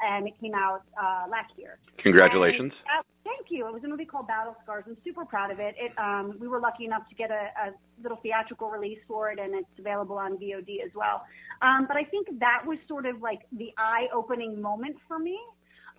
and 0.03 0.27
it 0.27 0.35
came 0.41 0.55
out 0.55 0.83
uh, 0.97 1.29
last 1.29 1.53
year. 1.57 1.79
Congratulations! 2.03 2.73
And, 2.73 3.01
uh, 3.01 3.03
thank 3.25 3.51
you. 3.51 3.67
It 3.67 3.73
was 3.73 3.83
a 3.85 3.89
movie 3.89 4.05
called 4.05 4.29
Battle 4.29 4.57
Scars. 4.63 4.85
I'm 4.87 4.97
super 5.05 5.25
proud 5.25 5.51
of 5.51 5.59
it. 5.59 5.75
It 5.79 5.93
um, 5.99 6.39
we 6.41 6.49
were 6.49 6.61
lucky 6.61 6.85
enough 6.85 7.09
to 7.09 7.15
get 7.15 7.31
a, 7.31 7.51
a 7.69 7.73
little 8.03 8.19
theatrical 8.23 8.71
release 8.71 9.01
for 9.09 9.31
it, 9.31 9.39
and 9.39 9.55
it's 9.55 9.69
available 9.79 10.17
on 10.17 10.39
VOD 10.39 10.85
as 10.85 10.93
well. 10.95 11.23
Um, 11.63 11.87
but 11.89 11.97
I 11.97 12.05
think 12.05 12.29
that 12.39 12.63
was 12.65 12.79
sort 12.89 13.07
of 13.07 13.21
like 13.21 13.41
the 13.53 13.71
eye-opening 13.79 14.61
moment 14.61 14.97
for 15.09 15.19
me 15.19 15.39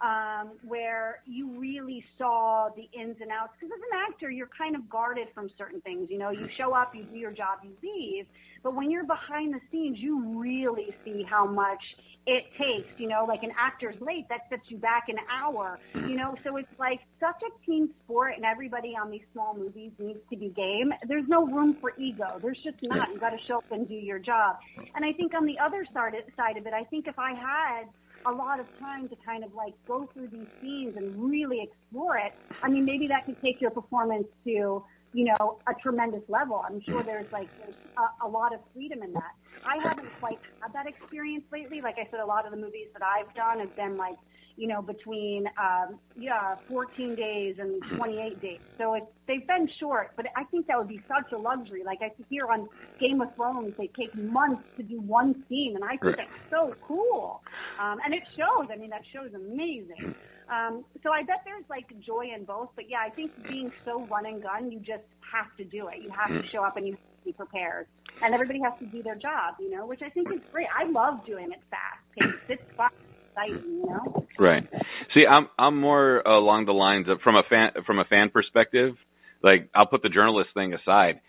um, 0.02 0.52
where 0.68 1.20
you 1.26 1.58
really 1.60 2.04
saw 2.18 2.70
the 2.76 2.84
ins 3.00 3.18
and 3.22 3.32
outs. 3.32 3.54
Because 3.60 3.74
as 3.76 3.82
an 3.92 4.14
actor, 4.14 4.30
you're 4.30 4.50
kind 4.58 4.76
of 4.76 4.90
guarded 4.90 5.28
from 5.34 5.50
certain 5.58 5.82
things. 5.82 6.08
You 6.10 6.18
know, 6.18 6.32
you 6.32 6.48
show 6.58 6.74
up, 6.74 6.94
you 6.94 7.04
do 7.04 7.18
your 7.18 7.32
job, 7.32 7.60
you 7.64 7.72
leave. 7.82 8.26
But 8.64 8.76
when 8.76 8.90
you're 8.90 9.06
behind 9.06 9.54
the 9.54 9.60
scenes, 9.72 9.98
you 10.00 10.40
really 10.40 10.88
see 11.06 11.24
how 11.30 11.46
much 11.46 11.82
it 12.28 12.44
takes. 12.58 12.90
You 12.98 13.08
know, 13.08 13.26
like 13.28 13.44
an 13.44 13.52
actor's 13.58 13.96
late, 14.02 14.26
that 14.30 14.42
sets 14.50 14.64
you 14.70 14.78
back 14.78 15.06
an 15.08 15.18
hour. 15.32 15.80
You 15.94 16.16
know, 16.18 16.36
so 16.44 16.58
it's 16.58 16.68
like 16.80 17.00
such 17.20 17.40
a 17.46 17.66
team 17.66 17.90
sport, 18.04 18.34
and 18.36 18.44
everybody 18.44 18.96
on 19.00 19.12
these 19.12 19.22
small 19.34 19.56
movies 19.56 19.92
needs 20.00 20.20
to 20.30 20.38
be 20.38 20.50
game. 20.50 20.92
There's 21.08 21.28
no 21.28 21.46
room 21.46 21.78
for 21.80 21.94
ego. 21.98 22.40
There's 22.42 22.60
just 22.64 22.78
not. 22.82 23.10
You 23.14 23.20
got 23.20 23.30
to 23.30 23.38
show 23.48 23.58
up 23.58 23.72
and 23.72 23.88
do 23.88 23.94
your 23.94 24.20
job. 24.20 24.58
And 24.96 25.06
I 25.06 25.14
think 25.14 25.34
on 25.34 25.46
the 25.46 25.56
other 25.64 25.86
side 25.94 26.14
side 26.36 26.58
of 26.58 26.66
it, 26.66 26.74
I 26.74 26.84
think 26.86 27.08
if 27.08 27.18
I 27.20 27.32
had 27.32 27.86
a 28.28 28.32
lot 28.32 28.60
of 28.60 28.66
time 28.80 29.08
to 29.10 29.16
kind 29.26 29.44
of 29.44 29.54
like 29.54 29.74
go 29.88 30.10
through 30.14 30.28
these 30.28 30.48
scenes 30.62 30.96
and 30.98 31.30
really 31.30 31.62
explore 31.62 32.18
it, 32.18 32.34
I 32.64 32.70
mean, 32.70 32.86
maybe 32.86 33.08
that 33.08 33.26
could 33.26 33.40
take 33.42 33.62
your 33.62 33.72
performance 33.72 34.28
to, 34.46 34.84
you 35.14 35.26
know, 35.26 35.60
a 35.68 35.74
tremendous 35.82 36.24
level. 36.28 36.64
I'm 36.68 36.82
sure 36.88 37.04
there's 37.04 37.32
like 37.32 37.48
there's 37.60 37.76
a, 37.98 38.28
a 38.28 38.30
lot 38.30 38.54
of 38.54 38.60
freedom 38.74 39.04
in 39.04 39.14
that. 39.14 39.34
I 39.64 39.78
haven't 39.88 40.10
quite 40.20 40.40
had 40.62 40.74
that 40.74 40.88
experience 40.88 41.46
lately. 41.52 41.82
Like 41.82 41.96
I 41.96 42.10
said, 42.12 42.20
a 42.20 42.26
lot 42.26 42.46
of 42.46 42.52
the 42.52 42.58
movies 42.58 42.88
that 42.94 43.04
I've 43.04 43.34
done 43.36 43.60
have 43.60 43.76
been 43.76 43.98
like 43.98 44.18
you 44.58 44.68
know, 44.68 44.82
between 44.82 45.46
um, 45.60 46.00
yeah, 46.18 46.56
14 46.70 47.16
days 47.16 47.56
and 47.60 47.82
28 47.98 48.42
days. 48.42 48.60
So 48.78 48.94
it's 48.94 49.06
they've 49.28 49.46
been 49.46 49.68
short, 49.80 50.12
but 50.16 50.28
I 50.38 50.44
think 50.46 50.68
that 50.68 50.78
would 50.78 50.88
be 50.88 51.02
such 51.08 51.32
a 51.34 51.38
luxury. 51.38 51.84
Like 51.86 52.00
I 52.02 52.10
hear 52.30 52.48
on 52.48 52.68
Game 53.00 53.22
of 53.22 53.36
Thrones, 53.36 53.74
they 53.78 53.90
take 54.00 54.16
months 54.16 54.64
to 54.78 54.84
do 54.84 55.02
one 55.02 55.44
scene, 55.50 55.74
and 55.76 55.84
I 55.84 55.98
think 55.98 56.04
right. 56.04 56.18
that's 56.18 56.52
so 56.52 56.74
cool. 56.88 57.42
Um, 57.82 57.98
and 58.06 58.14
it 58.14 58.24
shows. 58.38 58.70
I 58.72 58.78
mean, 58.78 58.92
that 58.92 59.02
show 59.14 59.26
is 59.26 59.34
amazing. 59.34 60.16
Um, 60.48 60.86
so 61.04 61.12
I 61.12 61.24
bet 61.24 61.42
there's 61.44 61.66
like 61.70 61.88
joy 62.06 62.28
in 62.34 62.46
both. 62.46 62.70
But 62.76 62.86
yeah, 62.90 63.00
I 63.06 63.10
think 63.10 63.32
being 63.50 63.72
so 63.84 64.06
run 64.08 64.26
and 64.26 64.42
gun, 64.42 64.72
you 64.72 64.80
just 64.80 65.04
have 65.34 65.56
to 65.58 65.66
do 65.66 65.88
it. 65.90 66.02
You 66.02 66.12
have 66.12 66.30
to 66.30 66.48
show 66.52 66.64
up 66.64 66.78
and 66.78 66.88
you 66.88 66.98
be 67.26 67.34
prepared. 67.34 67.88
And 68.22 68.34
everybody 68.34 68.60
has 68.64 68.74
to 68.80 68.86
do 68.86 69.04
their 69.04 69.16
job, 69.16 69.56
you 69.60 69.70
know, 69.70 69.86
which 69.86 70.02
I 70.06 70.10
think 70.10 70.30
is 70.32 70.40
great. 70.52 70.68
I 70.74 70.90
love 70.90 71.26
doing 71.26 71.52
it 71.52 71.60
fast 71.70 72.00
paced. 72.18 72.50
It's 72.62 72.78
fun 72.78 72.90
exciting, 73.36 73.82
you 73.84 73.86
know. 73.90 74.26
Right. 74.40 74.68
See, 75.14 75.26
I'm 75.28 75.48
I'm 75.60 75.80
more 75.80 76.20
along 76.20 76.66
the 76.66 76.74
lines 76.74 77.08
of 77.10 77.20
from 77.22 77.36
a 77.36 77.44
fan 77.50 77.72
from 77.86 78.00
a 78.00 78.06
fan 78.06 78.30
perspective. 78.30 78.96
Like 79.44 79.70
I'll 79.76 79.86
put 79.86 80.02
the 80.02 80.10
journalist 80.10 80.50
thing 80.54 80.74
aside. 80.74 81.20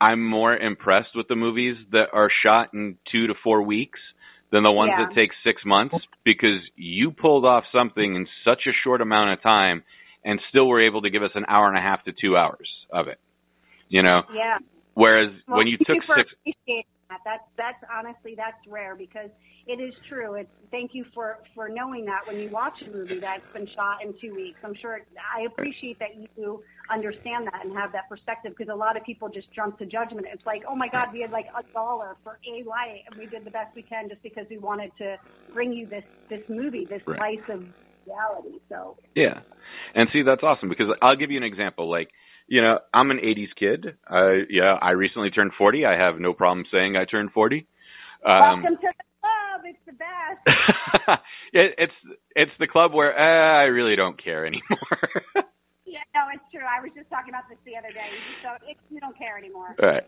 I'm 0.00 0.24
more 0.24 0.56
impressed 0.56 1.10
with 1.14 1.28
the 1.28 1.36
movies 1.36 1.76
that 1.92 2.06
are 2.12 2.28
shot 2.42 2.70
in 2.74 2.96
two 3.12 3.28
to 3.28 3.34
four 3.44 3.62
weeks 3.62 4.00
than 4.50 4.64
the 4.64 4.72
ones 4.72 4.92
Yeah. 4.98 5.06
that 5.06 5.14
take 5.14 5.30
six 5.44 5.62
months 5.64 5.94
because 6.24 6.58
you 6.76 7.12
pulled 7.12 7.44
off 7.44 7.64
something 7.72 8.16
in 8.16 8.26
such 8.44 8.62
a 8.66 8.72
short 8.84 9.00
amount 9.00 9.30
of 9.30 9.42
time 9.42 9.84
and 10.24 10.40
still 10.50 10.66
were 10.68 10.80
able 10.82 11.02
to 11.02 11.10
give 11.10 11.22
us 11.22 11.30
an 11.34 11.44
hour 11.48 11.68
and 11.68 11.78
a 11.78 11.80
half 11.80 12.02
to 12.04 12.12
two 12.12 12.36
hours 12.36 12.68
of 12.92 13.08
it. 13.08 13.18
You 13.88 14.02
know, 14.02 14.22
Yeah. 14.34 14.58
Whereas 14.94 15.30
Well, 15.48 15.58
when 15.58 15.66
you 15.66 15.78
took 15.78 15.96
you 15.96 16.14
six, 16.16 16.86
that. 17.12 17.20
That's 17.24 17.44
that's 17.56 17.82
honestly 17.92 18.34
that's 18.36 18.58
rare 18.66 18.96
because 18.96 19.28
it 19.66 19.80
is 19.80 19.92
true. 20.08 20.34
It's 20.34 20.50
thank 20.70 20.92
you 20.94 21.04
for 21.14 21.38
for 21.54 21.68
knowing 21.68 22.04
that 22.06 22.20
when 22.26 22.40
you 22.40 22.48
watch 22.48 22.74
a 22.86 22.90
movie 22.90 23.20
that's 23.20 23.44
been 23.52 23.66
shot 23.76 24.00
in 24.04 24.14
two 24.20 24.34
weeks. 24.34 24.58
I'm 24.64 24.74
sure 24.80 25.00
I 25.20 25.44
appreciate 25.44 25.98
that 26.00 26.16
you 26.16 26.62
understand 26.90 27.46
that 27.52 27.64
and 27.64 27.76
have 27.76 27.92
that 27.92 28.08
perspective 28.08 28.52
because 28.56 28.72
a 28.72 28.76
lot 28.76 28.96
of 28.96 29.04
people 29.04 29.28
just 29.28 29.48
jump 29.54 29.78
to 29.78 29.86
judgment. 29.86 30.26
It's 30.32 30.44
like, 30.46 30.62
oh 30.68 30.74
my 30.74 30.88
God, 30.88 31.08
we 31.12 31.20
had 31.20 31.30
like 31.30 31.46
a 31.52 31.62
dollar 31.72 32.16
for 32.24 32.38
a 32.48 32.68
light 32.68 33.04
and 33.08 33.18
we 33.18 33.26
did 33.26 33.44
the 33.44 33.50
best 33.52 33.76
we 33.76 33.82
can 33.82 34.08
just 34.08 34.22
because 34.22 34.46
we 34.50 34.58
wanted 34.58 34.90
to 34.98 35.16
bring 35.52 35.72
you 35.72 35.86
this 35.86 36.04
this 36.30 36.42
movie, 36.48 36.86
this 36.88 37.02
Right. 37.06 37.18
slice 37.18 37.56
of 37.56 37.64
reality. 38.06 38.58
So 38.68 38.96
Yeah. 39.14 39.40
And 39.94 40.08
see, 40.12 40.22
that's 40.22 40.42
awesome 40.42 40.68
because 40.68 40.88
I'll 41.02 41.16
give 41.16 41.30
you 41.30 41.36
an 41.36 41.44
example. 41.44 41.90
Like, 41.90 42.08
you 42.48 42.62
know, 42.62 42.78
I'm 42.92 43.10
an 43.10 43.18
80s 43.18 43.54
kid. 43.58 43.96
Uh, 44.10 44.44
yeah, 44.50 44.76
I 44.80 44.92
recently 44.92 45.30
turned 45.30 45.52
40. 45.56 45.86
I 45.86 45.96
have 45.96 46.18
no 46.18 46.32
problem 46.32 46.66
saying 46.72 46.96
I 46.96 47.04
turned 47.04 47.32
40. 47.32 47.66
Um, 48.24 48.62
welcome 48.62 48.76
to 48.76 48.88
the 48.96 49.04
club. 49.20 49.62
It's 49.64 49.78
the 49.86 49.92
best. 49.92 51.20
it, 51.52 51.74
it's 51.78 52.18
it's 52.36 52.52
the 52.60 52.66
club 52.66 52.92
where 52.94 53.12
uh, 53.18 53.62
I 53.62 53.64
really 53.64 53.96
don't 53.96 54.22
care 54.22 54.46
anymore. 54.46 54.62
Yeah, 55.84 56.00
no, 56.14 56.22
it's 56.32 56.44
true. 56.50 56.64
I 56.64 56.80
was 56.80 56.90
just 56.96 57.10
talking 57.10 57.28
about 57.28 57.50
this 57.50 57.58
the 57.66 57.76
other 57.76 57.92
day. 57.92 58.08
Just 58.40 58.64
it, 58.64 58.78
you 58.88 58.98
don't 58.98 59.16
care 59.18 59.36
anymore. 59.36 59.76
right. 59.78 60.04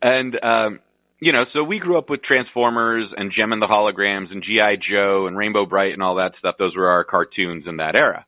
And 0.00 0.32
um 0.42 0.80
you 1.20 1.32
know, 1.32 1.44
so 1.52 1.64
we 1.64 1.80
grew 1.80 1.98
up 1.98 2.08
with 2.08 2.22
Transformers 2.22 3.08
and 3.16 3.32
Jem 3.36 3.52
and 3.52 3.60
the 3.60 3.66
Holograms 3.66 4.30
and 4.30 4.42
GI 4.42 4.80
Joe 4.90 5.26
and 5.26 5.36
Rainbow 5.36 5.66
Brite 5.66 5.92
and 5.92 6.02
all 6.02 6.14
that 6.14 6.32
stuff. 6.38 6.54
Those 6.58 6.76
were 6.76 6.88
our 6.88 7.04
cartoons 7.04 7.64
in 7.66 7.78
that 7.78 7.94
era. 7.96 8.24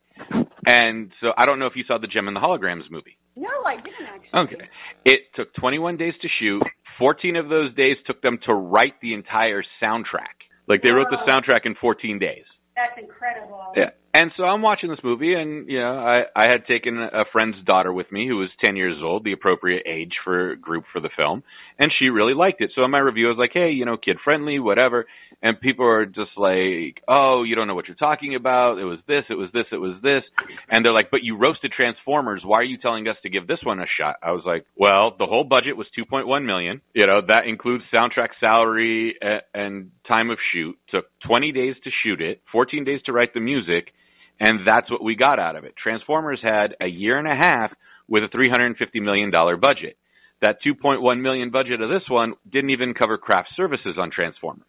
And 0.67 1.11
so 1.21 1.29
I 1.39 1.47
don't 1.47 1.59
know 1.59 1.67
if 1.67 1.77
you 1.77 1.85
saw 1.87 1.99
the 1.99 2.07
Jem 2.07 2.29
and 2.29 2.37
the 2.37 2.41
Holograms 2.41 2.91
movie. 2.91 3.17
No, 3.37 3.49
I 3.67 3.77
didn't 3.77 4.07
actually. 4.07 4.57
Okay. 4.57 4.69
It 5.05 5.21
took 5.35 5.55
21 5.55 5.97
days 5.97 6.15
to 6.23 6.29
shoot. 6.39 6.63
14 6.99 7.37
of 7.37 7.49
those 7.49 7.75
days 7.75 7.97
took 8.07 8.21
them 8.23 8.39
to 8.47 8.53
write 8.53 8.95
the 9.01 9.15
entire 9.15 9.63
soundtrack. 9.83 10.37
Like 10.69 10.83
they 10.83 10.91
wrote 10.91 11.09
the 11.11 11.19
soundtrack 11.31 11.65
in 11.65 11.75
14 11.81 12.19
days. 12.19 12.45
That's 12.77 12.99
incredible. 13.03 13.73
Yeah. 13.77 13.91
And 14.13 14.33
so 14.37 14.43
I'm 14.43 14.61
watching 14.61 14.91
this 14.91 14.99
movie, 15.05 15.35
and 15.35 15.69
you 15.69 15.79
know, 15.79 15.97
I 15.97 16.23
I 16.35 16.51
had 16.51 16.67
taken 16.67 16.99
a 16.99 17.25
friend's 17.33 17.63
daughter 17.65 17.93
with 17.93 18.11
me 18.11 18.27
who 18.27 18.39
was 18.39 18.49
10 18.65 18.75
years 18.75 18.97
old, 19.01 19.23
the 19.23 19.33
appropriate 19.33 19.85
age 19.87 20.15
for 20.25 20.57
group 20.57 20.85
for 20.93 21.01
the 21.01 21.11
film, 21.17 21.45
and 21.79 21.93
she 21.97 22.07
really 22.07 22.35
liked 22.35 22.61
it. 22.61 22.73
So 22.75 22.83
in 22.85 22.91
my 22.91 22.99
review, 22.99 23.27
I 23.27 23.31
was 23.31 23.39
like, 23.39 23.53
hey, 23.55 23.71
you 23.71 23.85
know, 23.85 23.97
kid 23.97 24.17
friendly, 24.25 24.59
whatever. 24.59 25.07
And 25.43 25.59
people 25.61 25.87
are 25.87 26.05
just 26.05 26.33
like, 26.37 27.03
oh, 27.09 27.45
you 27.45 27.55
don't 27.55 27.67
know 27.67 27.75
what 27.75 27.87
you're 27.87 27.97
talking 27.97 28.35
about. 28.35 28.79
It 28.79 28.85
was 28.85 28.99
this, 29.07 29.25
it 29.31 29.37
was 29.37 29.49
this, 29.55 29.65
it 29.73 29.77
was 29.77 29.97
this, 30.03 30.23
and 30.69 30.85
they're 30.85 30.93
like, 30.93 31.11
but 31.11 31.23
you 31.23 31.39
roasted 31.39 31.73
Transformers. 31.75 32.43
Why 32.45 32.59
are 32.59 32.65
you 32.65 32.77
telling 32.79 33.07
us 33.07 33.17
to 33.23 33.31
give 33.31 33.47
this 33.47 33.61
one 33.63 33.79
a 33.79 33.87
shot? 33.99 34.17
I 34.23 34.33
was 34.33 34.43
like, 34.45 34.67
well, 34.77 35.15
the 35.17 35.27
whole 35.27 35.45
budget 35.45 35.77
was 35.77 35.87
2.1 35.97 36.45
million. 36.45 36.81
You 36.95 37.07
know, 37.07 37.21
that 37.29 37.47
includes 37.47 37.85
soundtrack 37.95 38.31
salary 38.41 39.15
and 39.55 39.93
time 40.07 40.31
of 40.31 40.39
shoot. 40.53 40.77
Took 40.91 41.07
20 41.27 41.53
days 41.53 41.77
to 41.85 41.91
shoot 42.03 42.21
it, 42.21 42.43
14 42.51 42.85
days 42.85 43.01
to 43.07 43.13
write 43.13 43.35
the 43.35 43.41
music 43.41 43.93
and 44.41 44.61
that's 44.67 44.91
what 44.91 45.05
we 45.05 45.15
got 45.15 45.39
out 45.39 45.55
of 45.57 45.65
it. 45.65 45.75
Transformers 45.81 46.41
had 46.43 46.75
a 46.81 46.87
year 46.87 47.19
and 47.19 47.29
a 47.29 47.37
half 47.37 47.71
with 48.09 48.25
a 48.25 48.29
$350 48.29 48.75
million 49.03 49.31
budget. 49.31 49.97
That 50.41 50.57
2.1 50.67 51.21
million 51.21 51.51
budget 51.51 51.83
of 51.83 51.91
this 51.91 52.03
one 52.09 52.33
didn't 52.51 52.71
even 52.71 52.95
cover 52.95 53.19
craft 53.19 53.51
services 53.57 53.97
on 53.99 54.11
Transformers. 54.11 54.65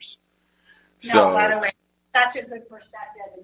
No, 1.03 1.13
so, 1.17 1.33
by 1.33 1.49
the 1.49 1.59
way, 1.59 1.71
such 2.11 2.43
a 2.43 2.47
good 2.47 2.67
perspective 2.69 3.01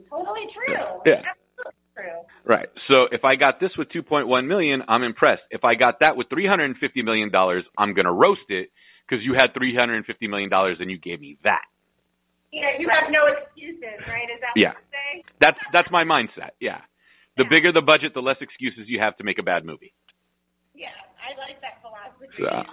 totally 0.09 0.47
true. 0.53 0.75
Yeah. 1.05 1.23
Absolutely 1.23 1.79
true. 1.95 2.19
right. 2.45 2.67
So 2.91 3.07
if 3.11 3.23
I 3.23 3.35
got 3.35 3.59
this 3.59 3.71
with 3.77 3.89
2.1 3.89 4.27
million, 4.47 4.83
I'm 4.87 5.03
impressed. 5.03 5.43
If 5.51 5.63
I 5.63 5.75
got 5.75 5.99
that 6.01 6.17
with 6.17 6.27
350 6.29 7.01
million 7.01 7.31
dollars, 7.31 7.63
I'm 7.77 7.93
going 7.93 8.05
to 8.05 8.11
roast 8.11 8.47
it 8.49 8.69
because 9.07 9.23
you 9.23 9.33
had 9.33 9.53
350 9.53 10.27
million 10.27 10.49
dollars 10.49 10.77
and 10.79 10.89
you 10.91 10.97
gave 10.97 11.19
me 11.19 11.37
that. 11.43 11.63
Yeah, 12.51 12.79
you 12.79 12.87
have 12.89 13.11
no 13.11 13.27
excuses, 13.27 13.99
right? 14.07 14.27
Is 14.31 14.39
that 14.41 14.55
Yeah. 14.55 14.73
That's 15.39 15.57
that's 15.73 15.89
my 15.91 16.03
mindset. 16.03 16.51
Yeah. 16.59 16.81
The 17.37 17.43
Yeah. 17.43 17.49
bigger 17.49 17.71
the 17.71 17.81
budget, 17.81 18.13
the 18.13 18.21
less 18.21 18.37
excuses 18.41 18.87
you 18.87 18.99
have 18.99 19.15
to 19.17 19.23
make 19.23 19.37
a 19.39 19.43
bad 19.43 19.65
movie. 19.65 19.93
Yeah, 20.73 20.89
I 21.21 21.37
like 21.37 21.59
that 21.61 21.81
philosophy. 21.81 22.27
So- 22.39 22.63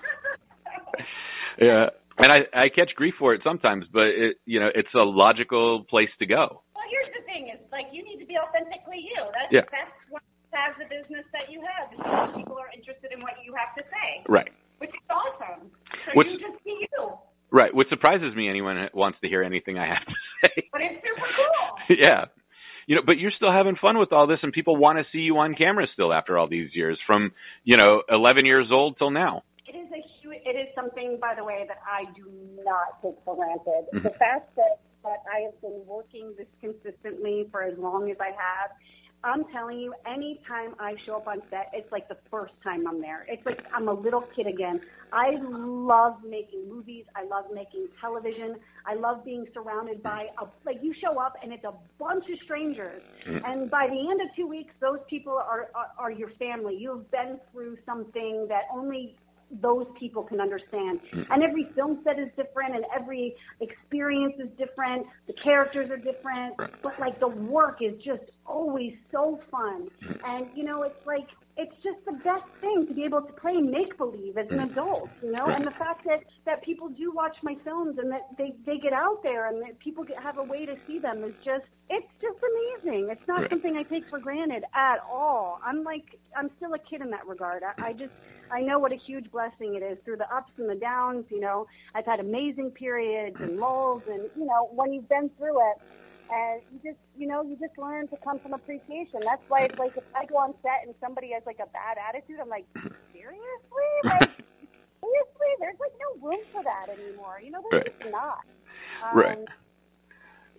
Yeah. 1.59 1.91
And 2.19 2.31
I 2.31 2.39
I 2.55 2.69
catch 2.69 2.95
grief 2.95 3.15
for 3.19 3.35
it 3.35 3.43
sometimes, 3.43 3.87
but 3.93 4.07
it 4.07 4.37
you 4.47 4.61
know, 4.61 4.71
it's 4.75 4.93
a 4.95 5.03
logical 5.03 5.85
place 5.85 6.11
to 6.21 6.27
go. 6.27 6.63
Well, 6.75 6.85
here's 6.91 7.13
the 7.15 7.23
thing: 7.27 7.49
is 7.51 7.59
like 7.73 7.87
you 7.93 8.03
need 8.05 8.19
to 8.21 8.27
be 8.27 8.39
authentically 8.39 8.99
you. 9.03 9.19
That's 9.35 9.51
Yeah. 9.53 9.67
that's 9.71 9.91
what 10.11 10.23
has 10.53 10.77
the 10.79 10.87
business 10.87 11.27
that 11.33 11.51
you 11.51 11.61
have. 11.67 11.91
People 12.37 12.57
are 12.59 12.71
interested 12.71 13.11
in 13.13 13.21
what 13.21 13.35
you 13.45 13.53
have 13.55 13.75
to 13.75 13.83
say, 13.91 14.23
Right. 14.29 14.53
which 14.79 14.91
is 14.95 15.03
awesome. 15.11 15.71
So 16.07 16.13
What's- 16.15 16.31
you 16.31 16.39
just 16.39 16.63
be 16.65 16.87
you. 16.93 17.19
Right. 17.55 17.73
What 17.73 17.87
surprises 17.89 18.35
me 18.35 18.49
anyone 18.49 18.89
wants 18.95 19.19
to 19.23 19.29
hear 19.29 19.45
anything 19.45 19.79
I 19.79 19.87
have 19.87 20.05
to 20.05 20.15
say. 20.43 20.69
But 20.73 20.81
it's 20.83 20.97
super 21.07 21.29
cool. 21.39 21.97
yeah. 22.03 22.25
You 22.89 22.97
know, 22.97 23.03
but 23.07 23.17
you're 23.17 23.31
still 23.31 23.53
having 23.53 23.77
fun 23.81 23.97
with 23.97 24.13
all 24.13 24.27
this 24.27 24.41
and 24.43 24.53
people 24.53 24.75
want 24.77 24.99
to 24.99 25.05
see 25.13 25.19
you 25.23 25.39
on 25.39 25.55
camera 25.55 25.87
still 25.95 26.13
after 26.13 26.37
all 26.37 26.49
these 26.49 26.71
years 26.75 26.99
from, 27.07 27.31
you 27.63 27.77
know, 27.77 28.03
11 28.11 28.45
years 28.45 28.67
old 28.73 28.99
till 28.99 29.11
now. 29.13 29.43
It 29.71 29.77
is 29.79 29.87
a 29.95 30.03
huge. 30.21 30.43
It 30.45 30.59
is 30.59 30.69
something, 30.75 31.17
by 31.21 31.35
the 31.39 31.45
way, 31.45 31.65
that 31.69 31.79
I 31.87 32.11
do 32.17 32.27
not 32.67 33.01
take 33.01 33.15
for 33.25 33.37
granted. 33.37 33.87
Mhm. 33.95 34.03
The 34.03 34.19
fact 34.19 34.55
that 34.57 34.83
that 35.05 35.21
I 35.33 35.41
have 35.47 35.61
been 35.61 35.85
working 35.87 36.35
this 36.37 36.49
consistently 36.61 37.47
for 37.53 37.63
as 37.63 37.77
long 37.79 38.11
as 38.11 38.17
I 38.21 38.33
have. 38.33 38.71
I'm 39.25 39.45
telling 39.53 39.81
you, 39.81 39.95
anytime 40.07 40.75
I 40.79 40.95
show 41.07 41.17
up 41.17 41.27
on 41.27 41.41
set, 41.51 41.71
it's 41.73 41.91
like 41.91 42.09
the 42.09 42.19
first 42.31 42.53
time 42.63 42.87
I'm 42.87 43.01
there. 43.01 43.25
It's 43.29 43.45
like 43.47 43.59
I'm 43.75 43.89
a 43.89 43.93
little 43.93 44.25
kid 44.37 44.47
again. 44.47 44.81
I 45.13 45.31
love 45.41 46.17
making 46.29 46.69
movies. 46.69 47.05
I 47.17 47.25
love 47.25 47.47
making 47.53 47.89
television. 48.01 48.57
I 48.87 48.95
love 48.95 49.25
being 49.25 49.47
surrounded 49.55 50.03
by 50.03 50.27
a 50.41 50.47
like 50.67 50.79
you 50.83 50.95
show 51.01 51.19
up 51.19 51.35
and 51.43 51.53
it's 51.53 51.65
a 51.65 51.75
bunch 51.99 52.25
of 52.31 52.39
strangers. 52.45 53.03
Mm. 53.29 53.41
And 53.47 53.71
by 53.71 53.87
the 53.89 53.99
end 53.99 54.21
of 54.21 54.29
two 54.37 54.47
weeks, 54.47 54.73
those 54.81 54.99
people 55.09 55.33
are, 55.33 55.71
are 55.75 55.89
are 55.99 56.11
your 56.11 56.31
family. 56.39 56.77
You've 56.79 57.11
been 57.11 57.39
through 57.53 57.79
something 57.87 58.47
that 58.49 58.65
only 58.73 59.17
those 59.63 59.87
people 59.99 60.23
can 60.23 60.41
understand. 60.41 61.01
Mm. 61.15 61.27
And 61.31 61.43
every 61.43 61.69
film 61.75 62.01
set 62.05 62.19
is 62.19 62.29
different, 62.37 62.75
and 62.75 62.85
every 62.95 63.35
experience 63.61 64.35
is 64.39 64.49
different. 64.59 65.07
The 65.27 65.35
characters 65.43 65.91
are 65.91 65.97
different, 65.97 66.57
but 66.83 66.93
like 67.01 67.19
the 67.21 67.29
work 67.29 67.79
is 67.81 67.95
just 68.05 68.23
always 68.47 68.93
so 69.13 69.41
fun. 69.51 69.89
Mm. 70.07 70.19
And 70.25 70.47
you 70.55 70.65
know, 70.65 70.83
it's 70.83 71.07
like 71.07 71.27
it's 71.57 71.75
just 71.85 72.05
the 72.05 72.13
best 72.25 72.43
thing 72.61 72.85
to 72.89 72.95
be 72.95 73.05
able 73.05 73.23
to 73.23 73.33
play 73.35 73.55
make 73.55 73.97
believe 73.97 74.37
as 74.37 74.47
an 74.51 74.59
Mm. 74.59 74.73
adult, 74.73 75.09
you 75.23 75.31
know. 75.31 75.47
And 75.47 75.65
the 75.67 75.71
fact 75.73 76.05
that 76.07 76.25
that 76.47 76.63
people 76.65 76.89
do 76.89 77.13
watch 77.13 77.37
my 77.43 77.55
films 77.65 77.99
and 77.99 78.11
that 78.11 78.37
they 78.37 78.55
they 78.67 78.79
get 78.79 78.93
out 78.93 79.23
there 79.23 79.49
and 79.49 79.63
that 79.63 79.79
people 79.79 80.03
get, 80.05 80.21
have 80.23 80.39
a 80.39 80.43
way 80.43 80.67
to 80.67 80.75
see 80.87 80.99
them 80.99 81.23
is 81.23 81.35
just 81.45 81.65
it's 81.91 82.09
just 82.21 82.39
amazing. 82.43 83.09
It's 83.11 83.27
not 83.29 83.49
something 83.51 83.77
I 83.77 83.85
take 83.85 84.09
for 84.11 84.19
granted 84.19 84.65
at 84.75 84.99
all. 85.09 85.61
I'm 85.65 85.85
like 85.85 86.19
I'm 86.37 86.51
still 86.57 86.75
a 86.75 86.79
kid 86.79 87.01
in 87.03 87.11
that 87.11 87.27
regard. 87.27 87.63
I, 87.63 87.89
I 87.89 87.93
just 87.93 88.13
I 88.55 88.63
know 88.63 88.79
what 88.79 88.93
a 88.93 89.01
huge 89.07 89.31
blessing 89.33 89.75
it 89.75 89.83
is 89.85 89.99
through 90.05 90.19
the 90.19 90.31
ups 90.35 90.53
and 90.59 90.71
the 90.71 90.77
downs. 90.81 91.27
You 91.31 91.41
know, 91.41 91.67
I've 91.95 92.07
had 92.07 92.21
amazing 92.21 92.73
periods 92.73 93.37
and 93.41 93.59
lulls, 93.59 94.05
and 94.07 94.31
you 94.37 94.47
know, 94.47 94.71
when 94.73 94.93
you've 94.93 95.09
been 95.09 95.31
through 95.39 95.59
it, 95.61 95.79
and 96.31 96.63
you 96.73 96.81
just, 96.85 97.01
you 97.19 97.27
know, 97.29 97.43
you 97.43 97.57
just 97.61 97.77
learn 97.79 98.09
to 98.09 98.17
come 98.25 98.41
from 98.41 98.55
appreciation. 98.55 99.25
That's 99.27 99.45
why 99.49 99.67
it's 99.67 99.79
like 99.79 99.93
if 99.97 100.05
I 100.17 100.27
go 100.27 100.37
on 100.39 100.55
set 100.63 100.87
and 100.87 100.95
somebody 101.01 101.33
has 101.35 101.43
like 101.47 101.61
a 101.61 101.69
bad 101.75 101.99
attitude, 101.99 102.41
I'm 102.41 102.49
like, 102.49 102.67
seriously, 103.13 103.91
like 104.09 104.31
seriously, 105.03 105.51
there's 105.61 105.81
like 105.81 105.97
no 106.01 106.29
room 106.29 106.41
for 106.53 106.63
that 106.65 106.93
anymore. 106.93 107.41
You 107.43 107.53
know, 107.53 107.61
there's 107.63 107.81
Right. 107.81 107.93
just 107.93 108.03
not. 108.09 108.45
Um, 109.03 109.37
Right. 109.37 109.64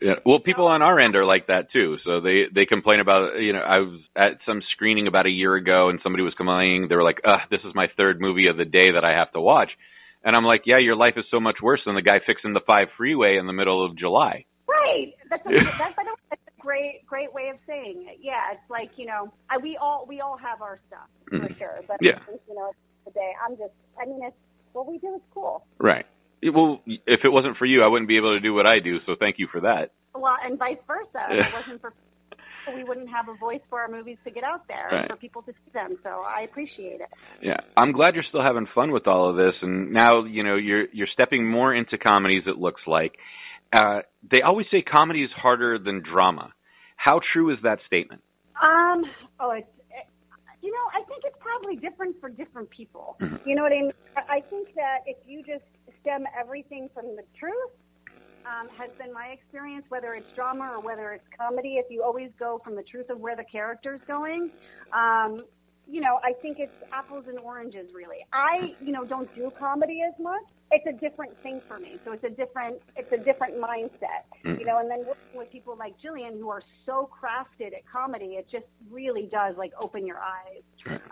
Yeah. 0.01 0.15
Well, 0.25 0.39
people 0.39 0.67
on 0.67 0.81
our 0.81 0.99
end 0.99 1.15
are 1.15 1.25
like 1.25 1.47
that 1.47 1.71
too. 1.71 1.97
So 2.03 2.19
they 2.21 2.43
they 2.53 2.65
complain 2.65 2.99
about 2.99 3.39
you 3.39 3.53
know 3.53 3.59
I 3.61 3.79
was 3.79 3.99
at 4.15 4.39
some 4.45 4.61
screening 4.73 5.07
about 5.07 5.25
a 5.25 5.29
year 5.29 5.55
ago 5.55 5.89
and 5.89 5.99
somebody 6.03 6.23
was 6.23 6.33
complaining. 6.35 6.87
They 6.89 6.95
were 6.95 7.03
like, 7.03 7.21
"Ugh, 7.25 7.39
this 7.49 7.61
is 7.65 7.73
my 7.73 7.87
third 7.95 8.19
movie 8.19 8.47
of 8.47 8.57
the 8.57 8.65
day 8.65 8.91
that 8.91 9.05
I 9.05 9.11
have 9.17 9.31
to 9.33 9.39
watch," 9.41 9.71
and 10.23 10.35
I'm 10.35 10.43
like, 10.43 10.63
"Yeah, 10.65 10.79
your 10.79 10.95
life 10.95 11.13
is 11.17 11.25
so 11.31 11.39
much 11.39 11.57
worse 11.61 11.81
than 11.85 11.95
the 11.95 12.01
guy 12.01 12.19
fixing 12.25 12.53
the 12.53 12.59
five 12.67 12.89
freeway 12.97 13.37
in 13.37 13.47
the 13.47 13.53
middle 13.53 13.85
of 13.85 13.95
July." 13.97 14.45
Right. 14.67 15.13
That's 15.29 15.45
a, 15.45 15.49
that's, 15.79 15.95
by 15.95 16.03
the 16.03 16.09
way, 16.11 16.27
that's 16.29 16.41
a 16.57 16.61
great 16.61 17.05
great 17.07 17.33
way 17.33 17.49
of 17.49 17.57
saying 17.65 18.05
it. 18.09 18.19
Yeah, 18.21 18.51
it's 18.51 18.69
like 18.69 18.91
you 18.97 19.05
know, 19.05 19.31
I, 19.49 19.57
we 19.57 19.77
all 19.77 20.05
we 20.07 20.19
all 20.19 20.37
have 20.37 20.61
our 20.61 20.79
stuff 20.87 21.07
for 21.29 21.39
Mhm. 21.39 21.57
sure. 21.57 21.79
But 21.87 21.97
Yeah. 22.01 22.19
you 22.49 22.55
know, 22.55 22.71
the 23.05 23.11
day 23.11 23.31
I'm 23.47 23.55
just, 23.55 23.73
I 24.01 24.05
mean, 24.05 24.21
it's 24.23 24.35
what 24.73 24.87
we 24.87 24.97
do 24.97 25.15
is 25.15 25.21
cool. 25.33 25.63
Right. 25.79 26.05
Well, 26.53 26.81
if 26.85 27.21
it 27.23 27.29
wasn't 27.29 27.57
for 27.57 27.65
you, 27.65 27.83
I 27.83 27.87
wouldn't 27.87 28.07
be 28.07 28.17
able 28.17 28.33
to 28.35 28.39
do 28.39 28.53
what 28.53 28.65
I 28.65 28.79
do. 28.79 28.97
So 29.05 29.15
thank 29.19 29.39
you 29.39 29.47
for 29.51 29.61
that. 29.61 29.91
Well, 30.13 30.35
and 30.43 30.57
vice 30.59 30.77
versa. 30.87 31.25
If 31.29 31.47
it 31.47 31.53
wasn't 31.67 31.81
for 31.81 31.93
we 32.75 32.83
wouldn't 32.83 33.09
have 33.09 33.29
a 33.29 33.37
voice 33.37 33.61
for 33.69 33.79
our 33.79 33.87
movies 33.87 34.17
to 34.23 34.31
get 34.31 34.43
out 34.43 34.67
there 34.67 34.89
Right. 34.91 35.01
and 35.01 35.07
for 35.09 35.15
people 35.17 35.43
to 35.43 35.51
see 35.51 35.71
them. 35.73 35.97
So 36.03 36.09
I 36.09 36.41
appreciate 36.41 36.99
it. 36.99 37.09
Yeah, 37.41 37.57
I'm 37.77 37.91
glad 37.91 38.15
you're 38.15 38.23
still 38.27 38.41
having 38.41 38.65
fun 38.73 38.91
with 38.91 39.05
all 39.07 39.29
of 39.29 39.35
this, 39.35 39.53
and 39.61 39.91
now 39.93 40.23
you 40.25 40.43
know 40.43 40.55
you're 40.55 40.85
you're 40.91 41.07
stepping 41.13 41.47
more 41.47 41.73
into 41.75 41.97
comedies. 41.99 42.43
It 42.47 42.57
looks 42.57 42.81
like, 42.87 43.13
Uh, 43.71 43.99
they 44.31 44.41
always 44.41 44.65
say 44.71 44.81
comedy 44.81 45.23
is 45.23 45.29
harder 45.35 45.77
than 45.77 46.01
drama. 46.01 46.53
How 46.97 47.19
true 47.33 47.51
is 47.53 47.59
that 47.63 47.79
statement? 47.85 48.21
Um. 48.61 49.03
Oh, 49.39 49.51
it's. 49.51 49.67
Know, 50.75 50.85
I 50.91 51.01
think 51.07 51.23
it's 51.23 51.37
probably 51.39 51.75
different 51.77 52.19
for 52.19 52.29
different 52.29 52.69
people. 52.69 53.15
Mhm. 53.21 53.39
You 53.47 53.55
know 53.55 53.63
what 53.63 53.71
I 53.71 53.81
mean? 53.81 53.93
I 54.17 54.21
I 54.37 54.39
think 54.51 54.73
that 54.75 54.99
if 55.05 55.17
you 55.25 55.41
just 55.43 55.63
stem 56.01 56.27
everything 56.37 56.89
from 56.93 57.15
the 57.15 57.23
truth, 57.39 57.73
um, 58.45 58.67
has 58.69 58.91
been 58.99 59.11
my 59.13 59.27
experience, 59.27 59.85
whether 59.89 60.13
it's 60.13 60.31
drama 60.33 60.65
or 60.71 60.79
whether 60.79 61.13
it's 61.13 61.27
comedy, 61.37 61.77
if 61.77 61.85
you 61.89 62.03
always 62.03 62.31
go 62.37 62.59
from 62.63 62.75
the 62.75 62.83
truth 62.83 63.09
of 63.09 63.19
where 63.19 63.35
the 63.35 63.45
character's 63.45 64.01
going, 64.07 64.51
um, 64.93 65.45
you 65.87 66.01
know, 66.01 66.19
I 66.23 66.33
think 66.41 66.57
it's 66.59 66.73
apples 66.91 67.25
and 67.27 67.39
oranges 67.39 67.87
really. 67.93 68.25
I, 68.33 68.73
you 68.81 68.91
know, 68.91 69.05
don't 69.05 69.33
do 69.35 69.51
comedy 69.57 70.01
as 70.07 70.13
much. 70.21 70.43
It's 70.71 70.85
a 70.89 70.99
different 70.99 71.31
thing 71.43 71.61
for 71.67 71.77
me. 71.77 71.97
So 72.03 72.11
it's 72.11 72.23
a 72.23 72.29
different 72.29 72.81
it's 72.95 73.11
a 73.11 73.23
different 73.23 73.61
mindset. 73.61 74.25
Mm. 74.43 74.59
You 74.59 74.65
know, 74.65 74.79
and 74.79 74.89
then 74.89 74.99
working 74.99 75.35
with 75.35 75.51
people 75.51 75.75
like 75.77 75.93
Jillian 76.03 76.39
who 76.39 76.49
are 76.49 76.63
so 76.85 77.09
crafted 77.13 77.73
at 77.73 77.85
comedy, 77.91 78.37
it 78.41 78.47
just 78.51 78.65
really 78.89 79.29
does 79.31 79.55
like 79.57 79.73
open 79.79 80.07
your 80.07 80.17
eyes. 80.17 80.63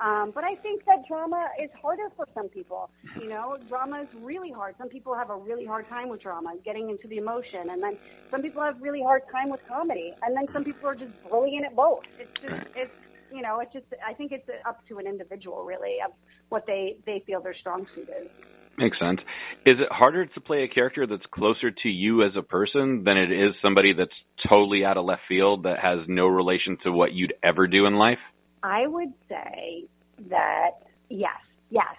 Um, 0.04 0.32
but 0.34 0.44
I 0.44 0.56
think 0.56 0.86
that 0.86 1.08
drama 1.08 1.48
is 1.62 1.70
harder 1.80 2.10
for 2.16 2.28
some 2.34 2.50
people. 2.50 2.90
You 3.22 3.30
know, 3.30 3.58
drama 3.70 4.02
is 4.02 4.08
really 4.22 4.52
hard. 4.52 4.76
Some 4.78 4.90
people 4.90 5.14
have 5.16 5.30
a 5.30 5.36
really 5.38 5.66
hard 5.66 5.88
time 5.88 6.10
with 6.10 6.22
drama, 6.22 6.54
getting 6.66 6.90
into 6.90 7.08
the 7.08 7.18
emotion, 7.18 7.70
and 7.70 7.82
then 7.82 7.98
some 8.32 8.42
people 8.42 8.62
have 8.62 8.82
really 8.82 9.02
hard 9.02 9.22
time 9.32 9.50
with 9.50 9.62
comedy, 9.68 10.14
and 10.24 10.36
then 10.36 10.46
some 10.52 10.64
people 10.64 10.90
are 10.90 10.96
just 10.96 11.12
brilliant 11.30 11.66
at 11.66 11.76
both. 11.76 12.02
It's 12.20 12.32
just 12.42 12.68
it's 12.76 12.92
you 13.34 13.42
know, 13.42 13.60
it's 13.60 13.74
just 13.74 13.86
I 14.08 14.14
think 14.14 14.32
it's 14.32 14.48
up 14.68 14.88
to 14.90 15.00
an 15.00 15.08
individual 15.08 15.64
really 15.64 15.98
of 16.06 16.12
what 16.50 16.66
they 16.68 16.98
they 17.06 17.24
feel 17.26 17.42
their 17.42 17.56
strong 17.60 17.86
suit 17.96 18.10
is. 18.10 18.30
Makes 18.78 18.98
sense. 19.00 19.20
Is 19.66 19.76
it 19.80 19.88
harder 19.92 20.26
to 20.26 20.42
play 20.42 20.64
a 20.64 20.68
character 20.68 21.06
that's 21.06 21.26
closer 21.32 21.70
to 21.70 21.90
you 21.90 22.24
as 22.24 22.32
a 22.38 22.42
person 22.42 23.04
than 23.04 23.18
it 23.18 23.32
is 23.32 23.54
somebody 23.62 23.94
that's 23.94 24.12
totally 24.50 24.84
out 24.84 24.98
of 24.98 25.06
left 25.06 25.22
field 25.28 25.64
that 25.64 25.78
has 25.80 26.00
no 26.08 26.26
relation 26.26 26.78
to 26.84 26.92
what 26.92 27.14
you'd 27.14 27.34
ever 27.44 27.68
do 27.68 27.86
in 27.86 27.96
life? 27.96 28.18
I 28.64 28.88
would 28.88 29.14
say 29.30 29.86
that 30.30 30.72
yes, 31.10 31.30
yes. 31.70 31.96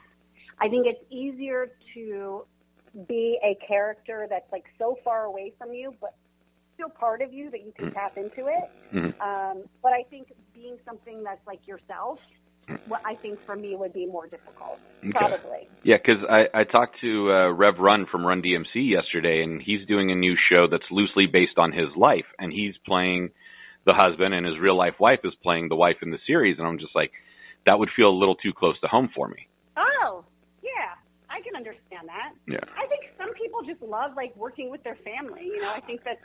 I 0.61 0.68
think 0.68 0.87
it's 0.87 1.01
easier 1.12 1.68
to 1.94 2.44
be 3.09 3.38
a 3.44 3.57
character 3.66 4.27
that's 4.29 4.51
like 4.51 4.64
so 4.79 4.97
far 5.05 5.25
away 5.25 5.53
from 5.59 5.73
you, 5.73 5.94
but 6.01 6.14
still 6.74 6.88
part 6.90 7.22
of 7.22 7.32
you 7.32 7.50
that 7.50 7.64
you 7.64 7.72
can 7.72 7.90
Mm. 7.90 7.94
tap 7.94 8.16
into 8.16 8.46
it. 8.48 8.70
Mhm. 8.92 9.20
Um, 9.20 9.68
but 9.82 9.92
I 9.92 10.02
think 10.10 10.32
being 10.52 10.78
something 10.84 11.22
that's 11.22 11.44
like 11.46 11.66
yourself, 11.66 12.18
what 12.87 13.02
I 13.04 13.14
think 13.16 13.38
for 13.44 13.56
me 13.56 13.76
would 13.76 13.92
be 13.92 14.06
more 14.06 14.26
difficult, 14.26 14.78
Okay. 15.00 15.12
probably. 15.12 15.68
Yeah, 15.82 15.98
because 15.98 16.24
I, 16.24 16.48
I 16.54 16.64
talked 16.64 16.98
to 17.00 17.30
uh, 17.30 17.50
Rev 17.52 17.78
Run 17.78 18.06
from 18.06 18.26
Run 18.26 18.40
DMC 18.42 18.88
yesterday, 18.88 19.42
and 19.42 19.60
he's 19.60 19.87
doing 19.87 20.10
a 20.10 20.14
new 20.14 20.34
show 20.48 20.66
that's 20.66 20.90
loosely 20.90 21.26
based 21.26 21.58
on 21.58 21.72
his 21.72 21.94
life, 21.96 22.26
and 22.38 22.50
he's 22.52 22.74
playing 22.87 23.30
the 23.84 23.92
husband, 23.92 24.32
and 24.34 24.46
his 24.46 24.58
real 24.58 24.76
life 24.76 24.98
wife 24.98 25.20
is 25.24 25.34
playing 25.42 25.68
the 25.68 25.76
wife 25.76 25.98
in 26.02 26.10
the 26.10 26.18
series, 26.26 26.58
and 26.58 26.66
I'm 26.66 26.78
just 26.78 26.94
like, 26.94 27.12
that 27.66 27.78
would 27.78 27.90
feel 27.94 28.08
a 28.08 28.16
little 28.18 28.37
too 28.37 28.52
close 28.54 28.78
to 28.80 28.88
home 28.88 29.08
for 29.14 29.28
me. 29.28 29.46
Oh, 29.76 30.24
yeah, 30.62 30.96
I 31.28 31.42
can 31.42 31.56
understand 31.56 32.08
that. 32.08 32.32
Yeah. 32.46 32.64
I 32.78 32.87
think 32.87 33.10
some 33.18 33.34
people 33.34 33.60
just 33.62 33.82
love 33.82 34.12
like 34.16 34.34
working 34.37 34.70
with 34.70 34.82
their 34.84 34.96
family. 35.04 35.44
You 35.44 35.60
know, 35.60 35.70
I 35.74 35.80
think 35.80 36.02
that's 36.02 36.20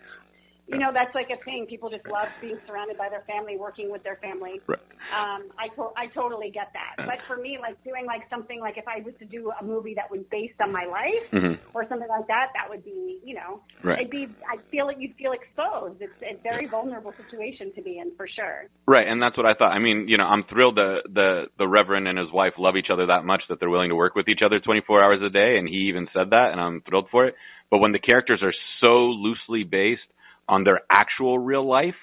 you 0.69 0.77
know 0.77 0.91
that's 0.93 1.13
like 1.15 1.29
a 1.33 1.43
thing. 1.43 1.65
People 1.67 1.89
just 1.89 2.05
love 2.05 2.29
being 2.41 2.57
surrounded 2.67 2.97
by 2.97 3.09
their 3.09 3.25
family, 3.25 3.57
working 3.57 3.91
with 3.91 4.03
their 4.03 4.17
family. 4.21 4.61
Right. 4.67 4.79
Um, 5.09 5.49
I 5.57 5.73
to- 5.73 5.93
I 5.97 6.07
totally 6.13 6.51
get 6.53 6.69
that. 6.77 6.93
Yeah. 7.01 7.05
But 7.09 7.19
for 7.27 7.41
me, 7.41 7.57
like 7.59 7.81
doing 7.83 8.05
like 8.05 8.21
something 8.29 8.59
like 8.61 8.77
if 8.77 8.87
I 8.87 9.01
was 9.01 9.13
to 9.19 9.25
do 9.25 9.51
a 9.59 9.63
movie 9.63 9.95
that 9.95 10.09
was 10.11 10.21
based 10.29 10.61
on 10.61 10.71
my 10.71 10.85
life 10.85 11.25
hmm 11.31 11.57
or 11.73 11.85
something 11.89 12.07
like 12.07 12.27
that, 12.27 12.53
that 12.53 12.69
would 12.69 12.83
be 12.85 13.19
you 13.23 13.33
know 13.35 13.61
Right. 13.83 13.99
it'd 13.99 14.11
be 14.11 14.27
I 14.45 14.57
feel 14.69 14.85
like 14.85 14.97
you'd 14.99 15.15
feel 15.15 15.33
exposed. 15.33 16.01
It's 16.01 16.21
a 16.21 16.37
very 16.43 16.67
vulnerable 16.67 17.13
situation 17.17 17.73
to 17.75 17.81
be 17.81 17.97
in 17.97 18.13
for 18.15 18.27
sure. 18.27 18.69
Right, 18.85 19.07
and 19.07 19.21
that's 19.21 19.37
what 19.37 19.45
I 19.45 19.53
thought. 19.53 19.71
I 19.71 19.79
mean, 19.79 20.07
you 20.07 20.17
know, 20.17 20.25
I'm 20.25 20.43
thrilled 20.45 20.75
the 20.77 21.01
the 21.09 21.45
the 21.57 21.67
Reverend 21.67 22.07
and 22.07 22.17
his 22.19 22.31
wife 22.31 22.53
love 22.57 22.75
each 22.75 22.89
other 22.93 23.07
that 23.07 23.25
much 23.25 23.41
that 23.49 23.59
they're 23.59 23.69
willing 23.69 23.89
to 23.89 23.95
work 23.95 24.15
with 24.15 24.27
each 24.27 24.41
other 24.45 24.59
24 24.59 25.03
hours 25.03 25.21
a 25.25 25.29
day, 25.29 25.57
and 25.57 25.67
he 25.67 25.89
even 25.89 26.07
said 26.13 26.29
that, 26.31 26.49
and 26.51 26.61
I'm 26.61 26.81
thrilled 26.81 27.07
for 27.11 27.25
it. 27.25 27.35
But 27.71 27.79
when 27.79 27.91
the 27.91 27.99
characters 27.99 28.41
are 28.43 28.53
so 28.81 29.09
loosely 29.09 29.63
based 29.63 30.01
on 30.49 30.63
their 30.65 30.81
actual 30.91 31.39
real 31.39 31.65
life, 31.67 31.95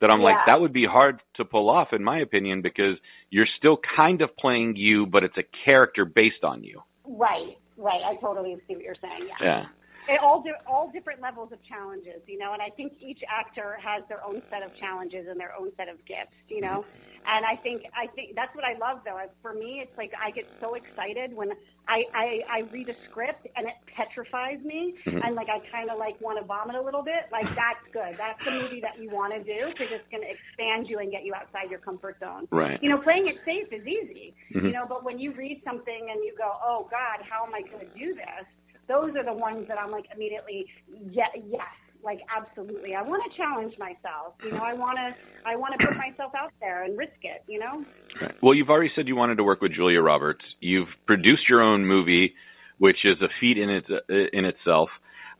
that 0.00 0.12
I'm 0.12 0.20
like, 0.20 0.36
that 0.46 0.60
would 0.60 0.74
be 0.74 0.84
hard 0.84 1.22
to 1.36 1.44
pull 1.44 1.70
off, 1.70 1.88
in 1.92 2.04
my 2.04 2.18
opinion, 2.20 2.60
because 2.60 2.98
you're 3.30 3.46
still 3.58 3.78
kind 3.96 4.20
of 4.20 4.36
playing 4.36 4.76
you, 4.76 5.06
but 5.06 5.24
it's 5.24 5.38
a 5.38 5.44
character 5.66 6.04
based 6.04 6.44
on 6.44 6.62
you. 6.62 6.82
Right, 7.06 7.56
right. 7.78 8.02
I 8.04 8.16
totally 8.20 8.56
see 8.68 8.74
what 8.74 8.84
you're 8.84 8.94
saying. 9.00 9.28
Yeah. 9.40 9.46
Yeah. 9.46 9.64
It 10.08 10.20
all 10.22 10.42
di- 10.42 10.62
all 10.66 10.90
different 10.92 11.20
levels 11.20 11.50
of 11.52 11.58
challenges, 11.64 12.22
you 12.26 12.38
know, 12.38 12.52
and 12.52 12.62
I 12.62 12.70
think 12.70 12.94
each 13.00 13.20
actor 13.28 13.76
has 13.82 14.02
their 14.08 14.22
own 14.24 14.42
set 14.50 14.62
of 14.62 14.70
challenges 14.78 15.26
and 15.28 15.38
their 15.38 15.54
own 15.58 15.70
set 15.76 15.88
of 15.88 15.98
gifts, 16.06 16.34
you 16.48 16.60
know. 16.60 16.84
And 17.26 17.42
I 17.44 17.56
think 17.58 17.82
I 17.90 18.06
think 18.14 18.36
that's 18.38 18.54
what 18.54 18.62
I 18.64 18.78
love 18.78 19.02
though. 19.04 19.18
For 19.42 19.52
me, 19.52 19.82
it's 19.82 19.90
like 19.98 20.12
I 20.14 20.30
get 20.30 20.46
so 20.60 20.74
excited 20.74 21.34
when 21.34 21.50
I 21.88 22.06
I, 22.14 22.26
I 22.46 22.58
read 22.70 22.88
a 22.88 22.94
script 23.10 23.46
and 23.56 23.66
it 23.66 23.74
petrifies 23.98 24.62
me, 24.62 24.94
Mhm. 25.06 25.26
and 25.26 25.34
like 25.34 25.48
I 25.50 25.58
kind 25.74 25.90
of 25.90 25.98
like 25.98 26.20
want 26.20 26.38
to 26.38 26.44
vomit 26.46 26.76
a 26.76 26.80
little 26.82 27.02
bit. 27.02 27.26
Like 27.34 27.46
that's 27.58 27.82
good. 27.92 28.14
That's 28.16 28.38
the 28.46 28.52
movie 28.54 28.78
that 28.86 28.98
you 29.02 29.10
want 29.10 29.34
to 29.34 29.42
do 29.42 29.74
because 29.74 29.90
it's 29.90 30.06
going 30.14 30.22
to 30.22 30.30
expand 30.30 30.86
you 30.88 31.02
and 31.02 31.10
get 31.10 31.24
you 31.26 31.34
outside 31.34 31.66
your 31.68 31.80
comfort 31.82 32.18
zone. 32.22 32.46
Right. 32.54 32.78
You 32.80 32.90
know, 32.94 32.98
playing 33.02 33.26
it 33.26 33.42
safe 33.44 33.72
is 33.74 33.82
easy, 33.86 34.30
Mhm. 34.54 34.70
you 34.70 34.72
know, 34.72 34.86
but 34.86 35.02
when 35.02 35.18
you 35.18 35.32
read 35.32 35.60
something 35.64 36.10
and 36.10 36.22
you 36.22 36.32
go, 36.38 36.46
"Oh 36.62 36.86
God, 36.90 37.26
how 37.26 37.42
am 37.44 37.54
I 37.54 37.62
going 37.62 37.82
to 37.82 37.92
do 37.98 38.14
this?" 38.14 38.46
Those 38.88 39.10
are 39.16 39.24
the 39.24 39.32
ones 39.32 39.66
that 39.68 39.78
I'm 39.78 39.90
like 39.90 40.06
immediately, 40.14 40.66
yeah, 41.10 41.24
yes, 41.34 41.62
like 42.04 42.20
absolutely. 42.34 42.94
I 42.94 43.02
want 43.02 43.22
to 43.30 43.36
challenge 43.36 43.74
myself. 43.78 44.34
You 44.44 44.52
know, 44.52 44.62
I 44.62 44.74
want 44.74 44.96
to, 44.96 45.14
I 45.48 45.56
want 45.56 45.74
to 45.78 45.86
put 45.86 45.96
myself 45.96 46.32
out 46.36 46.52
there 46.60 46.84
and 46.84 46.96
risk 46.96 47.18
it. 47.22 47.42
You 47.48 47.58
know. 47.58 47.84
Right. 48.20 48.34
Well, 48.42 48.54
you've 48.54 48.70
already 48.70 48.90
said 48.94 49.08
you 49.08 49.16
wanted 49.16 49.36
to 49.36 49.44
work 49.44 49.60
with 49.60 49.72
Julia 49.74 50.00
Roberts. 50.00 50.44
You've 50.60 50.88
produced 51.06 51.48
your 51.48 51.62
own 51.62 51.84
movie, 51.84 52.34
which 52.78 52.98
is 53.04 53.20
a 53.20 53.28
feat 53.40 53.58
in 53.58 53.70
its 53.70 53.88
in 54.08 54.44
itself. 54.44 54.88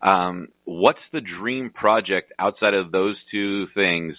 Um, 0.03 0.49
what's 0.65 0.99
the 1.13 1.21
dream 1.21 1.71
project 1.71 2.33
outside 2.39 2.75
of 2.75 2.93
those 2.93 3.17
two 3.31 3.67
things 3.75 4.15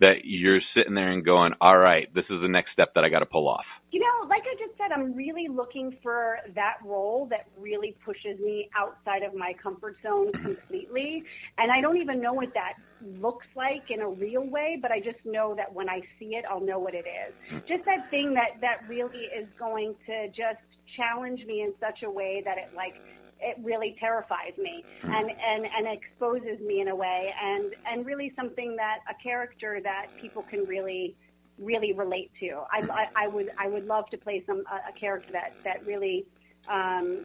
that 0.00 0.24
you're 0.24 0.60
sitting 0.74 0.94
there 0.94 1.10
and 1.10 1.24
going, 1.24 1.52
"All 1.60 1.76
right, 1.76 2.12
this 2.14 2.24
is 2.30 2.40
the 2.40 2.48
next 2.48 2.72
step 2.72 2.94
that 2.94 3.04
I 3.04 3.08
got 3.08 3.20
to 3.20 3.26
pull 3.26 3.48
off"? 3.48 3.66
You 3.90 4.00
know, 4.00 4.28
like 4.28 4.42
I 4.42 4.54
just 4.58 4.76
said, 4.76 4.92
I'm 4.92 5.14
really 5.14 5.48
looking 5.48 5.96
for 6.02 6.38
that 6.54 6.76
role 6.84 7.26
that 7.30 7.46
really 7.58 7.96
pushes 8.04 8.38
me 8.38 8.68
outside 8.76 9.22
of 9.22 9.34
my 9.34 9.54
comfort 9.62 9.96
zone 10.02 10.30
completely. 10.32 11.24
And 11.56 11.72
I 11.72 11.80
don't 11.80 11.96
even 11.96 12.20
know 12.20 12.34
what 12.34 12.52
that 12.52 12.74
looks 13.18 13.46
like 13.56 13.84
in 13.90 14.02
a 14.02 14.08
real 14.08 14.46
way, 14.46 14.78
but 14.80 14.90
I 14.90 15.00
just 15.00 15.24
know 15.24 15.54
that 15.56 15.72
when 15.72 15.88
I 15.88 16.00
see 16.18 16.36
it, 16.36 16.44
I'll 16.50 16.60
know 16.60 16.78
what 16.78 16.94
it 16.94 17.06
is. 17.06 17.62
Just 17.66 17.86
that 17.86 18.10
thing 18.10 18.34
that 18.34 18.60
that 18.60 18.86
really 18.88 19.24
is 19.32 19.48
going 19.58 19.94
to 20.06 20.28
just 20.28 20.60
challenge 20.96 21.40
me 21.46 21.62
in 21.62 21.72
such 21.80 22.02
a 22.04 22.10
way 22.10 22.42
that 22.44 22.58
it 22.58 22.74
like 22.76 22.94
it 23.40 23.56
really 23.62 23.96
terrifies 24.00 24.56
me 24.58 24.84
and 25.02 25.30
and 25.30 25.64
and 25.64 25.86
exposes 25.86 26.60
me 26.66 26.80
in 26.80 26.88
a 26.88 26.96
way 26.96 27.30
and 27.42 27.72
and 27.86 28.04
really 28.04 28.32
something 28.34 28.74
that 28.76 28.98
a 29.08 29.22
character 29.22 29.80
that 29.82 30.06
people 30.20 30.44
can 30.50 30.64
really 30.64 31.14
really 31.58 31.92
relate 31.92 32.30
to. 32.40 32.62
I, 32.72 32.80
I, 32.90 33.24
I 33.24 33.28
would 33.28 33.50
I 33.58 33.68
would 33.68 33.86
love 33.86 34.04
to 34.10 34.18
play 34.18 34.42
some 34.46 34.64
a, 34.70 34.90
a 34.90 34.92
character 34.98 35.32
that 35.32 35.54
that 35.64 35.84
really 35.84 36.26
um, 36.70 37.24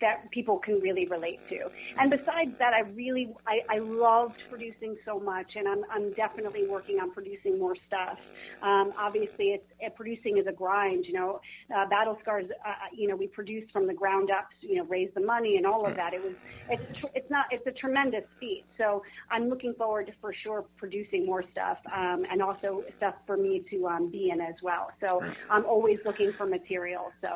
that 0.00 0.30
people 0.30 0.58
can 0.58 0.80
really 0.80 1.06
relate 1.06 1.40
to. 1.48 1.58
And 1.98 2.10
besides 2.10 2.50
that, 2.58 2.72
I 2.74 2.80
really 2.90 3.32
I, 3.46 3.76
I 3.76 3.78
loved 3.78 4.34
producing 4.50 4.96
so 5.04 5.18
much, 5.18 5.46
and 5.54 5.66
I'm 5.68 5.84
I'm 5.90 6.12
definitely 6.14 6.66
working 6.68 6.98
on 7.00 7.12
producing 7.12 7.58
more 7.58 7.76
stuff. 7.86 8.18
Um, 8.62 8.92
obviously, 8.98 9.56
it's 9.56 9.64
it, 9.80 9.94
producing 9.94 10.38
is 10.38 10.46
a 10.48 10.52
grind. 10.52 11.04
You 11.06 11.14
know, 11.14 11.40
uh, 11.74 11.88
Battle 11.88 12.18
Scars. 12.22 12.46
Uh, 12.64 12.70
you 12.96 13.08
know, 13.08 13.16
we 13.16 13.26
produced 13.26 13.72
from 13.72 13.86
the 13.86 13.94
ground 13.94 14.30
up. 14.30 14.48
You 14.60 14.76
know, 14.76 14.84
raise 14.84 15.10
the 15.14 15.20
money 15.24 15.56
and 15.56 15.66
all 15.66 15.86
of 15.86 15.96
that. 15.96 16.14
It 16.14 16.22
was 16.22 16.34
it's 16.70 17.00
tr- 17.00 17.12
it's 17.14 17.30
not 17.30 17.46
it's 17.50 17.66
a 17.66 17.72
tremendous 17.72 18.24
feat. 18.40 18.64
So 18.78 19.02
I'm 19.30 19.48
looking 19.48 19.74
forward 19.74 20.06
to 20.06 20.12
for 20.20 20.34
sure 20.42 20.64
producing 20.76 21.26
more 21.26 21.44
stuff, 21.52 21.78
um, 21.94 22.24
and 22.30 22.42
also 22.42 22.82
stuff 22.96 23.14
for 23.26 23.36
me 23.36 23.62
to 23.70 23.86
um, 23.86 24.10
be 24.10 24.30
in 24.30 24.40
as 24.40 24.54
well. 24.62 24.88
So 25.00 25.20
I'm 25.50 25.64
always 25.64 25.98
looking 26.04 26.32
for 26.36 26.46
material. 26.46 27.12
So. 27.20 27.28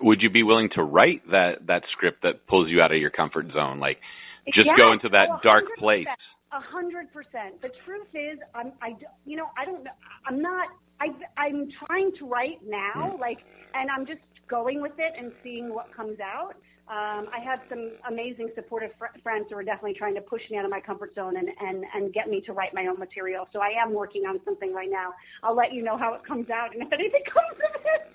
Would 0.00 0.22
you 0.22 0.30
be 0.30 0.42
willing 0.42 0.68
to 0.74 0.82
write 0.82 1.26
that 1.30 1.66
that 1.66 1.82
script 1.92 2.22
that 2.22 2.46
pulls 2.46 2.68
you 2.68 2.80
out 2.80 2.92
of 2.92 2.98
your 2.98 3.10
comfort 3.10 3.46
zone, 3.52 3.80
like 3.80 3.98
just 4.46 4.66
Yes, 4.66 4.78
go 4.78 4.92
into 4.92 5.08
that 5.10 5.28
oh, 5.30 5.38
dark 5.42 5.64
place? 5.78 6.06
A 6.52 6.60
hundred 6.60 7.12
percent. 7.12 7.60
The 7.62 7.70
truth 7.84 8.08
is, 8.14 8.38
I'm, 8.54 8.72
I, 8.82 8.96
you 9.24 9.36
know, 9.36 9.46
I 9.56 9.64
don't 9.64 9.84
know. 9.84 9.90
I'm 10.26 10.42
not. 10.42 10.68
I, 11.00 11.06
I'm 11.40 11.68
trying 11.86 12.12
to 12.18 12.26
write 12.26 12.60
now, 12.66 13.16
like, 13.18 13.38
and 13.72 13.88
I'm 13.90 14.04
just 14.04 14.20
going 14.48 14.82
with 14.82 14.98
it 14.98 15.12
and 15.16 15.32
seeing 15.42 15.72
what 15.72 15.94
comes 15.94 16.18
out. 16.20 16.54
Um, 16.90 17.30
I 17.30 17.38
have 17.38 17.60
some 17.70 17.92
amazing 18.10 18.50
supportive 18.56 18.90
fr- 18.98 19.16
friends 19.22 19.46
who 19.48 19.56
are 19.56 19.62
definitely 19.62 19.94
trying 19.96 20.16
to 20.16 20.20
push 20.20 20.42
me 20.50 20.58
out 20.58 20.64
of 20.64 20.72
my 20.72 20.80
comfort 20.80 21.14
zone 21.14 21.36
and, 21.36 21.48
and, 21.60 21.84
and 21.94 22.12
get 22.12 22.28
me 22.28 22.42
to 22.46 22.52
write 22.52 22.74
my 22.74 22.86
own 22.86 22.98
material. 22.98 23.46
So 23.52 23.60
I 23.60 23.70
am 23.80 23.94
working 23.94 24.24
on 24.24 24.40
something 24.44 24.74
right 24.74 24.90
now. 24.90 25.14
I'll 25.44 25.54
let 25.54 25.72
you 25.72 25.84
know 25.84 25.96
how 25.96 26.14
it 26.14 26.26
comes 26.26 26.50
out 26.50 26.74
and 26.74 26.82
if 26.82 26.92
anything 26.92 27.22
comes 27.32 27.56
of 27.62 27.80
it. 27.80 28.10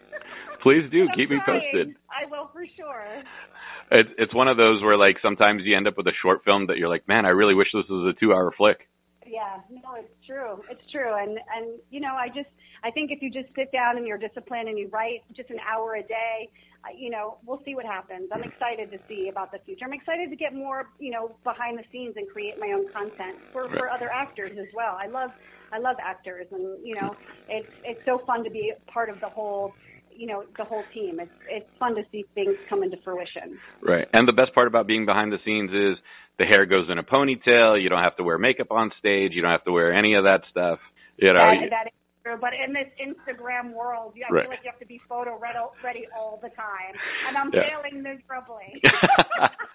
Please 0.66 0.90
do. 0.90 1.06
I'm 1.06 1.16
Keep 1.16 1.30
me 1.30 1.38
posted. 1.46 1.94
I 2.10 2.26
will 2.26 2.50
for 2.52 2.66
sure. 2.76 3.06
it's 3.92 4.10
it's 4.18 4.34
one 4.34 4.48
of 4.48 4.58
those 4.58 4.82
where 4.82 4.98
like 4.98 5.18
sometimes 5.22 5.62
you 5.64 5.78
end 5.78 5.88
up 5.88 5.96
with 5.96 6.08
a 6.08 6.18
short 6.24 6.44
film 6.44 6.66
that 6.68 6.78
you're 6.78 6.90
like, 6.90 7.08
man, 7.08 7.24
I 7.24 7.30
really 7.30 7.54
wish 7.54 7.68
this 7.72 7.86
was 7.88 8.16
a 8.18 8.20
two 8.20 8.34
hour 8.34 8.52
flick. 8.58 8.90
Yeah, 9.28 9.62
no, 9.70 9.94
it's 9.94 10.10
true. 10.26 10.64
It's 10.72 10.82
true. 10.92 11.14
And 11.14 11.38
and 11.54 11.78
you 11.92 12.00
know, 12.00 12.16
I 12.18 12.30
just 12.30 12.50
I 12.84 12.90
think 12.90 13.12
if 13.12 13.22
you 13.22 13.30
just 13.30 13.54
sit 13.54 13.72
down 13.72 13.98
and 13.98 14.08
you're 14.08 14.18
disciplined 14.18 14.68
and 14.68 14.80
you 14.80 14.90
write 14.90 15.22
just 15.38 15.52
an 15.52 15.60
hour 15.62 15.98
a 15.98 16.02
day, 16.02 16.50
uh, 16.84 16.98
you 16.98 17.12
know, 17.12 17.38
we'll 17.46 17.62
see 17.64 17.76
what 17.76 17.86
happens. 17.86 18.30
I'm 18.34 18.42
excited 18.42 18.90
to 18.90 18.98
see 19.08 19.30
about 19.30 19.52
the 19.52 19.60
future. 19.66 19.86
I'm 19.86 19.94
excited 19.94 20.32
to 20.32 20.36
get 20.36 20.56
more, 20.56 20.90
you 20.98 21.12
know, 21.12 21.36
behind 21.44 21.78
the 21.78 21.86
scenes 21.92 22.16
and 22.18 22.28
create 22.28 22.56
my 22.60 22.74
own 22.74 22.92
content 22.92 23.38
for 23.54 23.70
for 23.70 23.92
other 23.92 24.10
actors 24.10 24.58
as 24.58 24.74
well. 24.74 24.98
I 25.00 25.06
love 25.06 25.30
I 25.72 25.78
love 25.78 25.98
actors 26.02 26.48
and 26.50 26.84
you 26.84 26.96
know, 26.96 27.16
it's 27.50 27.70
it's 27.84 28.02
so 28.04 28.26
fun 28.26 28.44
to 28.44 28.50
be 28.50 28.74
part 28.88 29.12
of 29.12 29.20
the 29.22 29.30
whole 29.30 29.72
you 30.18 30.28
know 30.28 30.44
the 30.58 30.64
whole 30.64 30.84
team. 30.94 31.20
It's 31.20 31.32
it's 31.50 31.70
fun 31.80 31.96
to 31.96 32.04
see 32.12 32.26
things 32.36 32.56
come 32.70 32.84
into 32.84 32.98
fruition. 33.04 33.58
Right. 33.82 34.08
And 34.14 34.28
the 34.28 34.34
best 34.34 34.54
part 34.56 34.68
about 34.68 34.88
being 34.88 35.06
behind 35.06 35.32
the 35.32 35.38
scenes 35.46 35.72
is 35.72 35.98
the 36.38 36.46
hair 36.46 36.66
goes 36.66 36.88
in 36.90 36.98
a 36.98 37.04
ponytail. 37.04 37.82
You 37.82 37.90
don't 37.90 38.04
have 38.04 38.16
to 38.18 38.24
wear 38.24 38.38
makeup 38.38 38.68
on 38.72 38.92
stage. 39.00 39.32
You 39.34 39.42
don't 39.42 39.52
have 39.52 39.64
to 39.66 39.72
wear 39.72 39.94
any 39.94 40.16
of 40.16 40.24
that 40.24 40.42
stuff. 40.52 40.80
You 41.18 41.34
know. 41.34 41.40
That, 41.40 41.70
that 41.70 41.88
is 41.88 41.94
true. 42.24 42.38
But 42.40 42.52
in 42.54 42.74
this 42.74 42.88
Instagram 43.00 43.74
world, 43.74 44.14
you, 44.16 44.26
I 44.30 44.34
Right. 44.34 44.44
feel 44.44 44.50
like 44.52 44.60
you 44.64 44.72
have 44.72 44.80
to 44.80 44.86
be 44.86 45.00
photo 45.08 45.40
ready, 45.40 46.08
all 46.18 46.40
the 46.42 46.50
time, 46.50 46.94
and 47.28 47.38
I'm 47.38 47.52
Yeah. 47.54 47.70
failing 47.70 48.04
miserably. 48.04 48.82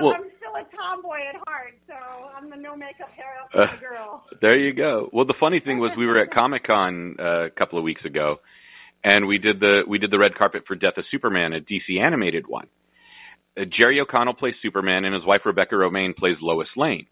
Well- 0.00 0.14
I'm 0.14 0.30
still 0.38 0.56
a 0.56 0.64
tomboy 0.76 1.18
at 1.28 1.36
heart, 1.46 1.74
so 1.86 1.94
I'm 1.94 2.48
the 2.50 2.56
no 2.56 2.74
makeup 2.74 3.10
hair 3.14 3.34
up 3.42 3.50
Uh, 3.54 3.78
girl. 3.78 4.24
There 4.40 4.56
you 4.56 4.72
go. 4.72 5.08
Well, 5.12 5.26
the 5.26 5.34
funny 5.38 5.60
thing 5.60 5.78
was 5.78 5.90
we 5.96 6.06
were 6.06 6.18
at 6.18 6.30
Comic 6.36 6.64
Con 6.64 7.16
uh, 7.18 7.46
a 7.46 7.50
couple 7.50 7.78
of 7.78 7.84
weeks 7.84 8.04
ago, 8.04 8.40
and 9.04 9.26
we 9.26 9.38
did 9.38 9.60
the 9.60 9.82
we 9.86 9.98
did 9.98 10.10
the 10.10 10.18
red 10.18 10.34
carpet 10.34 10.64
for 10.66 10.74
Death 10.74 10.96
of 10.96 11.04
Superman, 11.10 11.52
a 11.52 11.60
DC 11.60 12.00
animated 12.00 12.46
one. 12.46 12.66
Uh, 13.58 13.62
Jerry 13.78 14.00
O'Connell 14.00 14.34
plays 14.34 14.54
Superman, 14.62 15.04
and 15.04 15.14
his 15.14 15.24
wife 15.24 15.42
Rebecca 15.44 15.74
Romijn 15.74 16.16
plays 16.16 16.36
Lois 16.40 16.68
Lane. 16.76 17.06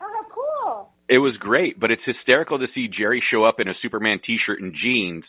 Oh, 0.00 0.24
cool. 0.30 0.88
It 1.08 1.18
was 1.18 1.36
great, 1.38 1.80
but 1.80 1.90
it's 1.90 2.02
hysterical 2.04 2.58
to 2.58 2.66
see 2.74 2.88
Jerry 2.88 3.22
show 3.30 3.44
up 3.44 3.58
in 3.58 3.68
a 3.68 3.74
Superman 3.82 4.20
T-shirt 4.24 4.60
and 4.60 4.74
jeans, 4.74 5.24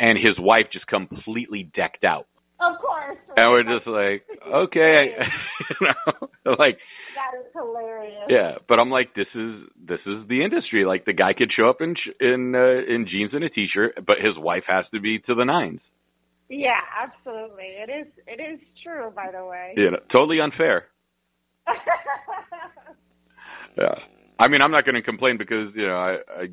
and 0.00 0.18
his 0.18 0.36
wife 0.38 0.66
just 0.72 0.86
completely 0.86 1.70
decked 1.74 2.04
out. 2.04 2.26
Of 2.58 2.80
course. 2.80 3.18
And 3.36 3.50
we're 3.50 3.64
just 3.64 3.86
like, 3.86 4.24
okay, 4.46 5.12
you 5.70 5.86
know, 5.86 6.28
like 6.58 6.78
That 7.14 7.38
is 7.40 7.46
hilarious. 7.54 8.24
Yeah, 8.28 8.52
but 8.68 8.78
I'm 8.78 8.90
like, 8.90 9.14
this 9.14 9.26
is 9.34 9.68
this 9.76 10.00
is 10.06 10.26
the 10.28 10.42
industry. 10.42 10.84
Like 10.84 11.04
the 11.04 11.12
guy 11.12 11.32
could 11.36 11.50
show 11.56 11.68
up 11.68 11.80
in 11.80 11.94
in 12.20 12.54
uh, 12.54 12.92
in 12.92 13.06
jeans 13.10 13.32
and 13.34 13.44
a 13.44 13.50
t-shirt, 13.50 13.98
but 14.06 14.16
his 14.22 14.36
wife 14.38 14.64
has 14.66 14.84
to 14.94 15.00
be 15.00 15.18
to 15.20 15.34
the 15.34 15.44
nines. 15.44 15.80
Yeah, 16.48 16.80
absolutely. 17.02 17.74
It 17.76 17.90
is. 17.90 18.06
It 18.26 18.40
is 18.40 18.60
true, 18.84 19.10
by 19.14 19.30
the 19.32 19.44
way. 19.44 19.74
You 19.76 19.90
know, 19.90 19.98
totally 20.14 20.40
unfair. 20.40 20.86
Yeah, 23.78 23.94
I 24.38 24.48
mean, 24.48 24.62
I'm 24.62 24.70
not 24.70 24.84
going 24.84 24.94
to 24.94 25.02
complain 25.02 25.36
because 25.36 25.74
you 25.74 25.86
know 25.86 25.96
I, 25.96 26.16
I 26.28 26.46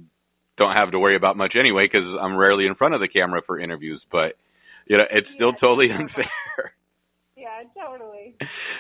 don't 0.57 0.75
have 0.75 0.91
to 0.91 0.99
worry 0.99 1.15
about 1.15 1.37
much 1.37 1.53
anyway 1.57 1.85
because 1.85 2.05
I'm 2.21 2.35
rarely 2.35 2.65
in 2.65 2.75
front 2.75 2.93
of 2.93 2.99
the 2.99 3.07
camera 3.07 3.41
for 3.45 3.59
interviews. 3.59 4.01
But 4.11 4.35
you 4.87 4.97
know, 4.97 5.05
it's 5.09 5.27
still 5.35 5.53
totally 5.53 5.91
unfair. 5.91 6.73
yeah, 7.35 7.63
totally. 7.75 8.35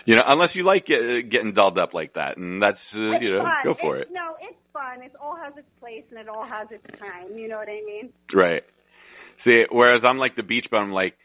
you 0.05 0.15
know, 0.15 0.23
unless 0.27 0.49
you 0.53 0.65
like 0.65 0.85
get, 0.85 1.29
getting 1.29 1.53
dolled 1.53 1.77
up 1.77 1.93
like 1.93 2.13
that, 2.13 2.37
and 2.37 2.61
that's 2.61 2.77
uh, 2.93 3.19
you 3.19 3.37
know, 3.37 3.43
fun. 3.43 3.63
go 3.63 3.75
for 3.79 3.97
it's, 3.97 4.09
it. 4.09 4.13
No, 4.13 4.35
it's 4.41 4.57
fun. 4.71 5.01
It 5.03 5.13
all 5.21 5.35
has 5.35 5.53
its 5.57 5.69
place 5.79 6.03
and 6.09 6.19
it 6.19 6.27
all 6.27 6.45
has 6.45 6.67
its 6.71 6.85
time. 6.99 7.37
You 7.37 7.47
know 7.47 7.57
what 7.57 7.69
I 7.69 7.81
mean? 7.85 8.09
Right. 8.33 8.63
See, 9.43 9.63
whereas 9.71 10.01
I'm 10.05 10.17
like 10.17 10.35
the 10.35 10.43
beach 10.43 10.67
bum, 10.71 10.91
like, 10.91 11.15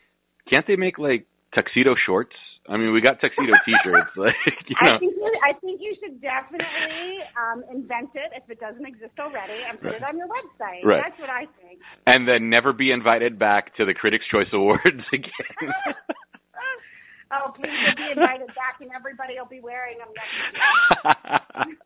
can't 0.50 0.66
they 0.66 0.76
make 0.76 0.98
like 0.98 1.26
tuxedo 1.54 1.94
shorts? 2.06 2.34
I 2.68 2.76
mean, 2.76 2.92
we 2.92 3.00
got 3.00 3.20
tuxedo 3.20 3.56
T-shirts, 3.64 4.12
like 4.16 4.36
you 4.68 4.76
know. 4.84 4.94
I 4.94 4.98
think 5.00 5.16
you, 5.16 5.32
I 5.40 5.52
think 5.56 5.80
you 5.80 5.96
should 5.96 6.20
definitely 6.20 7.24
um, 7.32 7.64
invent 7.72 8.12
it 8.14 8.36
if 8.36 8.44
it 8.50 8.60
doesn't 8.60 8.84
exist 8.84 9.16
already 9.18 9.56
and 9.64 9.80
put 9.80 9.96
it 9.96 10.04
on 10.04 10.16
your 10.20 10.28
website. 10.28 10.84
Right. 10.84 11.00
That's 11.00 11.18
what 11.18 11.30
I 11.30 11.48
think. 11.60 11.80
and 12.06 12.28
then 12.28 12.50
never 12.50 12.72
be 12.72 12.92
invited 12.92 13.38
back 13.38 13.74
to 13.76 13.86
the 13.88 13.94
Critics' 13.94 14.28
Choice 14.30 14.52
Awards 14.52 14.84
again. 15.12 15.32
oh, 17.32 17.56
please 17.56 17.72
be 17.96 18.12
invited 18.12 18.52
back 18.52 18.84
and 18.84 18.90
everybody 18.92 19.40
will 19.40 19.48
be 19.48 19.60
wearing 19.60 19.96
them 19.98 20.12
next 20.12 21.80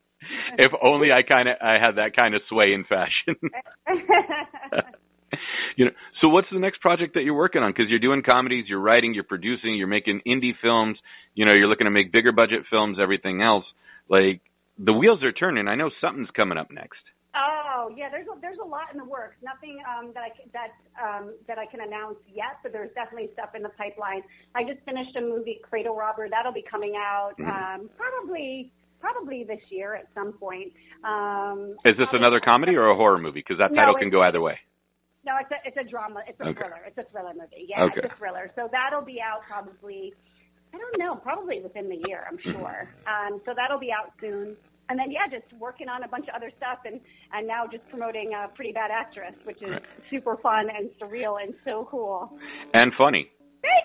if 0.58 0.72
only 0.82 1.10
I 1.12 1.22
kind 1.22 1.48
of 1.48 1.56
I 1.60 1.74
had 1.74 1.96
that 1.96 2.14
kind 2.14 2.34
of 2.34 2.42
sway 2.48 2.72
in 2.72 2.84
fashion. 2.84 3.36
You 5.76 5.86
know. 5.86 5.90
So 6.20 6.28
what's 6.28 6.48
the 6.52 6.58
next 6.58 6.80
project 6.80 7.14
that 7.14 7.22
you're 7.22 7.34
working 7.36 7.62
on? 7.62 7.70
Because 7.72 7.86
you're 7.88 7.98
doing 7.98 8.22
comedies, 8.22 8.64
you're 8.68 8.80
writing, 8.80 9.14
you're 9.14 9.24
producing, 9.24 9.74
you're 9.74 9.86
making 9.86 10.20
indie 10.26 10.52
films. 10.60 10.98
You 11.34 11.46
know, 11.46 11.52
you're 11.54 11.68
looking 11.68 11.86
to 11.86 11.90
make 11.90 12.12
bigger 12.12 12.32
budget 12.32 12.62
films, 12.70 12.98
everything 13.00 13.42
else. 13.42 13.64
Like 14.08 14.40
the 14.78 14.92
wheels 14.92 15.22
are 15.22 15.32
turning. 15.32 15.68
I 15.68 15.74
know 15.74 15.90
something's 16.00 16.30
coming 16.36 16.58
up 16.58 16.70
next. 16.70 17.00
Oh 17.34 17.90
yeah, 17.96 18.10
there's 18.10 18.26
a, 18.26 18.38
there's 18.42 18.58
a 18.62 18.66
lot 18.66 18.92
in 18.92 18.98
the 18.98 19.04
works. 19.04 19.36
Nothing 19.42 19.78
um, 19.88 20.12
that 20.12 20.22
I 20.22 20.30
that 20.52 20.70
um, 21.02 21.34
that 21.48 21.58
I 21.58 21.64
can 21.64 21.80
announce 21.80 22.18
yet, 22.28 22.60
but 22.62 22.72
there's 22.72 22.90
definitely 22.94 23.30
stuff 23.32 23.50
in 23.56 23.62
the 23.62 23.70
pipeline. 23.70 24.20
I 24.54 24.64
just 24.64 24.84
finished 24.84 25.16
a 25.16 25.22
movie, 25.22 25.58
Cradle 25.62 25.96
Robber. 25.96 26.28
That'll 26.28 26.52
be 26.52 26.64
coming 26.70 26.92
out 26.96 27.32
Mhm. 27.38 27.48
um, 27.48 27.90
probably 27.96 28.70
probably 29.00 29.44
this 29.44 29.60
year 29.70 29.94
at 29.94 30.08
some 30.14 30.32
point. 30.34 30.72
Um, 31.04 31.74
Is 31.86 31.96
this 31.96 32.06
another 32.12 32.38
comedy 32.38 32.76
or 32.76 32.88
a 32.90 32.94
horror 32.96 33.18
movie? 33.18 33.40
Because 33.40 33.58
that 33.58 33.74
title 33.74 33.96
it's- 33.96 34.02
can 34.02 34.10
go 34.10 34.22
either 34.22 34.40
way. 34.40 34.58
No, 35.24 35.36
it's 35.40 35.50
a 35.50 35.56
it's 35.64 35.76
a 35.76 35.84
drama. 35.88 36.22
It's 36.26 36.38
a 36.40 36.48
Okay. 36.48 36.58
thriller. 36.60 36.82
It's 36.86 36.98
a 36.98 37.04
thriller 37.12 37.32
movie. 37.34 37.66
Yeah, 37.68 37.84
Okay. 37.84 38.00
it's 38.02 38.12
a 38.12 38.16
thriller. 38.16 38.50
So 38.56 38.68
that'll 38.72 39.04
be 39.04 39.20
out 39.20 39.42
probably. 39.46 40.12
I 40.74 40.78
don't 40.78 40.98
know, 40.98 41.16
probably 41.16 41.60
within 41.60 41.88
the 41.90 42.00
year. 42.08 42.24
I'm 42.28 42.38
Mhm. 42.38 42.52
sure. 42.58 42.88
Um, 43.06 43.40
so 43.44 43.52
that'll 43.54 43.78
be 43.78 43.92
out 43.92 44.10
soon. 44.20 44.56
And 44.88 44.98
then 44.98 45.10
yeah, 45.12 45.28
just 45.28 45.52
working 45.54 45.88
on 45.88 46.02
a 46.02 46.08
bunch 46.08 46.26
of 46.28 46.34
other 46.34 46.50
stuff, 46.56 46.80
and 46.84 47.00
and 47.32 47.46
now 47.46 47.66
just 47.66 47.86
promoting 47.88 48.34
a 48.34 48.48
Pretty 48.54 48.72
Bad 48.72 48.90
Actress, 48.90 49.34
which 49.44 49.62
is 49.62 49.70
Right. 49.70 49.84
super 50.10 50.36
fun 50.38 50.70
and 50.70 50.90
surreal 50.98 51.40
and 51.42 51.54
so 51.64 51.84
cool. 51.86 52.36
And 52.74 52.92
funny. 52.94 53.30
Thank 53.62 53.84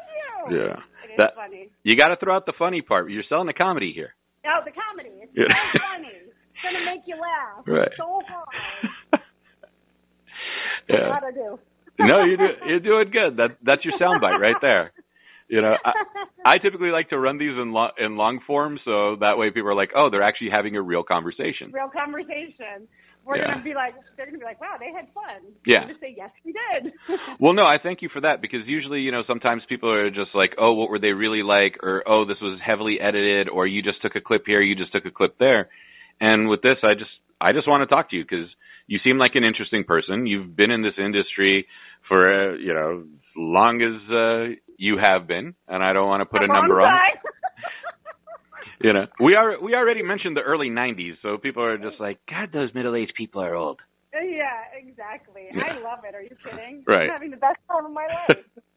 you. 0.50 0.58
Yeah. 0.58 0.82
It 1.04 1.12
is 1.12 1.18
That- 1.18 1.36
funny. 1.36 1.70
You 1.84 1.96
got 1.96 2.08
to 2.08 2.16
throw 2.16 2.36
out 2.36 2.46
the 2.46 2.54
funny 2.54 2.82
part. 2.82 3.10
You're 3.12 3.24
selling 3.24 3.48
a 3.50 3.54
comedy 3.54 3.92
here. 3.94 4.16
Oh, 4.46 4.62
the 4.66 4.72
comedy. 4.72 5.10
It's 5.22 5.32
Yeah. 5.36 5.46
so 5.74 5.80
funny. 5.80 6.08
It's 6.10 6.62
gonna 6.64 6.86
make 6.86 7.06
you 7.06 7.16
laugh. 7.18 7.64
Right. 7.68 7.88
It's 7.88 7.98
so 7.98 8.22
hard. 8.28 8.48
Yeah. 10.90 11.20
To 11.20 11.32
do. 11.34 11.60
no, 12.00 12.24
you're 12.24 12.38
do, 12.38 12.48
you're 12.68 12.80
doing 12.80 13.12
good. 13.12 13.38
That 13.38 13.58
that's 13.64 13.84
your 13.86 13.94
soundbite 14.00 14.40
right 14.40 14.56
there. 14.62 14.92
You 15.50 15.62
know, 15.62 15.76
I, 15.86 16.56
I 16.56 16.58
typically 16.58 16.90
like 16.90 17.10
to 17.10 17.18
run 17.20 17.38
these 17.38 17.56
in 17.56 17.72
lo- 17.72 17.96
in 17.98 18.18
long 18.18 18.40
form, 18.46 18.80
so 18.84 19.16
that 19.22 19.38
way 19.38 19.50
people 19.50 19.70
are 19.70 19.76
like, 19.76 19.92
oh, 19.96 20.10
they're 20.12 20.22
actually 20.24 20.50
having 20.52 20.76
a 20.76 20.82
real 20.82 21.04
conversation. 21.04 21.72
real 21.72 21.90
conversation. 21.90 22.88
We're 23.26 23.38
Yeah. 23.38 23.54
gonna 23.56 23.64
be 23.64 23.74
like, 23.74 23.94
they're 24.16 24.26
gonna 24.26 24.38
be 24.38 24.44
like, 24.46 24.60
wow, 24.62 24.76
they 24.80 24.92
had 24.92 25.08
fun. 25.14 25.52
Yeah. 25.66 25.86
We're 25.88 25.98
say 26.00 26.14
yes, 26.18 26.32
we 26.46 26.54
did. 26.54 26.94
Well, 27.40 27.54
no, 27.54 27.64
I 27.66 27.78
thank 27.82 28.02
you 28.02 28.10
for 28.12 28.22
that 28.22 28.42
because 28.42 28.62
usually, 28.66 29.02
you 29.02 29.12
know, 29.12 29.24
sometimes 29.28 29.64
people 29.68 29.92
are 29.92 30.10
just 30.10 30.34
like, 30.34 30.52
oh, 30.58 30.74
what 30.74 30.90
were 30.90 31.00
they 31.00 31.12
really 31.12 31.44
like, 31.44 31.76
or 31.84 32.04
oh, 32.08 32.26
this 32.26 32.38
was 32.42 32.60
heavily 32.66 33.00
edited, 33.02 33.48
or 33.50 33.68
you 33.68 33.82
just 33.84 34.02
took 34.02 34.16
a 34.16 34.22
clip 34.22 34.44
here, 34.46 34.62
you 34.62 34.76
just 34.76 34.92
took 34.94 35.06
a 35.06 35.12
clip 35.12 35.38
there. 35.40 35.70
And 36.22 36.48
with 36.50 36.62
this, 36.62 36.78
I 36.84 36.94
just 36.94 37.12
I 37.40 37.52
just 37.54 37.68
want 37.68 37.88
to 37.88 37.94
talk 37.94 38.10
to 38.12 38.16
you 38.16 38.24
because 38.24 38.48
you 38.88 39.00
seem 39.04 39.18
like 39.18 39.36
an 39.36 39.44
interesting 39.44 39.84
person. 39.84 40.26
You've 40.28 40.56
been 40.56 40.72
in 40.72 40.82
this 40.82 40.96
industry 40.98 41.68
for 42.08 42.54
uh, 42.54 42.56
you 42.58 42.74
know 42.74 43.04
as 43.04 43.32
long 43.36 43.82
as 43.82 44.12
uh, 44.12 44.56
you 44.78 44.98
have 45.02 45.28
been, 45.28 45.56
and 45.68 45.84
I 45.84 45.94
don't 45.94 46.08
want 46.08 46.22
to 46.22 46.26
put 46.26 46.42
a, 46.42 46.46
A 46.46 46.48
number 46.48 46.82
on. 46.82 46.92
You 48.80 48.94
know, 48.94 49.08
we 49.20 49.34
are 49.34 49.60
we 49.60 49.74
already 49.74 50.04
mentioned 50.04 50.38
the 50.38 50.42
early 50.42 50.70
'90s, 50.70 51.14
so 51.24 51.38
people 51.38 51.64
are 51.64 51.80
just 51.80 52.00
like, 52.00 52.20
God, 52.30 52.50
those 52.54 52.70
middle-aged 52.76 53.14
people 53.18 53.42
are 53.42 53.56
old. 53.56 53.80
yeah, 54.14 54.70
exactly. 54.78 55.50
Yeah. 55.52 55.64
I 55.64 55.80
love 55.82 56.06
it. 56.08 56.14
Are 56.14 56.22
you 56.22 56.38
kidding? 56.44 56.84
Right. 56.86 57.06
I'm 57.06 57.10
having 57.10 57.32
the 57.32 57.38
best 57.38 57.58
time 57.68 57.86
of 57.86 57.92
my 57.92 58.06
life. 58.06 58.46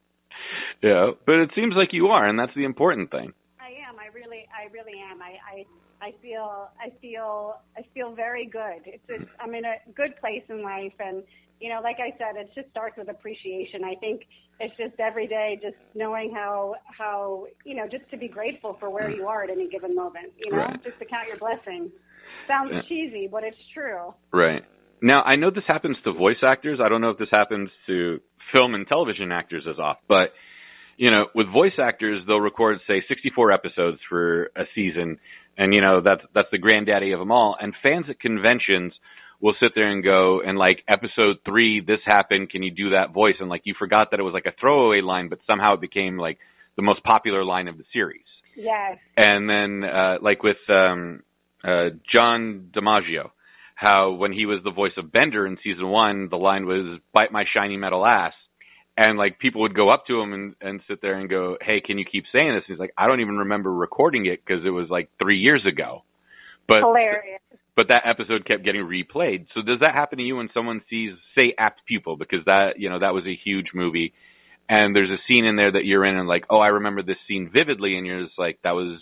yeah, 0.82 1.10
but 1.26 1.36
it 1.36 1.50
seems 1.54 1.74
like 1.76 1.92
you 1.92 2.08
are, 2.08 2.26
and 2.26 2.38
that's 2.38 2.54
the 2.56 2.64
important 2.64 3.10
thing. 3.10 3.32
I 3.60 3.76
am. 3.88 3.98
I 3.98 4.08
really, 4.14 4.48
I 4.48 4.72
really 4.72 4.98
am. 4.98 5.20
I, 5.22 5.36
I, 5.44 5.66
I 6.02 6.12
feel, 6.22 6.70
I 6.80 6.90
feel, 7.00 7.56
I 7.76 7.82
feel 7.94 8.14
very 8.14 8.46
good. 8.46 8.82
It's, 8.86 9.04
it's, 9.08 9.30
I'm 9.38 9.54
in 9.54 9.64
a 9.64 9.76
good 9.94 10.16
place 10.20 10.42
in 10.48 10.62
life, 10.62 10.92
and 10.98 11.22
you 11.60 11.68
know, 11.68 11.80
like 11.82 11.96
I 12.00 12.16
said, 12.16 12.40
it 12.40 12.50
just 12.54 12.70
starts 12.70 12.96
with 12.96 13.08
appreciation. 13.08 13.84
I 13.84 13.94
think 13.96 14.22
it's 14.60 14.74
just 14.76 14.98
every 14.98 15.26
day, 15.26 15.58
just 15.62 15.76
knowing 15.94 16.32
how, 16.34 16.74
how, 16.98 17.46
you 17.64 17.74
know, 17.74 17.86
just 17.86 18.08
to 18.10 18.16
be 18.16 18.28
grateful 18.28 18.76
for 18.80 18.88
where 18.88 19.10
you 19.10 19.26
are 19.26 19.44
at 19.44 19.50
any 19.50 19.68
given 19.68 19.94
moment. 19.94 20.32
You 20.38 20.50
know, 20.52 20.56
Right. 20.56 20.82
just 20.82 20.98
to 20.98 21.04
count 21.04 21.28
your 21.28 21.36
blessings. 21.36 21.92
Sounds 22.48 22.72
Yeah. 22.72 22.82
cheesy, 22.82 23.28
but 23.30 23.44
it's 23.44 23.62
true. 23.74 24.14
Right. 24.32 24.64
Now, 25.02 25.22
I 25.22 25.36
know 25.36 25.50
this 25.50 25.64
happens 25.66 26.00
to 26.02 26.12
voice 26.12 26.42
actors. 26.42 26.80
I 26.80 26.88
don't 26.88 27.00
know 27.00 27.10
if 27.10 27.18
this 27.18 27.30
happens 27.34 27.70
to 27.86 28.20
film 28.54 28.74
and 28.74 28.86
television 28.88 29.32
actors 29.32 29.66
as 29.66 29.78
often, 29.78 30.04
but 30.08 30.32
you 30.96 31.10
know, 31.10 31.28
with 31.34 31.48
voice 31.48 31.78
actors, 31.78 32.22
they'll 32.26 32.40
record 32.42 32.78
say 32.86 33.02
64 33.08 33.52
episodes 33.52 33.98
for 34.06 34.50
a 34.54 34.64
season, 34.74 35.18
and 35.60 35.74
you 35.74 35.82
know 35.82 36.00
that's 36.00 36.22
that's 36.34 36.48
the 36.50 36.58
granddaddy 36.58 37.12
of 37.12 37.20
them 37.20 37.30
all. 37.30 37.54
And 37.60 37.74
fans 37.82 38.06
at 38.08 38.18
conventions 38.18 38.94
will 39.40 39.54
sit 39.60 39.72
there 39.74 39.90
and 39.90 40.02
go, 40.02 40.40
and 40.44 40.58
like 40.58 40.82
episode 40.88 41.36
three, 41.44 41.80
this 41.86 42.00
happened. 42.04 42.50
Can 42.50 42.62
you 42.62 42.70
do 42.70 42.90
that 42.90 43.12
voice? 43.12 43.36
And 43.38 43.48
like 43.48 43.62
you 43.64 43.74
forgot 43.78 44.10
that 44.10 44.20
it 44.20 44.22
was 44.22 44.32
like 44.32 44.46
a 44.46 44.58
throwaway 44.58 45.02
line, 45.02 45.28
but 45.28 45.38
somehow 45.46 45.74
it 45.74 45.80
became 45.80 46.16
like 46.16 46.38
the 46.76 46.82
most 46.82 47.04
popular 47.04 47.44
line 47.44 47.68
of 47.68 47.76
the 47.76 47.84
series. 47.92 48.24
Yes. 48.56 48.98
And 49.16 49.48
then 49.48 49.84
uh 49.84 50.16
like 50.22 50.42
with 50.42 50.56
um 50.70 51.22
uh 51.62 51.90
John 52.12 52.70
DiMaggio, 52.74 53.30
how 53.74 54.12
when 54.12 54.32
he 54.32 54.46
was 54.46 54.60
the 54.64 54.70
voice 54.70 54.92
of 54.96 55.12
Bender 55.12 55.46
in 55.46 55.58
season 55.62 55.88
1, 55.88 56.28
the 56.30 56.36
line 56.36 56.64
was 56.64 57.00
bite 57.12 57.32
my 57.32 57.44
shiny 57.54 57.76
metal 57.76 58.06
ass. 58.06 58.32
And 59.02 59.16
like 59.16 59.38
people 59.38 59.62
would 59.62 59.74
go 59.74 59.88
up 59.88 60.04
to 60.08 60.20
him 60.20 60.34
and 60.34 60.54
and 60.60 60.82
sit 60.86 61.00
there 61.00 61.14
and 61.14 61.26
go, 61.26 61.56
"Hey, 61.62 61.80
can 61.80 61.96
you 61.96 62.04
keep 62.04 62.24
saying 62.30 62.54
this?" 62.54 62.64
And 62.68 62.74
he's 62.74 62.78
like, 62.78 62.92
"I 62.98 63.06
don't 63.06 63.20
even 63.20 63.38
remember 63.38 63.72
recording 63.72 64.26
it 64.26 64.44
because 64.44 64.62
it 64.66 64.70
was 64.70 64.90
like 64.90 65.08
3 65.18 65.38
years 65.38 65.64
ago." 65.64 66.04
But 66.68 66.80
Hilarious. 66.80 67.40
but 67.74 67.88
that 67.88 68.02
episode 68.04 68.44
kept 68.44 68.62
getting 68.62 68.82
replayed. 68.82 69.46
So 69.54 69.62
does 69.62 69.80
that 69.80 69.94
happen 69.94 70.18
to 70.18 70.24
you 70.24 70.36
when 70.36 70.50
someone 70.52 70.82
sees, 70.90 71.12
say, 71.38 71.54
Apt 71.56 71.80
Pupil, 71.86 72.18
because 72.18 72.44
that 72.44 72.74
you 72.76 72.90
know 72.90 72.98
that 72.98 73.14
was 73.14 73.24
a 73.24 73.34
huge 73.42 73.68
movie, 73.72 74.12
and 74.68 74.94
there's 74.94 75.10
a 75.10 75.18
scene 75.26 75.46
in 75.46 75.56
there 75.56 75.72
that 75.72 75.86
you're 75.86 76.04
in 76.04 76.16
and 76.18 76.28
like, 76.28 76.44
oh, 76.50 76.58
I 76.58 76.68
remember 76.68 77.02
this 77.02 77.16
scene 77.26 77.48
vividly, 77.50 77.96
and 77.96 78.06
you're 78.06 78.22
just 78.24 78.38
like, 78.38 78.58
that 78.64 78.72
was, 78.72 79.00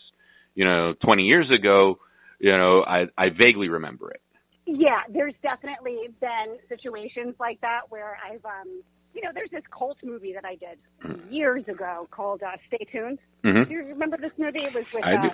you 0.55 0.65
know, 0.65 0.95
20 1.05 1.25
years 1.25 1.51
ago. 1.51 1.99
You 2.39 2.57
know, 2.57 2.85
I 2.87 3.07
I 3.19 3.31
vaguely 3.31 3.69
remember 3.69 4.13
it. 4.13 4.21
Yeah, 4.65 5.01
there's 5.13 5.35
definitely 5.43 6.09
been 6.21 6.59
situations 6.69 7.35
like 7.41 7.61
that 7.63 7.91
where 7.91 8.17
I've, 8.25 8.45
um, 8.45 8.83
you 9.15 9.23
know, 9.23 9.31
there's 9.35 9.51
this 9.51 9.63
cult 9.77 9.99
movie 10.05 10.33
that 10.33 10.45
I 10.45 10.57
did 10.57 10.79
years 11.31 11.65
ago 11.69 12.09
called 12.11 12.43
uh, 12.43 12.57
Stay 12.69 12.85
Tuned. 12.93 13.19
hmm 13.43 13.65
Do 13.65 13.71
you 13.73 13.85
remember 13.85 14.17
this 14.17 14.33
movie? 14.39 14.61
It 14.61 14.75
was 14.75 14.85
with 14.95 15.05
uh, 15.05 15.31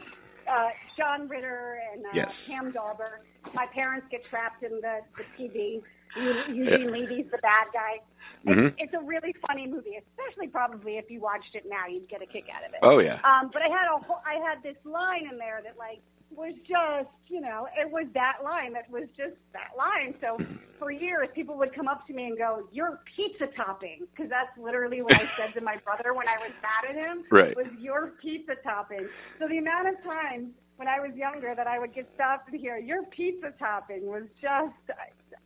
uh, 0.50 0.68
John 0.96 1.28
Ritter 1.28 1.80
and 1.92 2.04
uh, 2.04 2.08
Yes. 2.14 2.28
Pam 2.48 2.72
Dawber. 2.72 3.20
My 3.54 3.66
parents 3.74 4.06
get 4.10 4.20
trapped 4.30 4.62
in 4.62 4.80
the, 4.80 5.00
the 5.18 5.24
TV. 5.36 5.80
Eu- 6.16 6.54
Eugene 6.54 6.92
Levy's 6.92 7.26
the 7.32 7.38
bad 7.42 7.66
guy. 7.74 7.98
hmm 8.46 8.68
It's 8.78 8.94
a 8.94 9.02
really 9.02 9.34
funny 9.46 9.66
movie, 9.66 9.98
especially 9.98 10.46
probably 10.48 10.94
if 10.96 11.10
you 11.10 11.20
watched 11.20 11.54
it 11.54 11.64
now, 11.68 11.88
you'd 11.90 12.08
get 12.08 12.22
a 12.22 12.26
kick 12.26 12.44
out 12.54 12.62
of 12.62 12.70
it. 12.72 12.80
Oh 12.82 12.98
yeah. 13.00 13.18
Um, 13.26 13.50
but 13.52 13.62
I 13.62 13.68
had 13.68 13.90
a 13.90 13.98
whole, 13.98 14.22
I 14.22 14.38
had 14.38 14.62
this 14.62 14.76
line 14.84 15.26
in 15.30 15.38
there 15.38 15.60
that 15.64 15.74
like 15.76 15.98
was 16.36 16.54
just, 16.66 17.10
you 17.28 17.40
know, 17.40 17.66
it 17.78 17.90
was 17.90 18.06
that 18.14 18.38
line 18.44 18.72
that 18.74 18.90
was 18.90 19.08
just 19.16 19.36
that 19.52 19.72
line. 19.76 20.14
So 20.20 20.38
for 20.78 20.90
years, 20.90 21.28
people 21.34 21.56
would 21.58 21.74
come 21.74 21.88
up 21.88 22.06
to 22.06 22.12
me 22.12 22.24
and 22.26 22.38
go, 22.38 22.68
"You're 22.72 23.00
pizza 23.16 23.46
topping," 23.56 24.06
because 24.10 24.30
that's 24.30 24.50
literally 24.58 25.02
what 25.02 25.14
I 25.14 25.24
said 25.38 25.54
to 25.54 25.60
my 25.60 25.76
brother 25.84 26.14
when 26.14 26.26
I 26.28 26.38
was 26.38 26.52
mad 26.62 26.90
at 26.90 26.96
him. 26.96 27.24
Right. 27.30 27.56
Was 27.56 27.72
your 27.78 28.12
pizza 28.20 28.54
topping? 28.62 29.08
So 29.38 29.48
the 29.48 29.58
amount 29.58 29.88
of 29.88 30.02
times 30.02 30.52
when 30.76 30.88
I 30.88 30.98
was 31.00 31.14
younger 31.14 31.54
that 31.56 31.66
I 31.66 31.78
would 31.78 31.94
get 31.94 32.08
stopped 32.14 32.50
and 32.50 32.60
hear 32.60 32.78
"your 32.78 33.04
pizza 33.04 33.52
topping" 33.58 34.06
was 34.06 34.24
just 34.40 34.98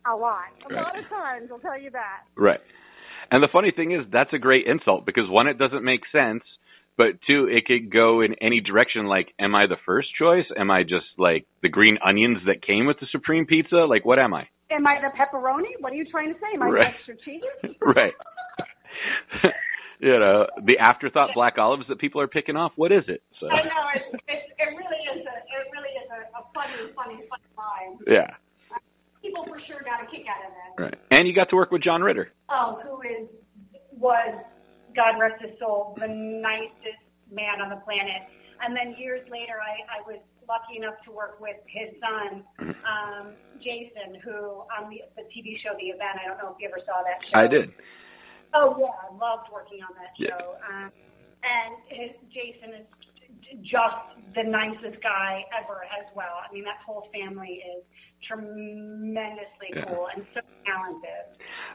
a 0.05 0.15
lot. 0.15 0.49
A 0.65 0.73
Right. 0.73 0.81
lot 0.83 0.97
of 0.97 1.07
times, 1.09 1.49
I'll 1.51 1.59
tell 1.59 1.79
you 1.79 1.91
that. 1.91 2.23
Right. 2.35 2.61
And 3.31 3.43
the 3.43 3.47
funny 3.51 3.71
thing 3.71 3.91
is, 3.91 4.05
that's 4.11 4.33
a 4.33 4.39
great 4.39 4.65
insult 4.65 5.05
because 5.05 5.29
one, 5.29 5.47
it 5.47 5.57
doesn't 5.57 5.83
make 5.83 6.01
sense, 6.11 6.43
but 6.99 7.15
two, 7.25 7.47
it 7.47 7.63
could 7.65 7.89
go 7.93 8.19
in 8.19 8.35
any 8.41 8.59
direction. 8.59 9.05
Like, 9.07 9.31
am 9.39 9.55
I 9.55 9.67
the 9.67 9.77
first 9.85 10.09
choice? 10.19 10.43
Am 10.59 10.69
I 10.69 10.83
just 10.83 11.07
like 11.17 11.47
the 11.63 11.69
green 11.69 11.97
onions 12.05 12.39
that 12.45 12.61
came 12.61 12.85
with 12.85 12.99
the 12.99 13.07
supreme 13.09 13.45
pizza? 13.45 13.87
Like, 13.87 14.03
what 14.03 14.19
am 14.19 14.33
I? 14.33 14.49
Am 14.69 14.85
I 14.85 14.99
the 14.99 15.07
pepperoni? 15.15 15.79
What 15.79 15.93
are 15.93 15.95
you 15.95 16.03
trying 16.11 16.33
to 16.33 16.39
say? 16.41 16.51
Am 16.53 16.61
I 16.61 16.67
Right. 16.67 16.83
the 16.83 16.87
extra 16.91 17.15
cheese? 17.23 17.41
right. 17.81 18.11
you 20.01 20.19
know, 20.19 20.45
the 20.67 20.77
afterthought 20.77 21.29
black 21.33 21.57
olives 21.57 21.85
that 21.87 21.99
people 21.99 22.19
are 22.19 22.27
picking 22.27 22.57
off. 22.57 22.73
What 22.75 22.91
is 22.91 23.03
it? 23.07 23.23
So, 23.39 23.47
I 23.47 23.63
know 23.63 23.83
it, 23.95 24.19
it, 24.27 24.41
it 24.59 24.69
really 24.75 24.99
is 25.15 25.23
a 25.23 25.35
it 25.39 25.71
really 25.71 25.95
is 26.03 26.09
a, 26.11 26.19
a 26.37 26.43
funny, 26.53 26.91
funny, 26.99 27.23
funny 27.31 27.47
line. 27.55 27.97
yeah. 28.07 28.35
People 29.21 29.45
for 29.47 29.59
sure 29.67 29.79
got 29.87 30.03
a 30.03 30.11
kick 30.11 30.25
out 30.27 30.43
of 30.43 30.51
that. 30.51 30.83
Right. 30.83 30.95
And 31.11 31.29
you 31.29 31.33
got 31.33 31.49
to 31.51 31.55
work 31.55 31.71
with 31.71 31.81
John 31.81 32.01
Ritter. 32.01 32.31
Oh, 32.49 32.79
who 32.83 33.01
is 33.01 33.29
was 33.95 34.43
God 34.95 35.19
rest 35.19 35.41
his 35.41 35.57
soul, 35.59 35.95
the 35.99 36.07
nicest 36.07 37.03
man 37.31 37.61
on 37.61 37.69
the 37.69 37.81
planet. 37.85 38.25
And 38.61 38.75
then 38.75 38.95
years 38.99 39.23
later, 39.31 39.61
I, 39.61 39.99
I 39.99 39.99
was 40.03 40.19
lucky 40.49 40.81
enough 40.81 40.97
to 41.05 41.11
work 41.13 41.39
with 41.39 41.55
his 41.69 41.93
son, 42.01 42.43
um, 42.83 43.37
Jason, 43.61 44.19
who 44.25 44.65
on 44.73 44.89
the, 44.89 45.05
the 45.15 45.23
TV 45.29 45.55
show 45.61 45.77
The 45.77 45.93
Event. 45.93 46.19
I 46.19 46.27
don't 46.27 46.41
know 46.41 46.51
if 46.51 46.59
you 46.59 46.67
ever 46.67 46.81
saw 46.83 47.05
that 47.05 47.21
show. 47.29 47.37
I 47.37 47.47
did. 47.47 47.71
Oh 48.57 48.75
yeah, 48.81 48.89
I 48.89 49.13
loved 49.13 49.47
working 49.53 49.79
on 49.85 49.93
that 49.95 50.11
Yeah. 50.17 50.33
show. 50.33 50.57
Um, 50.65 50.89
and 51.45 51.71
his, 51.87 52.11
Jason 52.33 52.81
is 52.83 52.87
just 53.61 53.99
the 54.35 54.43
nicest 54.43 55.01
guy 55.01 55.41
ever 55.57 55.81
as 55.99 56.05
well. 56.15 56.41
I 56.47 56.53
mean, 56.53 56.63
that 56.63 56.77
whole 56.85 57.07
family 57.13 57.61
is 57.65 57.83
tremendously 58.27 59.71
Yeah. 59.73 59.85
cool 59.85 60.07
and 60.15 60.25
so 60.33 60.41
talented. 60.65 61.25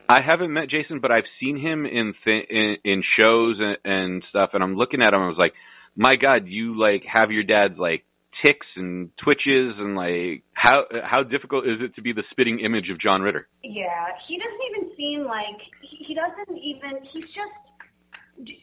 I 0.08 0.20
haven't 0.20 0.52
met 0.52 0.68
Jason, 0.68 1.00
but 1.00 1.10
I've 1.10 1.26
seen 1.40 1.56
him 1.56 1.86
in 1.86 2.14
th- 2.24 2.46
in, 2.48 2.76
in 2.84 3.02
shows 3.18 3.56
and, 3.60 3.78
and 3.84 4.24
stuff, 4.30 4.50
and 4.52 4.62
I'm 4.62 4.76
looking 4.76 5.00
at 5.00 5.14
him. 5.14 5.20
I 5.20 5.28
was 5.28 5.38
like, 5.38 5.54
my 5.96 6.16
God, 6.16 6.46
you 6.46 6.78
like 6.78 7.04
have 7.04 7.30
your 7.30 7.42
dad's 7.44 7.78
like 7.78 8.04
tics 8.44 8.66
and 8.76 9.10
twitches, 9.22 9.74
and 9.78 9.94
like 9.96 10.42
how 10.52 10.84
how 11.02 11.22
difficult 11.22 11.66
is 11.66 11.80
it 11.80 11.94
to 11.96 12.02
be 12.02 12.12
the 12.12 12.24
spitting 12.30 12.60
image 12.60 12.90
of 12.90 13.00
John 13.00 13.22
Ritter? 13.22 13.48
Yeah, 13.62 14.06
he 14.28 14.38
doesn't 14.38 14.62
even 14.70 14.96
seem 14.96 15.24
like 15.24 15.58
he, 15.80 16.04
he 16.08 16.14
doesn't 16.14 16.58
even. 16.58 17.02
He's 17.12 17.24
just 17.32 17.56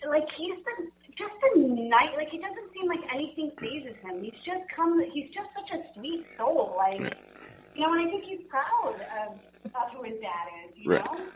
like 0.07 0.27
he's 0.37 0.59
the 0.65 0.91
just 1.21 1.37
a 1.53 1.61
night. 1.61 2.17
Like 2.17 2.33
he 2.33 2.41
doesn't 2.41 2.67
seem 2.73 2.89
like 2.89 3.05
anything 3.13 3.53
fazes 3.61 3.93
him. 4.01 4.23
He's 4.25 4.37
just 4.41 4.65
come. 4.73 4.97
He's 5.13 5.29
just 5.29 5.49
such 5.53 5.69
a 5.77 5.79
sweet 5.93 6.25
soul. 6.37 6.73
Like 6.75 6.97
you 7.77 7.85
know, 7.85 7.93
and 7.93 8.01
I 8.01 8.07
think 8.09 8.25
he's 8.25 8.41
proud 8.49 8.97
of 8.97 9.37
of 9.69 9.85
who 9.93 10.01
his 10.03 10.17
dad 10.19 10.45
is. 10.65 10.73
You 10.81 10.97
Right. 10.97 11.05
know. 11.05 11.29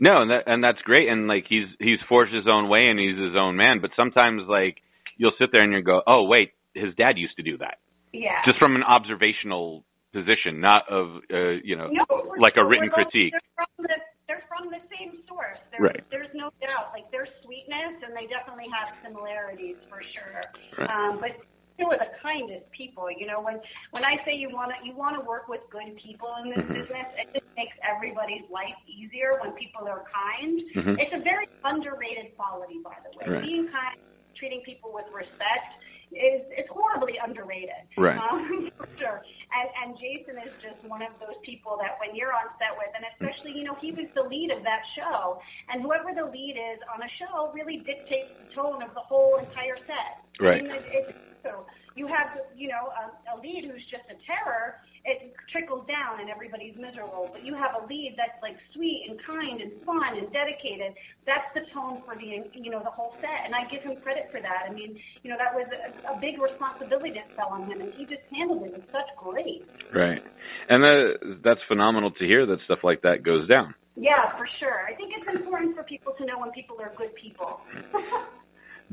No, 0.00 0.22
and 0.22 0.30
that 0.32 0.42
and 0.46 0.64
that's 0.64 0.80
great, 0.82 1.06
and 1.08 1.28
like 1.28 1.44
he's 1.48 1.68
he's 1.78 2.00
forged 2.08 2.32
his 2.34 2.48
own 2.48 2.68
way 2.68 2.88
and 2.88 2.98
he's 2.98 3.16
his 3.18 3.36
own 3.36 3.54
man. 3.56 3.78
But 3.80 3.90
sometimes 3.94 4.42
like 4.48 4.78
you'll 5.16 5.36
sit 5.38 5.50
there 5.52 5.62
and 5.62 5.72
you 5.72 5.82
go, 5.82 6.02
oh 6.06 6.24
wait, 6.24 6.52
his 6.74 6.94
dad 6.96 7.18
used 7.18 7.36
to 7.36 7.42
do 7.44 7.58
that, 7.58 7.78
Yeah. 8.12 8.40
just 8.44 8.58
from 8.58 8.74
an 8.74 8.82
observational 8.82 9.84
position, 10.12 10.60
not 10.60 10.88
of 10.90 11.22
uh, 11.32 11.60
you 11.62 11.76
know 11.76 11.86
no, 11.92 12.04
like 12.40 12.54
a 12.56 12.64
written 12.64 12.88
critique. 12.90 13.32
They're 13.32 13.54
from 13.54 13.84
the 13.84 13.94
they're 14.26 14.44
from 14.48 14.70
the 14.70 14.80
same 14.90 15.22
source. 15.28 15.58
There's, 15.70 15.82
Right. 15.82 16.02
There's 16.10 16.21
no 16.42 16.50
doubt. 16.58 16.90
Like 16.90 17.06
there's 17.14 17.30
sweetness, 17.46 18.02
and 18.02 18.10
they 18.18 18.26
definitely 18.26 18.66
have 18.74 18.98
similarities 19.06 19.78
for 19.86 20.02
sure. 20.10 20.42
Right. 20.74 20.90
Um, 20.90 21.22
but 21.22 21.38
they 21.78 21.86
were 21.86 21.96
the 21.96 22.10
kindest 22.18 22.66
people. 22.74 23.06
You 23.06 23.30
know, 23.30 23.38
when 23.38 23.62
when 23.94 24.02
I 24.02 24.18
say 24.26 24.34
you 24.34 24.50
want 24.50 24.74
to 24.74 24.78
you 24.82 24.98
want 24.98 25.14
to 25.14 25.22
work 25.22 25.46
with 25.46 25.62
good 25.70 25.94
people 26.02 26.34
in 26.42 26.50
this 26.50 26.66
Mhm. 26.66 26.82
business, 26.82 27.08
it 27.22 27.26
just 27.38 27.48
makes 27.54 27.76
everybody's 27.86 28.44
life 28.50 28.74
easier 28.90 29.38
when 29.38 29.54
people 29.54 29.86
are 29.86 30.02
kind. 30.10 30.58
Mhm. 30.74 30.98
It's 30.98 31.14
a 31.14 31.22
very 31.22 31.46
underrated 31.62 32.34
quality, 32.34 32.82
by 32.82 32.98
the 33.06 33.14
way. 33.16 33.38
Right. 33.38 33.46
Being 33.46 33.70
kind, 33.70 33.96
treating 34.34 34.62
people 34.62 34.92
with 34.92 35.06
respect 35.14 35.70
is 36.12 36.44
it's 36.52 36.68
horribly 36.68 37.16
underrated. 37.18 37.88
Right. 37.96 38.16
Um, 38.16 38.70
for 38.78 38.88
sure. 39.00 39.20
And 39.52 39.68
and 39.82 39.88
Jason 39.98 40.36
is 40.40 40.52
just 40.60 40.80
one 40.88 41.02
of 41.02 41.12
those 41.20 41.36
people 41.44 41.76
that 41.80 41.96
when 42.00 42.16
you're 42.16 42.32
on 42.32 42.52
set 42.60 42.76
with, 42.76 42.92
and 42.92 43.04
especially 43.16 43.56
you 43.56 43.64
know 43.64 43.76
he 43.80 43.92
was 43.92 44.08
the 44.14 44.24
lead 44.24 44.52
of 44.52 44.62
that 44.64 44.82
show, 44.96 45.40
and 45.72 45.80
whoever 45.82 46.12
the 46.12 46.28
lead 46.28 46.56
is 46.56 46.78
on 46.88 47.02
a 47.02 47.10
show 47.20 47.52
really 47.52 47.80
dictates 47.84 48.32
the 48.36 48.46
tone 48.54 48.80
of 48.84 48.92
the 48.94 49.04
whole 49.04 49.40
entire 49.40 49.76
set. 49.88 50.24
Right. 50.40 50.60
I 50.60 50.68
mean, 50.68 50.72
it, 50.72 50.84
it's 51.08 51.31
so 51.42 51.66
you 51.94 52.06
have 52.08 52.38
you 52.56 52.70
know 52.72 52.90
a, 52.94 53.04
a 53.30 53.34
lead 53.42 53.68
who's 53.68 53.82
just 53.90 54.06
a 54.08 54.16
terror. 54.24 54.80
It 55.02 55.34
trickles 55.50 55.82
down 55.90 56.22
and 56.22 56.30
everybody's 56.30 56.78
miserable. 56.78 57.26
But 57.34 57.42
you 57.42 57.58
have 57.58 57.74
a 57.74 57.82
lead 57.90 58.14
that's 58.14 58.38
like 58.38 58.54
sweet 58.70 59.10
and 59.10 59.18
kind 59.26 59.58
and 59.58 59.74
fun 59.82 60.14
and 60.14 60.30
dedicated. 60.30 60.94
That's 61.26 61.46
the 61.58 61.66
tone 61.74 62.06
for 62.06 62.14
the 62.14 62.46
you 62.54 62.70
know 62.70 62.80
the 62.80 62.94
whole 62.94 63.12
set, 63.18 63.44
and 63.44 63.52
I 63.52 63.66
give 63.66 63.82
him 63.82 63.98
credit 64.00 64.30
for 64.30 64.38
that. 64.38 64.70
I 64.70 64.72
mean, 64.72 64.94
you 65.26 65.28
know 65.28 65.38
that 65.38 65.52
was 65.52 65.66
a, 65.68 66.14
a 66.14 66.16
big 66.22 66.38
responsibility 66.38 67.18
that 67.18 67.28
fell 67.34 67.50
on 67.52 67.66
him, 67.66 67.82
and 67.82 67.90
he 67.98 68.06
just 68.06 68.24
handled 68.30 68.62
it 68.62 68.72
with 68.72 68.86
such 68.94 69.10
grace. 69.18 69.66
Right. 69.90 70.22
And 70.70 70.80
that 70.82 71.42
that's 71.42 71.62
phenomenal 71.66 72.10
to 72.14 72.24
hear 72.24 72.46
that 72.46 72.62
stuff 72.64 72.86
like 72.86 73.02
that 73.02 73.26
goes 73.26 73.48
down. 73.50 73.74
Yeah, 73.96 74.32
for 74.38 74.48
sure. 74.58 74.88
I 74.88 74.94
think 74.96 75.12
it's 75.12 75.28
important 75.28 75.76
for 75.76 75.82
people 75.84 76.14
to 76.16 76.24
know 76.24 76.38
when 76.40 76.50
people 76.52 76.80
are 76.80 76.92
good 76.96 77.12
people. 77.14 77.60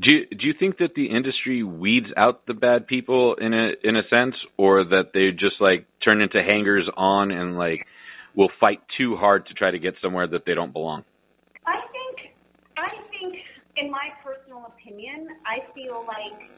Do 0.00 0.14
you, 0.14 0.26
do 0.30 0.46
you 0.46 0.54
think 0.58 0.78
that 0.78 0.94
the 0.94 1.06
industry 1.06 1.62
weeds 1.62 2.06
out 2.16 2.46
the 2.46 2.54
bad 2.54 2.86
people 2.86 3.34
in 3.34 3.52
a 3.52 3.72
in 3.84 3.96
a 3.96 4.02
sense, 4.08 4.34
or 4.56 4.84
that 4.84 5.10
they 5.12 5.30
just 5.30 5.60
like 5.60 5.86
turn 6.02 6.22
into 6.22 6.42
hangers 6.42 6.88
on 6.96 7.30
and 7.30 7.58
like 7.58 7.86
will 8.34 8.50
fight 8.60 8.80
too 8.96 9.16
hard 9.16 9.46
to 9.46 9.54
try 9.54 9.70
to 9.70 9.78
get 9.78 9.94
somewhere 10.00 10.26
that 10.26 10.44
they 10.46 10.54
don't 10.54 10.72
belong? 10.72 11.04
I 11.66 11.80
think, 11.92 12.32
I 12.78 12.88
think, 13.10 13.36
in 13.76 13.90
my 13.90 14.08
personal 14.24 14.72
opinion, 14.72 15.28
I 15.44 15.70
feel 15.74 16.04
like 16.06 16.48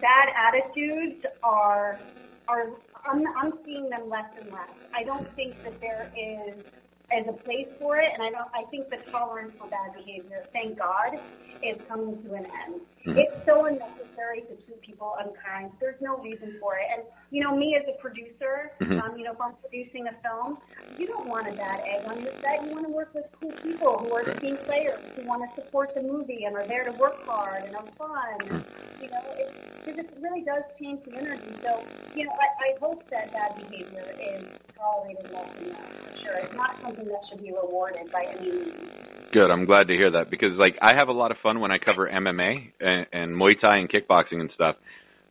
bad 0.00 0.28
attitudes 0.36 1.24
are 1.42 1.98
are 2.46 2.68
I'm, 3.06 3.24
I'm 3.36 3.52
seeing 3.64 3.90
them 3.90 4.08
less 4.08 4.30
and 4.40 4.50
less. 4.50 4.70
I 4.94 5.02
don't 5.02 5.26
think 5.34 5.54
that 5.64 5.80
there 5.80 6.12
is 6.16 6.64
is 7.12 7.26
a 7.28 7.36
place 7.44 7.68
for 7.78 7.98
it, 7.98 8.08
and 8.12 8.22
I 8.22 8.30
don't. 8.30 8.48
I 8.56 8.64
think 8.70 8.88
the 8.88 8.98
tolerance 9.10 9.52
for 9.58 9.68
bad 9.68 9.92
behavior, 9.94 10.46
thank 10.52 10.78
God, 10.78 11.20
is 11.62 11.76
coming 11.88 12.16
to 12.24 12.34
an 12.34 12.46
end. 12.64 12.80
Mhm. 13.04 13.16
It's 13.20 13.36
so 13.44 13.66
unnecessary 13.66 14.42
to 14.48 14.56
treat 14.64 14.80
people 14.80 15.14
unkind. 15.20 15.72
There's 15.80 16.00
no 16.00 16.16
reason 16.18 16.56
for 16.60 16.76
it. 16.78 16.86
And 16.92 17.02
you 17.30 17.42
know, 17.44 17.54
me 17.54 17.76
as 17.76 17.86
a 17.88 17.96
producer, 18.00 18.72
Mhm. 18.80 19.00
um, 19.02 19.18
you 19.18 19.24
know, 19.24 19.32
if 19.32 19.40
I'm 19.40 19.54
producing 19.56 20.08
a 20.08 20.14
film, 20.24 20.58
you 20.96 21.06
don't 21.06 21.26
want 21.26 21.48
a 21.48 21.52
bad 21.52 21.80
egg 21.84 22.06
on 22.06 22.22
your 22.22 22.32
set. 22.40 22.64
You 22.64 22.72
want 22.72 22.86
to 22.86 22.92
work 22.92 23.12
with 23.14 23.26
cool 23.40 23.52
people 23.62 23.98
who 23.98 24.12
are 24.14 24.22
Right. 24.24 24.40
team 24.40 24.56
players 24.64 25.00
who 25.14 25.26
want 25.26 25.42
to 25.44 25.60
support 25.60 25.94
the 25.94 26.02
movie 26.02 26.44
and 26.44 26.56
are 26.56 26.66
there 26.66 26.84
to 26.84 26.92
work 26.92 27.22
hard 27.24 27.64
and 27.64 27.76
have 27.76 27.88
fun. 27.96 28.38
Mhm. 28.40 28.64
You 29.02 29.10
know, 29.10 29.20
it, 29.36 29.52
because 29.84 29.98
it 29.98 30.10
really 30.20 30.40
does 30.42 30.62
change 30.80 31.04
the 31.04 31.16
energy. 31.16 31.58
So, 31.62 31.82
you 32.14 32.24
know, 32.24 32.32
I, 32.32 32.72
I 32.72 32.78
hope 32.80 33.04
that 33.10 33.32
bad 33.32 33.56
behavior 33.56 34.14
is 34.18 34.46
tolerated 34.76 35.30
less 35.30 35.48
and 35.56 35.68
less. 35.68 35.90
For 36.04 36.16
sure, 36.18 36.34
it's 36.38 36.54
not 36.54 36.80
something 36.80 37.03
that 37.06 37.22
should 37.30 37.42
be 37.42 37.52
rewarded 37.52 38.10
by 38.12 38.24
any 38.24 38.50
means. 38.50 39.30
Good. 39.32 39.50
I'm 39.50 39.64
glad 39.66 39.88
to 39.88 39.94
hear 39.94 40.10
that 40.12 40.30
because 40.30 40.52
like 40.58 40.76
I 40.80 40.94
have 40.94 41.08
a 41.08 41.12
lot 41.12 41.30
of 41.30 41.36
fun 41.42 41.60
when 41.60 41.70
I 41.70 41.78
cover 41.78 42.08
MMA 42.08 42.72
and, 42.80 43.06
and 43.12 43.36
Muay 43.36 43.60
Thai 43.60 43.78
and 43.78 43.90
kickboxing 43.90 44.40
and 44.40 44.50
stuff 44.54 44.76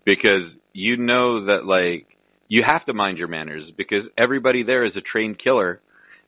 because 0.06 0.52
you 0.74 0.98
know 0.98 1.46
that 1.46 1.66
like 1.66 2.08
you 2.50 2.64
have 2.70 2.86
to 2.86 2.94
mind 2.94 3.18
your 3.18 3.28
manners 3.28 3.64
because 3.78 4.04
everybody 4.18 4.64
there 4.64 4.86
is 4.86 4.92
a 4.98 5.02
trained 5.02 5.38
killer 5.42 5.82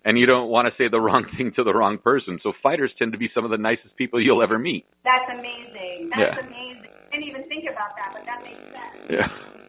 and 0.05 0.17
you 0.17 0.25
don't 0.25 0.49
want 0.49 0.67
to 0.67 0.73
say 0.81 0.87
the 0.89 0.99
wrong 1.05 1.25
thing 1.37 1.51
to 1.55 1.63
the 1.63 1.73
wrong 1.73 1.97
person. 1.97 2.39
So 2.43 2.53
fighters 2.63 2.91
tend 2.97 3.11
to 3.11 3.17
be 3.17 3.29
some 3.33 3.43
of 3.43 3.51
the 3.51 3.57
nicest 3.57 3.95
people 3.97 4.21
you'll 4.21 4.43
ever 4.43 4.57
meet. 4.57 4.85
That's 5.03 5.29
amazing. 5.29 6.09
That's 6.15 6.37
Yeah. 6.37 6.45
amazing. 6.47 6.91
I 7.11 7.17
didn't 7.17 7.27
even 7.29 7.43
think 7.49 7.65
about 7.71 7.95
that, 7.95 8.11
but 8.13 8.23
that 8.25 8.43
makes 8.43 8.61
sense. 8.71 9.09
Yeah. 9.09 9.64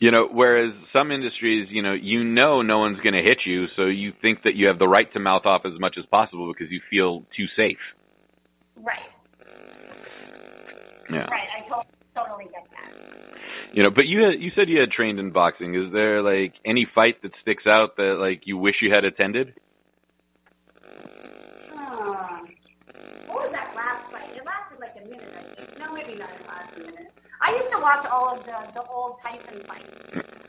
You 0.00 0.10
know, 0.10 0.28
whereas 0.32 0.72
some 0.96 1.12
industries, 1.12 1.68
you 1.70 1.82
know, 1.82 1.92
you 1.92 2.24
know 2.24 2.62
no 2.62 2.78
one's 2.78 2.98
going 3.00 3.12
to 3.12 3.20
hit 3.20 3.38
you, 3.44 3.66
so 3.76 3.84
you 3.84 4.12
think 4.22 4.44
that 4.44 4.54
you 4.56 4.68
have 4.68 4.78
the 4.78 4.88
right 4.88 5.12
to 5.12 5.20
mouth 5.20 5.44
off 5.44 5.62
as 5.66 5.78
much 5.78 5.96
as 5.98 6.06
possible 6.06 6.50
because 6.50 6.72
you 6.72 6.80
feel 6.88 7.20
too 7.36 7.44
safe. 7.54 7.76
Right. 8.76 8.96
Yeah. 11.10 11.18
Right. 11.18 11.48
I 11.52 11.68
to- 11.68 11.86
totally 12.14 12.44
get 12.44 12.64
that. 12.70 13.74
You 13.74 13.82
know, 13.82 13.90
but 13.90 14.06
you 14.06 14.20
you 14.38 14.50
said 14.56 14.68
you 14.68 14.80
had 14.80 14.90
trained 14.90 15.18
in 15.18 15.32
boxing. 15.32 15.74
Is 15.74 15.92
there 15.92 16.22
like 16.22 16.54
any 16.64 16.86
fight 16.94 17.20
that 17.22 17.32
sticks 17.42 17.64
out 17.66 17.96
that 17.96 18.16
like 18.18 18.42
you 18.46 18.56
wish 18.56 18.76
you 18.80 18.90
had 18.92 19.04
attended? 19.04 19.52
Hmm. 21.70 22.46
What 23.28 23.36
was 23.36 23.52
that 23.52 23.74
last 23.76 24.10
fight? 24.10 24.30
It 24.34 24.42
lasted 24.46 24.80
like 24.80 24.96
a 24.96 25.04
minute, 25.06 25.34
I 25.36 25.42
think. 25.54 25.78
No, 25.78 25.92
maybe 25.92 26.18
not 26.18 26.30
it 26.30 26.46
lasted 26.48 26.82
a 26.82 26.86
minute. 26.86 27.19
I 27.40 27.56
used 27.56 27.72
to 27.72 27.80
watch 27.80 28.04
all 28.12 28.36
of 28.36 28.44
the 28.44 28.58
the 28.76 28.84
old 28.88 29.16
Tyson 29.24 29.64
fights. 29.64 29.88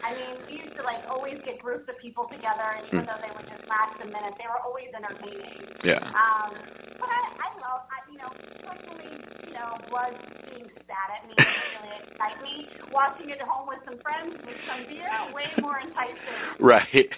I 0.04 0.12
mean, 0.18 0.34
we 0.50 0.54
used 0.66 0.76
to 0.76 0.84
like 0.84 1.06
always 1.08 1.40
get 1.48 1.62
groups 1.62 1.88
of 1.88 1.96
people 2.04 2.28
together, 2.28 2.68
and 2.76 2.84
even 2.90 3.06
Hmm. 3.06 3.10
though 3.10 3.22
they 3.22 3.32
would 3.32 3.48
just 3.48 3.64
last 3.70 3.96
a 4.02 4.08
minute, 4.10 4.36
they 4.36 4.50
were 4.50 4.60
always 4.66 4.90
entertaining. 4.92 5.72
Yeah. 5.88 6.02
Um, 6.04 6.52
but 7.00 7.08
I, 7.08 7.22
I 7.38 7.50
love, 7.64 7.82
I, 7.88 7.98
you 8.12 8.18
know, 8.20 8.32
personally, 8.66 9.14
you 9.48 9.54
know, 9.56 9.78
blood 9.88 10.14
being 10.52 10.68
spat 10.84 11.08
at 11.16 11.30
me 11.30 11.38
doesn't 11.38 11.70
really 11.80 11.94
excite 12.12 12.38
me. 12.44 12.56
Watching 12.92 13.30
it 13.30 13.40
at 13.40 13.48
home 13.48 13.70
with 13.72 13.80
some 13.88 13.98
friends 14.04 14.36
with 14.42 14.60
some 14.68 14.82
beer, 14.90 15.08
way 15.32 15.48
more 15.62 15.80
enticing. 15.80 16.60
Right. 16.60 17.10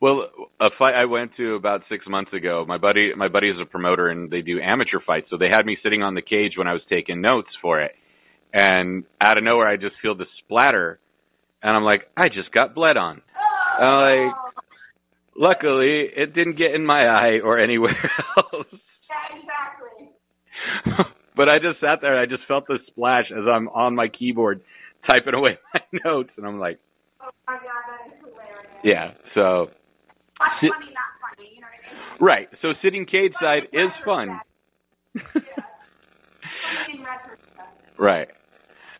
Well, 0.00 0.28
a 0.60 0.68
fight 0.78 0.94
I 0.94 1.06
went 1.06 1.32
to 1.38 1.54
about 1.54 1.80
six 1.88 2.04
months 2.06 2.32
ago. 2.32 2.64
My 2.68 2.76
buddy, 2.76 3.14
my 3.16 3.28
buddy 3.28 3.48
is 3.48 3.56
a 3.60 3.64
promoter, 3.64 4.08
and 4.08 4.30
they 4.30 4.42
do 4.42 4.60
amateur 4.60 5.00
fights. 5.04 5.26
So 5.30 5.38
they 5.38 5.48
had 5.48 5.64
me 5.64 5.78
sitting 5.82 6.02
on 6.02 6.14
the 6.14 6.22
cage 6.22 6.52
when 6.56 6.68
I 6.68 6.74
was 6.74 6.82
taking 6.90 7.20
notes 7.22 7.48
for 7.62 7.80
it, 7.80 7.92
and 8.56 9.04
out 9.20 9.36
of 9.36 9.44
nowhere, 9.44 9.68
I 9.68 9.76
just 9.76 9.96
feel 10.00 10.14
the 10.14 10.24
splatter, 10.38 10.98
and 11.62 11.76
I'm 11.76 11.82
like, 11.84 12.08
I 12.16 12.28
just 12.28 12.50
got 12.52 12.74
bled 12.74 12.96
on. 12.96 13.20
Oh, 13.80 13.84
like- 14.26 14.64
Luckily, 15.38 16.06
it 16.16 16.32
didn't 16.34 16.56
get 16.56 16.74
in 16.74 16.86
my 16.86 17.06
eye 17.08 17.40
or 17.44 17.58
anywhere 17.58 17.92
else. 18.38 18.66
yeah, 18.72 19.36
exactly. 19.36 20.08
but 21.36 21.50
I 21.50 21.58
just 21.58 21.78
sat 21.80 21.98
there. 22.00 22.16
and 22.18 22.20
I 22.20 22.24
just 22.34 22.48
felt 22.48 22.66
the 22.66 22.78
splash 22.86 23.26
as 23.30 23.44
I'm 23.46 23.68
on 23.68 23.94
my 23.94 24.08
keyboard 24.08 24.62
typing 25.06 25.34
away 25.34 25.58
my 25.74 25.80
notes, 26.06 26.30
and 26.38 26.46
I'm 26.46 26.58
like, 26.58 26.78
Oh 27.20 27.28
my 27.46 27.52
god, 27.54 27.62
that 27.62 28.14
is 28.14 28.20
hilarious. 28.24 28.80
yeah. 28.82 29.10
So 29.34 29.66
But 30.38 30.48
Sit- 30.62 30.70
funny, 30.72 30.86
not 30.86 31.12
funny, 31.20 31.50
you 31.54 31.60
know 31.60 31.66
what 31.66 31.84
I 31.84 32.14
mean? 32.14 32.26
right. 32.26 32.48
So 32.62 32.68
sitting 32.82 33.04
cage 33.04 33.32
side 33.38 33.64
is 33.74 33.90
fun. 34.06 34.40
Yeah. 35.14 35.20
Funny 35.34 36.98
in 36.98 37.04
retrospect. 37.04 37.98
Right. 37.98 38.28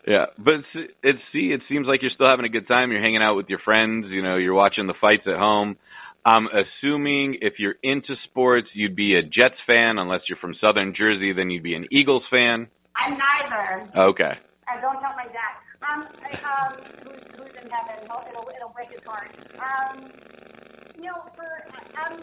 Yeah, 0.06 0.26
but 0.38 0.54
it's, 0.54 0.92
it's 1.02 1.18
see, 1.32 1.50
it 1.50 1.62
seems 1.68 1.86
like 1.88 2.00
you're 2.00 2.14
still 2.14 2.28
having 2.30 2.46
a 2.46 2.48
good 2.48 2.68
time. 2.68 2.92
You're 2.92 3.02
hanging 3.02 3.22
out 3.22 3.34
with 3.34 3.46
your 3.48 3.58
friends. 3.64 4.06
You 4.08 4.22
know, 4.22 4.36
you're 4.36 4.54
watching 4.54 4.86
the 4.86 4.94
fights 5.00 5.24
at 5.26 5.36
home. 5.36 5.76
I'm 6.24 6.46
assuming 6.46 7.38
if 7.40 7.54
you're 7.58 7.74
into 7.82 8.14
sports, 8.30 8.68
you'd 8.74 8.94
be 8.94 9.14
a 9.18 9.22
Jets 9.22 9.58
fan. 9.66 9.98
Unless 9.98 10.22
you're 10.28 10.38
from 10.38 10.54
Southern 10.60 10.94
Jersey, 10.96 11.32
then 11.32 11.50
you'd 11.50 11.62
be 11.62 11.74
an 11.74 11.86
Eagles 11.90 12.22
fan. 12.30 12.66
I'm 12.94 13.18
neither. 13.18 13.90
Okay. 14.10 14.34
Uh, 14.66 14.80
don't 14.80 14.98
tell 15.02 15.14
my 15.14 15.26
dad. 15.26 15.54
Um, 15.86 16.02
I, 16.22 16.30
um, 16.42 16.72
who's, 17.02 17.22
who's 17.38 17.54
in 17.62 17.70
heaven? 17.70 18.06
It'll, 18.06 18.46
it'll, 18.50 18.74
break 18.74 18.90
his 18.90 19.02
heart. 19.06 19.30
Um, 19.58 20.10
you 20.98 21.06
know, 21.06 21.30
for 21.34 21.46
um, 21.96 22.20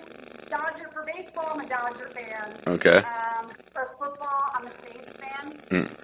Dodger 0.51 0.91
for 0.91 1.07
baseball, 1.07 1.55
I'm 1.55 1.63
a 1.63 1.69
Dodger 1.69 2.11
fan. 2.11 2.59
Okay. 2.75 2.99
Um, 2.99 3.51
for 3.71 3.95
football, 3.97 4.43
I'm 4.55 4.67
a 4.67 4.73
Saints 4.83 5.15
fan. 5.15 5.45
Hmm. 5.71 6.02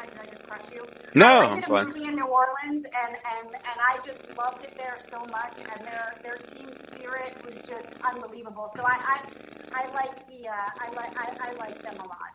Uh, 0.00 0.08
I 0.08 0.08
don't, 0.08 0.08
I, 0.08 0.08
did 0.08 0.16
I 0.16 0.26
just 0.32 0.44
crush 0.48 0.66
you? 0.72 0.82
No, 1.14 1.26
I 1.26 1.52
I'm 1.52 1.60
did 1.60 1.68
a 1.68 1.84
movie 1.84 2.06
in 2.08 2.16
New 2.16 2.30
Orleans, 2.30 2.84
and 2.88 3.12
and 3.12 3.46
and 3.52 3.76
I 3.76 4.00
just 4.08 4.22
loved 4.32 4.64
it 4.64 4.72
there 4.76 4.96
so 5.12 5.20
much, 5.28 5.54
and 5.60 5.84
their 5.84 6.06
their 6.24 6.38
team 6.56 6.70
spirit 6.88 7.36
was 7.44 7.56
just 7.68 7.90
unbelievable. 8.00 8.72
So 8.76 8.82
I 8.82 8.96
I, 8.96 9.16
I 9.74 9.82
like 9.92 10.14
the 10.30 10.48
uh, 10.48 10.80
I 10.80 10.86
like 10.96 11.12
I, 11.12 11.26
I 11.36 11.50
like 11.58 11.76
them 11.82 12.00
a 12.00 12.06
lot. 12.06 12.32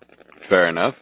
Fair 0.50 0.70
enough. 0.70 0.94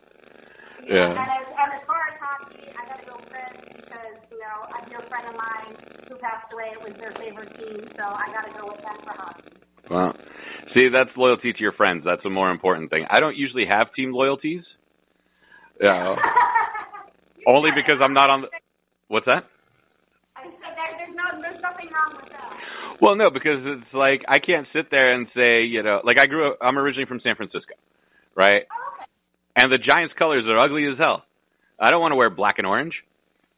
Yeah. 0.87 1.11
And 1.11 1.19
as 1.19 1.47
and 1.47 1.69
as 1.79 1.83
far 1.87 2.01
as 2.11 2.15
hockey, 2.19 2.67
I 2.71 2.81
gotta 2.87 3.05
go 3.07 3.17
Prince 3.27 3.83
because 3.83 4.15
you 4.31 4.39
know 4.39 4.57
a 4.67 4.79
dear 4.87 5.01
friend 5.07 5.25
of 5.31 5.35
mine 5.35 5.73
who 6.07 6.15
passed 6.19 6.51
away, 6.51 6.75
it 6.75 6.81
was 6.83 6.95
their 6.99 7.15
favorite 7.17 7.51
team, 7.57 7.87
so 7.97 8.03
I 8.03 8.27
gotta 8.31 8.51
go 8.55 8.71
with 8.71 8.81
them 8.83 8.97
for 9.03 9.15
hockey. 9.15 9.55
Well, 9.89 10.13
see, 10.73 10.87
that's 10.91 11.11
loyalty 11.17 11.51
to 11.51 11.59
your 11.59 11.73
friends. 11.73 12.03
That's 12.05 12.23
a 12.25 12.29
more 12.29 12.51
important 12.51 12.89
thing. 12.89 13.05
I 13.09 13.19
don't 13.19 13.35
usually 13.35 13.65
have 13.67 13.93
team 13.95 14.13
loyalties. 14.13 14.63
Yeah. 15.81 16.15
Only 17.47 17.71
because 17.75 17.99
I'm 18.01 18.13
not 18.13 18.29
on 18.29 18.41
the. 18.41 18.47
What's 19.07 19.25
that? 19.25 19.43
I 20.35 20.43
said 20.43 20.73
there, 20.75 20.97
there's 20.97 21.15
no 21.15 21.41
there's 21.41 21.61
nothing 21.61 21.89
wrong 21.91 22.15
with 22.21 22.31
that. 22.31 22.99
Well, 23.01 23.15
no, 23.15 23.29
because 23.29 23.59
it's 23.63 23.93
like 23.93 24.21
I 24.27 24.39
can't 24.39 24.67
sit 24.73 24.89
there 24.91 25.13
and 25.13 25.27
say, 25.35 25.63
you 25.63 25.83
know, 25.83 26.01
like 26.03 26.17
I 26.19 26.25
grew 26.25 26.51
up. 26.51 26.57
I'm 26.61 26.77
originally 26.77 27.05
from 27.05 27.19
San 27.23 27.35
Francisco, 27.35 27.75
right? 28.35 28.63
Oh, 28.63 28.93
okay. 28.95 29.11
And 29.57 29.71
the 29.71 29.77
Giants' 29.77 30.13
colors 30.17 30.45
are 30.47 30.57
ugly 30.59 30.85
as 30.87 30.97
hell. 30.97 31.23
I 31.79 31.91
don't 31.91 32.01
want 32.01 32.13
to 32.13 32.15
wear 32.15 32.29
black 32.29 32.59
and 32.59 32.67
orange, 32.67 32.93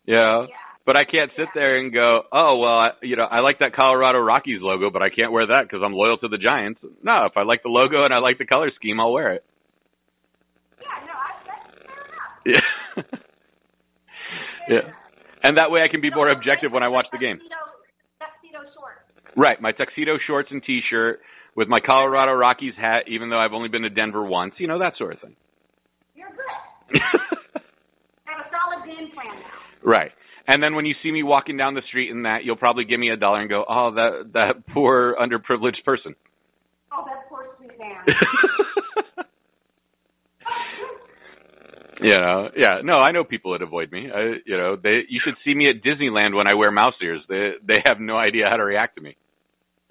you 0.05 0.16
know. 0.16 0.47
Yeah. 0.49 0.55
But 0.86 0.99
I 0.99 1.03
can't 1.03 1.32
sit 1.36 1.47
there 1.55 1.80
and 1.80 1.91
go, 1.91 2.22
oh 2.32 2.57
well, 2.61 2.78
I, 2.78 2.89
you 3.01 3.16
know, 3.16 3.26
I 3.26 3.39
like 3.39 3.57
that 3.59 3.76
Colorado 3.76 4.20
Rockies 4.20 4.61
logo, 4.61 4.91
but 4.91 5.01
I 5.01 5.09
can't 5.09 5.32
wear 5.32 5.47
that 5.47 5.63
because 5.63 5.82
I'm 5.84 5.93
loyal 5.93 6.18
to 6.20 6.28
the 6.28 6.38
Giants. 6.38 6.80
No, 7.03 7.26
if 7.26 7.36
I 7.36 7.41
like 7.41 7.63
the 7.63 7.70
logo 7.70 8.05
and 8.05 8.13
I 8.13 8.20
like 8.20 8.38
the 8.38 8.45
color 8.45 8.70
scheme, 8.76 8.99
I'll 8.99 9.11
wear 9.11 9.34
it. 9.34 9.43
Yeah, 10.78 10.86
no, 11.07 11.13
I, 11.13 11.32
that's 11.41 11.74
fair 11.74 12.05
enough. 12.05 12.35
Yeah. 12.54 13.04
yeah. 14.70 14.80
And 15.43 15.58
that 15.58 15.70
way 15.70 15.82
I 15.82 15.88
can 15.91 16.02
be 16.02 16.10
more 16.10 16.30
objective 16.30 16.72
when 16.72 16.84
I 16.84 16.88
watch 16.88 17.06
the 17.12 17.18
game. 17.18 17.38
Tuxedo, 17.38 17.56
tuxedo 18.20 18.60
shorts. 18.74 19.02
Right, 19.38 19.62
my 19.62 19.72
tuxedo 19.72 20.18
shorts 20.26 20.50
and 20.52 20.64
t-shirt 20.64 21.20
with 21.56 21.68
my 21.68 21.80
Colorado 21.80 22.34
Rockies 22.34 22.74
hat, 22.80 23.04
even 23.08 23.30
though 23.30 23.39
I've 23.39 23.54
only 23.54 23.70
been 23.70 23.84
to 23.84 23.89
Denver 23.89 24.24
once, 24.24 24.54
you 24.58 24.68
know, 24.68 24.80
that 24.80 24.93
sort 24.98 25.14
of 25.14 25.20
thing. 25.22 25.36
You're 26.16 26.30
good. 26.30 27.00
I 27.00 27.00
have 28.26 28.46
a 28.46 28.50
solid 28.50 28.86
game 28.86 29.12
plan 29.14 29.28
now. 29.39 29.89
right. 29.91 30.12
And 30.48 30.62
then 30.62 30.76
when 30.76 30.86
you 30.86 30.93
see 31.02 31.12
me 31.12 31.24
walking 31.24 31.58
down 31.58 31.74
the 31.74 31.82
street 31.89 32.12
in 32.12 32.24
that, 32.24 32.43
you'll 32.43 32.56
probably 32.56 32.86
give 32.86 33.00
me 33.00 33.10
a 33.10 33.18
dollar 33.18 33.41
and 33.41 33.50
go, 33.50 33.66
"Oh, 33.68 33.91
that 33.96 34.32
that 34.34 34.68
poor 34.74 35.16
underprivileged 35.20 35.84
person." 35.84 36.14
Oh, 36.93 37.04
that 37.08 37.28
poor 37.30 37.48
sweet 37.58 37.72
man. 37.80 38.06
You 42.06 42.20
know, 42.26 42.49
yeah. 42.56 42.82
No, 42.84 42.99
I 42.99 43.12
know 43.12 43.24
people 43.24 43.51
that 43.53 43.62
avoid 43.62 43.91
me. 43.91 44.10
I, 44.14 44.36
you 44.45 44.58
know, 44.58 44.76
they 44.76 45.01
you 45.10 45.20
should 45.24 45.36
see 45.43 45.53
me 45.53 45.70
at 45.70 45.84
Disneyland 45.84 46.36
when 46.36 46.47
I 46.47 46.56
wear 46.56 46.72
mouse 46.72 46.95
ears. 47.01 47.22
They 47.30 47.53
they 47.66 47.80
have 47.88 47.99
no 47.99 48.18
idea 48.18 48.45
how 48.49 48.58
to 48.58 48.64
react 48.64 48.95
to 48.97 49.01
me. 49.01 49.16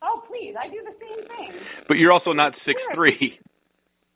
oh, 0.03 0.23
please, 0.29 0.55
I 0.59 0.69
do 0.69 0.81
the 0.85 0.97
same 1.01 1.27
thing. 1.29 1.61
But 1.89 1.95
you're 1.99 2.12
also 2.12 2.33
not 2.33 2.53
six 2.67 2.81
three. 2.95 3.39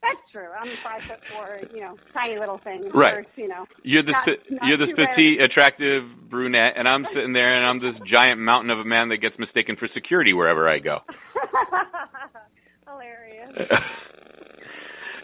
That's 0.01 0.23
true. 0.33 0.47
I'm 0.59 0.69
five 0.85 1.03
foot 1.09 1.19
four, 1.35 1.59
you 1.75 1.83
know, 1.83 1.97
tiny 2.15 2.39
little 2.39 2.59
thing. 2.63 2.89
Right. 2.95 3.15
Or, 3.15 3.25
you 3.37 3.49
know. 3.49 3.67
You're 3.83 4.05
this 4.05 4.15
Not- 4.15 4.69
you're 4.69 4.79
rare. 4.79 4.95
petite, 5.09 5.41
attractive 5.45 6.05
brunette, 6.31 6.75
and 6.77 6.87
I'm 6.89 7.05
sitting 7.13 7.33
there 7.33 7.57
and 7.57 7.67
I'm 7.67 7.81
this 7.83 8.01
giant 8.13 8.41
mountain 8.41 8.71
of 8.71 8.79
a 8.79 8.85
man 8.85 9.09
that 9.09 9.17
gets 9.19 9.35
mistaken 9.39 9.75
for 9.77 9.89
security 9.95 10.33
wherever 10.33 10.69
I 10.69 10.79
go. 10.79 10.99
Hilarious. 12.87 13.51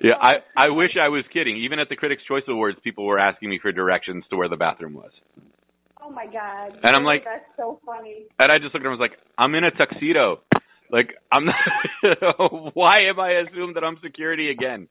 yeah, 0.04 0.14
I 0.20 0.32
I 0.66 0.68
wish 0.68 0.92
I 1.00 1.08
was 1.08 1.24
kidding. 1.32 1.56
Even 1.56 1.78
at 1.80 1.88
the 1.88 1.96
Critics' 1.96 2.22
Choice 2.28 2.44
Awards, 2.48 2.78
people 2.84 3.04
were 3.06 3.18
asking 3.18 3.48
me 3.50 3.58
for 3.60 3.72
directions 3.72 4.24
to 4.30 4.36
where 4.36 4.48
the 4.48 4.56
bathroom 4.56 4.94
was, 4.94 5.10
Oh 6.02 6.10
my 6.10 6.26
God. 6.26 6.78
And 6.84 6.94
I'm 6.94 7.04
like- 7.04 7.24
that's 7.24 7.48
so 7.56 7.80
funny. 7.86 8.26
and 8.38 8.52
I 8.52 8.58
just 8.58 8.74
looked 8.74 8.84
at 8.84 8.88
him 8.88 8.92
and 8.92 9.00
was 9.00 9.08
like, 9.10 9.18
"I'm 9.38 9.54
in 9.54 9.64
a 9.64 9.70
tuxedo. 9.70 10.40
Like 10.90 11.14
I'm 11.32 11.46
not. 11.46 11.56
why 12.74 13.08
am 13.08 13.18
I 13.18 13.30
assumed 13.48 13.76
that 13.76 13.84
I'm 13.84 13.96
security 14.02 14.50
again? 14.50 14.86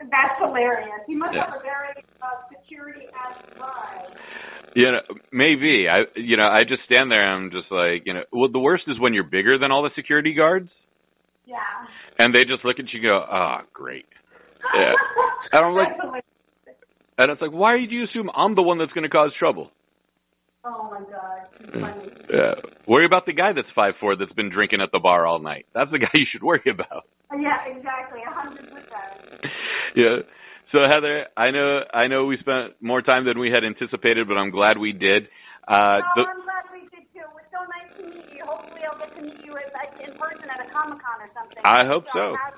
That's 0.00 0.36
hilarious. 0.38 1.00
He 1.06 1.14
must 1.14 1.34
Yeah. 1.34 1.46
have 1.46 1.54
a 1.60 1.62
very 1.62 2.04
uh, 2.20 2.26
security 2.52 3.06
as 3.06 3.36
vibe. 3.56 4.16
You 4.74 4.92
know, 4.92 5.00
maybe 5.32 5.86
I. 5.88 6.00
You 6.16 6.36
know, 6.36 6.48
I 6.50 6.60
just 6.68 6.82
stand 6.90 7.10
there. 7.10 7.22
and 7.22 7.44
I'm 7.46 7.50
just 7.50 7.70
like, 7.70 8.02
you 8.04 8.12
know. 8.14 8.24
Well, 8.32 8.50
the 8.52 8.58
worst 8.58 8.84
is 8.88 8.98
when 9.00 9.14
you're 9.14 9.24
bigger 9.38 9.56
than 9.58 9.70
all 9.72 9.82
the 9.82 9.94
security 9.96 10.34
guards, 10.34 10.68
Yeah. 11.46 11.56
and 12.18 12.34
they 12.34 12.40
just 12.44 12.64
look 12.64 12.78
at 12.78 12.92
you 12.92 12.98
and 13.00 13.02
go, 13.04 13.24
"Ah, 13.30 13.62
great." 13.72 14.06
Yeah. 14.74 14.92
And 15.52 15.64
I'm 15.66 15.74
like- 15.74 16.24
And 17.18 17.30
it's 17.32 17.40
like, 17.42 17.50
why 17.50 17.76
do 17.78 17.92
you 17.94 18.04
assume 18.04 18.30
I'm 18.34 18.54
the 18.54 18.62
one 18.62 18.78
that's 18.78 18.92
going 18.92 19.02
to 19.02 19.10
cause 19.10 19.32
trouble? 19.38 19.70
Oh 20.64 20.88
my 20.92 21.00
god. 21.10 22.12
Yeah. 22.30 22.54
Worry 22.86 23.06
about 23.06 23.24
the 23.26 23.32
guy 23.32 23.52
that's 23.56 23.68
five 23.74 23.94
four 23.98 24.14
that's 24.16 24.32
been 24.34 24.50
drinking 24.52 24.80
at 24.82 24.92
the 24.92 24.98
bar 25.00 25.26
all 25.26 25.38
night. 25.40 25.66
That's 25.74 25.90
the 25.90 25.98
guy 25.98 26.10
you 26.14 26.26
should 26.30 26.42
worry 26.42 26.62
about. 26.68 27.04
Yeah, 27.32 27.64
exactly, 27.66 28.20
a 28.26 28.30
hundred 28.30 28.68
percent. 28.68 29.46
yeah. 29.96 30.16
So 30.72 30.78
Heather, 30.86 31.26
I 31.36 31.50
know 31.50 31.80
I 31.94 32.06
know 32.08 32.26
we 32.26 32.36
spent 32.38 32.76
more 32.82 33.00
time 33.02 33.24
than 33.24 33.38
we 33.38 33.50
had 33.50 33.64
anticipated, 33.64 34.28
but 34.28 34.34
I'm 34.36 34.50
glad 34.50 34.76
we 34.78 34.92
did. 34.92 35.24
Uh, 35.66 35.98
Oh, 35.98 36.14
the, 36.14 36.22
I'm 36.28 36.42
glad 36.44 36.64
we 36.74 36.84
did 36.92 37.08
too. 37.14 37.24
It 37.24 37.32
was 37.34 37.46
so 37.50 37.64
nice 37.64 37.90
to 37.96 38.02
meet 38.06 38.28
you. 38.36 38.44
Hopefully, 38.44 38.82
I'll 38.84 38.98
get 39.00 39.16
to 39.16 39.22
meet 39.22 39.40
you 39.42 39.56
in, 39.56 39.66
in 40.04 40.12
person 40.18 40.46
at 40.50 40.60
a 40.60 40.68
comic 40.70 41.00
con 41.00 41.24
or 41.24 41.30
something. 41.34 41.58
I 41.64 41.86
hope 41.88 42.04
so. 42.12 42.36
I'll 42.36 42.52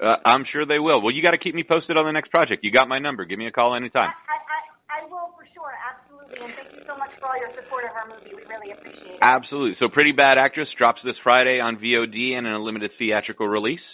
uh, 0.00 0.16
I'm 0.24 0.44
sure 0.52 0.66
they 0.66 0.78
will. 0.78 1.02
Well, 1.02 1.14
you 1.14 1.22
got 1.22 1.32
to 1.32 1.38
keep 1.38 1.54
me 1.54 1.64
posted 1.64 1.96
on 1.96 2.06
the 2.06 2.12
next 2.12 2.30
project. 2.30 2.64
You 2.64 2.70
got 2.70 2.88
my 2.88 2.98
number. 2.98 3.24
Give 3.24 3.38
me 3.38 3.46
a 3.46 3.50
call 3.50 3.74
anytime. 3.74 4.10
I, 4.10 4.14
I, 4.14 4.38
I, 4.38 4.60
I 4.88 5.10
will 5.10 5.34
for 5.34 5.46
sure, 5.54 5.74
absolutely. 5.74 6.38
And 6.44 6.52
thank 6.54 6.72
you 6.74 6.82
so 6.86 6.96
much 6.96 7.10
for 7.20 7.28
all 7.28 7.38
your 7.38 7.50
support 7.54 7.84
of 7.84 7.92
our 7.96 8.06
movie. 8.08 8.34
We 8.34 8.44
really 8.46 8.72
appreciate 8.72 9.18
it. 9.18 9.22
Absolutely. 9.22 9.76
So, 9.80 9.88
Pretty 9.88 10.12
Bad 10.12 10.38
Actress 10.38 10.68
drops 10.78 11.00
this 11.04 11.16
Friday 11.22 11.60
on 11.60 11.76
VOD 11.76 12.36
and 12.38 12.46
in 12.46 12.52
a 12.52 12.62
limited 12.62 12.92
theatrical 12.98 13.48
release. 13.48 13.84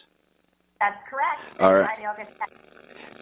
That's 0.81 1.01
correct. 1.09 1.61
All 1.61 1.72
right. 1.72 1.89
Friday, 1.89 2.07
August 2.07 2.37
10th. 2.37 2.64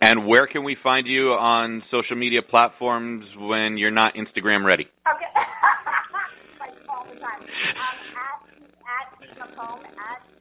And 0.03 0.27
where 0.27 0.49
can 0.49 0.65
we 0.65 0.77
find 0.83 1.07
you 1.07 1.31
on 1.31 1.83
social 1.93 2.17
media 2.17 2.43
platforms 2.43 3.25
when 3.39 3.79
you're 3.79 3.95
not 3.95 4.15
Instagram 4.15 4.65
ready? 4.65 4.91
Okay. 5.07 5.31
like 6.59 6.75
all 6.91 7.07
the 7.07 7.21
time. 7.23 7.39
Um, 7.39 7.97
at 8.83 9.07
at 9.23 9.39
McComb 9.39 9.87
at 9.87 10.32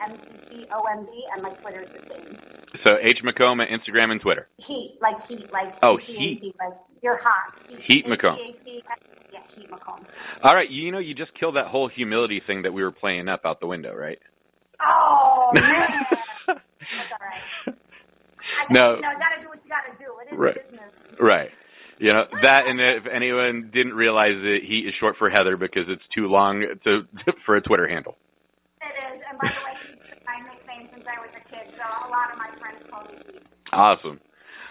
A 0.00 0.08
T 0.08 0.12
M 0.12 0.16
C 0.16 0.64
C 0.64 0.66
O 0.72 0.80
M 0.88 1.04
B 1.04 1.12
and 1.34 1.42
my 1.42 1.52
Twitter 1.60 1.82
is 1.84 1.90
the 1.92 2.02
same. 2.08 2.36
So 2.86 2.96
H 3.02 3.20
McComb 3.24 3.60
at 3.62 3.68
Instagram 3.68 4.10
and 4.12 4.20
Twitter. 4.20 4.48
Heat 4.66 4.96
like 5.02 5.16
heat 5.28 5.44
like 5.52 5.74
Oh, 5.82 5.98
H-E-A-T, 6.00 6.40
heat. 6.40 6.54
like 6.58 6.74
you're 7.02 7.20
hot. 7.22 7.52
Heat 7.88 8.06
McComb. 8.06 8.36
Yeah, 9.32 9.40
Heat 9.56 9.70
McComb. 9.70 10.04
All 10.44 10.54
right, 10.54 10.68
you 10.70 10.90
know 10.92 10.98
you 10.98 11.14
just 11.14 11.32
killed 11.38 11.56
that 11.56 11.66
whole 11.66 11.88
humility 11.88 12.40
thing 12.46 12.62
that 12.62 12.72
we 12.72 12.82
were 12.82 12.92
playing 12.92 13.28
up 13.28 13.42
out 13.44 13.60
the 13.60 13.66
window, 13.66 13.94
right? 13.94 14.18
Oh 14.80 15.50
man. 15.54 15.90
That's 16.46 17.12
all 17.12 17.20
right. 17.20 17.76
I 17.76 18.72
No. 18.72 18.96
You 18.96 19.02
know, 19.02 19.12
gotta 19.18 19.42
do 19.42 19.48
what 19.48 19.58
you 19.64 19.70
gotta 19.70 19.92
do. 19.98 20.08
It 20.24 20.32
is 20.34 20.38
Right. 20.38 20.54
business. 20.56 20.92
Right. 21.20 21.50
You 21.98 22.12
know 22.14 22.24
that, 22.42 22.64
and 22.66 22.80
if 22.80 23.04
anyone 23.12 23.68
didn't 23.74 23.92
realize 23.92 24.32
it, 24.40 24.62
he 24.64 24.88
is 24.88 24.94
short 24.98 25.16
for 25.18 25.28
Heather 25.28 25.56
because 25.58 25.84
it's 25.88 26.02
too 26.16 26.28
long 26.28 26.64
to 26.84 27.02
for 27.44 27.56
a 27.56 27.60
Twitter 27.60 27.86
handle. 27.86 28.16
It 28.80 28.88
is. 28.88 29.20
And 29.28 29.36
by 29.38 29.48
the 29.52 29.60
way, 29.68 29.76
Heat's 30.08 30.24
my 30.24 30.40
nickname 30.48 30.88
since 30.96 31.04
I 31.04 31.20
was 31.20 31.28
a 31.36 31.44
kid, 31.52 31.68
so 31.76 31.84
a 31.84 32.08
lot 32.08 32.32
of 32.32 32.38
my 32.40 32.48
friends 32.56 32.80
call 32.88 33.04
me 33.04 33.20
Heat. 33.28 33.44
Awesome. 33.72 34.20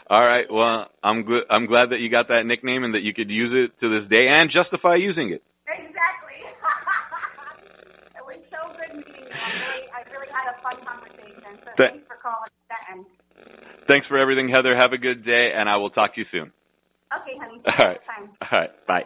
All 0.09 0.25
right. 0.25 0.45
Well, 0.49 0.87
I'm 1.03 1.23
gl- 1.23 1.45
I'm 1.49 1.65
glad 1.67 1.91
that 1.91 1.99
you 1.99 2.09
got 2.09 2.27
that 2.29 2.43
nickname 2.45 2.83
and 2.83 2.93
that 2.95 3.01
you 3.01 3.13
could 3.13 3.29
use 3.29 3.51
it 3.53 3.79
to 3.81 3.87
this 3.89 4.09
day 4.09 4.25
and 4.27 4.49
justify 4.51 4.95
using 4.95 5.29
it. 5.31 5.43
Exactly. 5.69 6.37
it 8.17 8.25
was 8.25 8.41
so 8.49 8.73
good 8.73 8.97
meeting 8.97 9.21
you. 9.21 9.29
I 9.29 9.49
really, 9.53 9.85
I 9.93 9.99
really 10.09 10.31
had 10.33 10.49
a 10.49 10.57
fun 10.65 10.81
conversation. 10.81 11.61
So 11.63 11.69
Th- 11.77 11.91
thanks 11.93 12.07
for 12.09 12.17
calling 12.17 12.49
that. 12.73 12.97
Thanks 13.87 14.07
for 14.07 14.17
everything, 14.17 14.49
Heather. 14.49 14.75
Have 14.75 14.93
a 14.93 14.97
good 14.97 15.23
day, 15.25 15.51
and 15.55 15.69
I 15.69 15.77
will 15.77 15.89
talk 15.89 16.15
to 16.15 16.21
you 16.21 16.27
soon. 16.31 16.51
Okay, 17.13 17.37
honey. 17.41 17.61
All 17.65 17.87
right. 17.87 17.99
All 18.41 18.59
right. 18.59 18.87
Bye. 18.87 19.03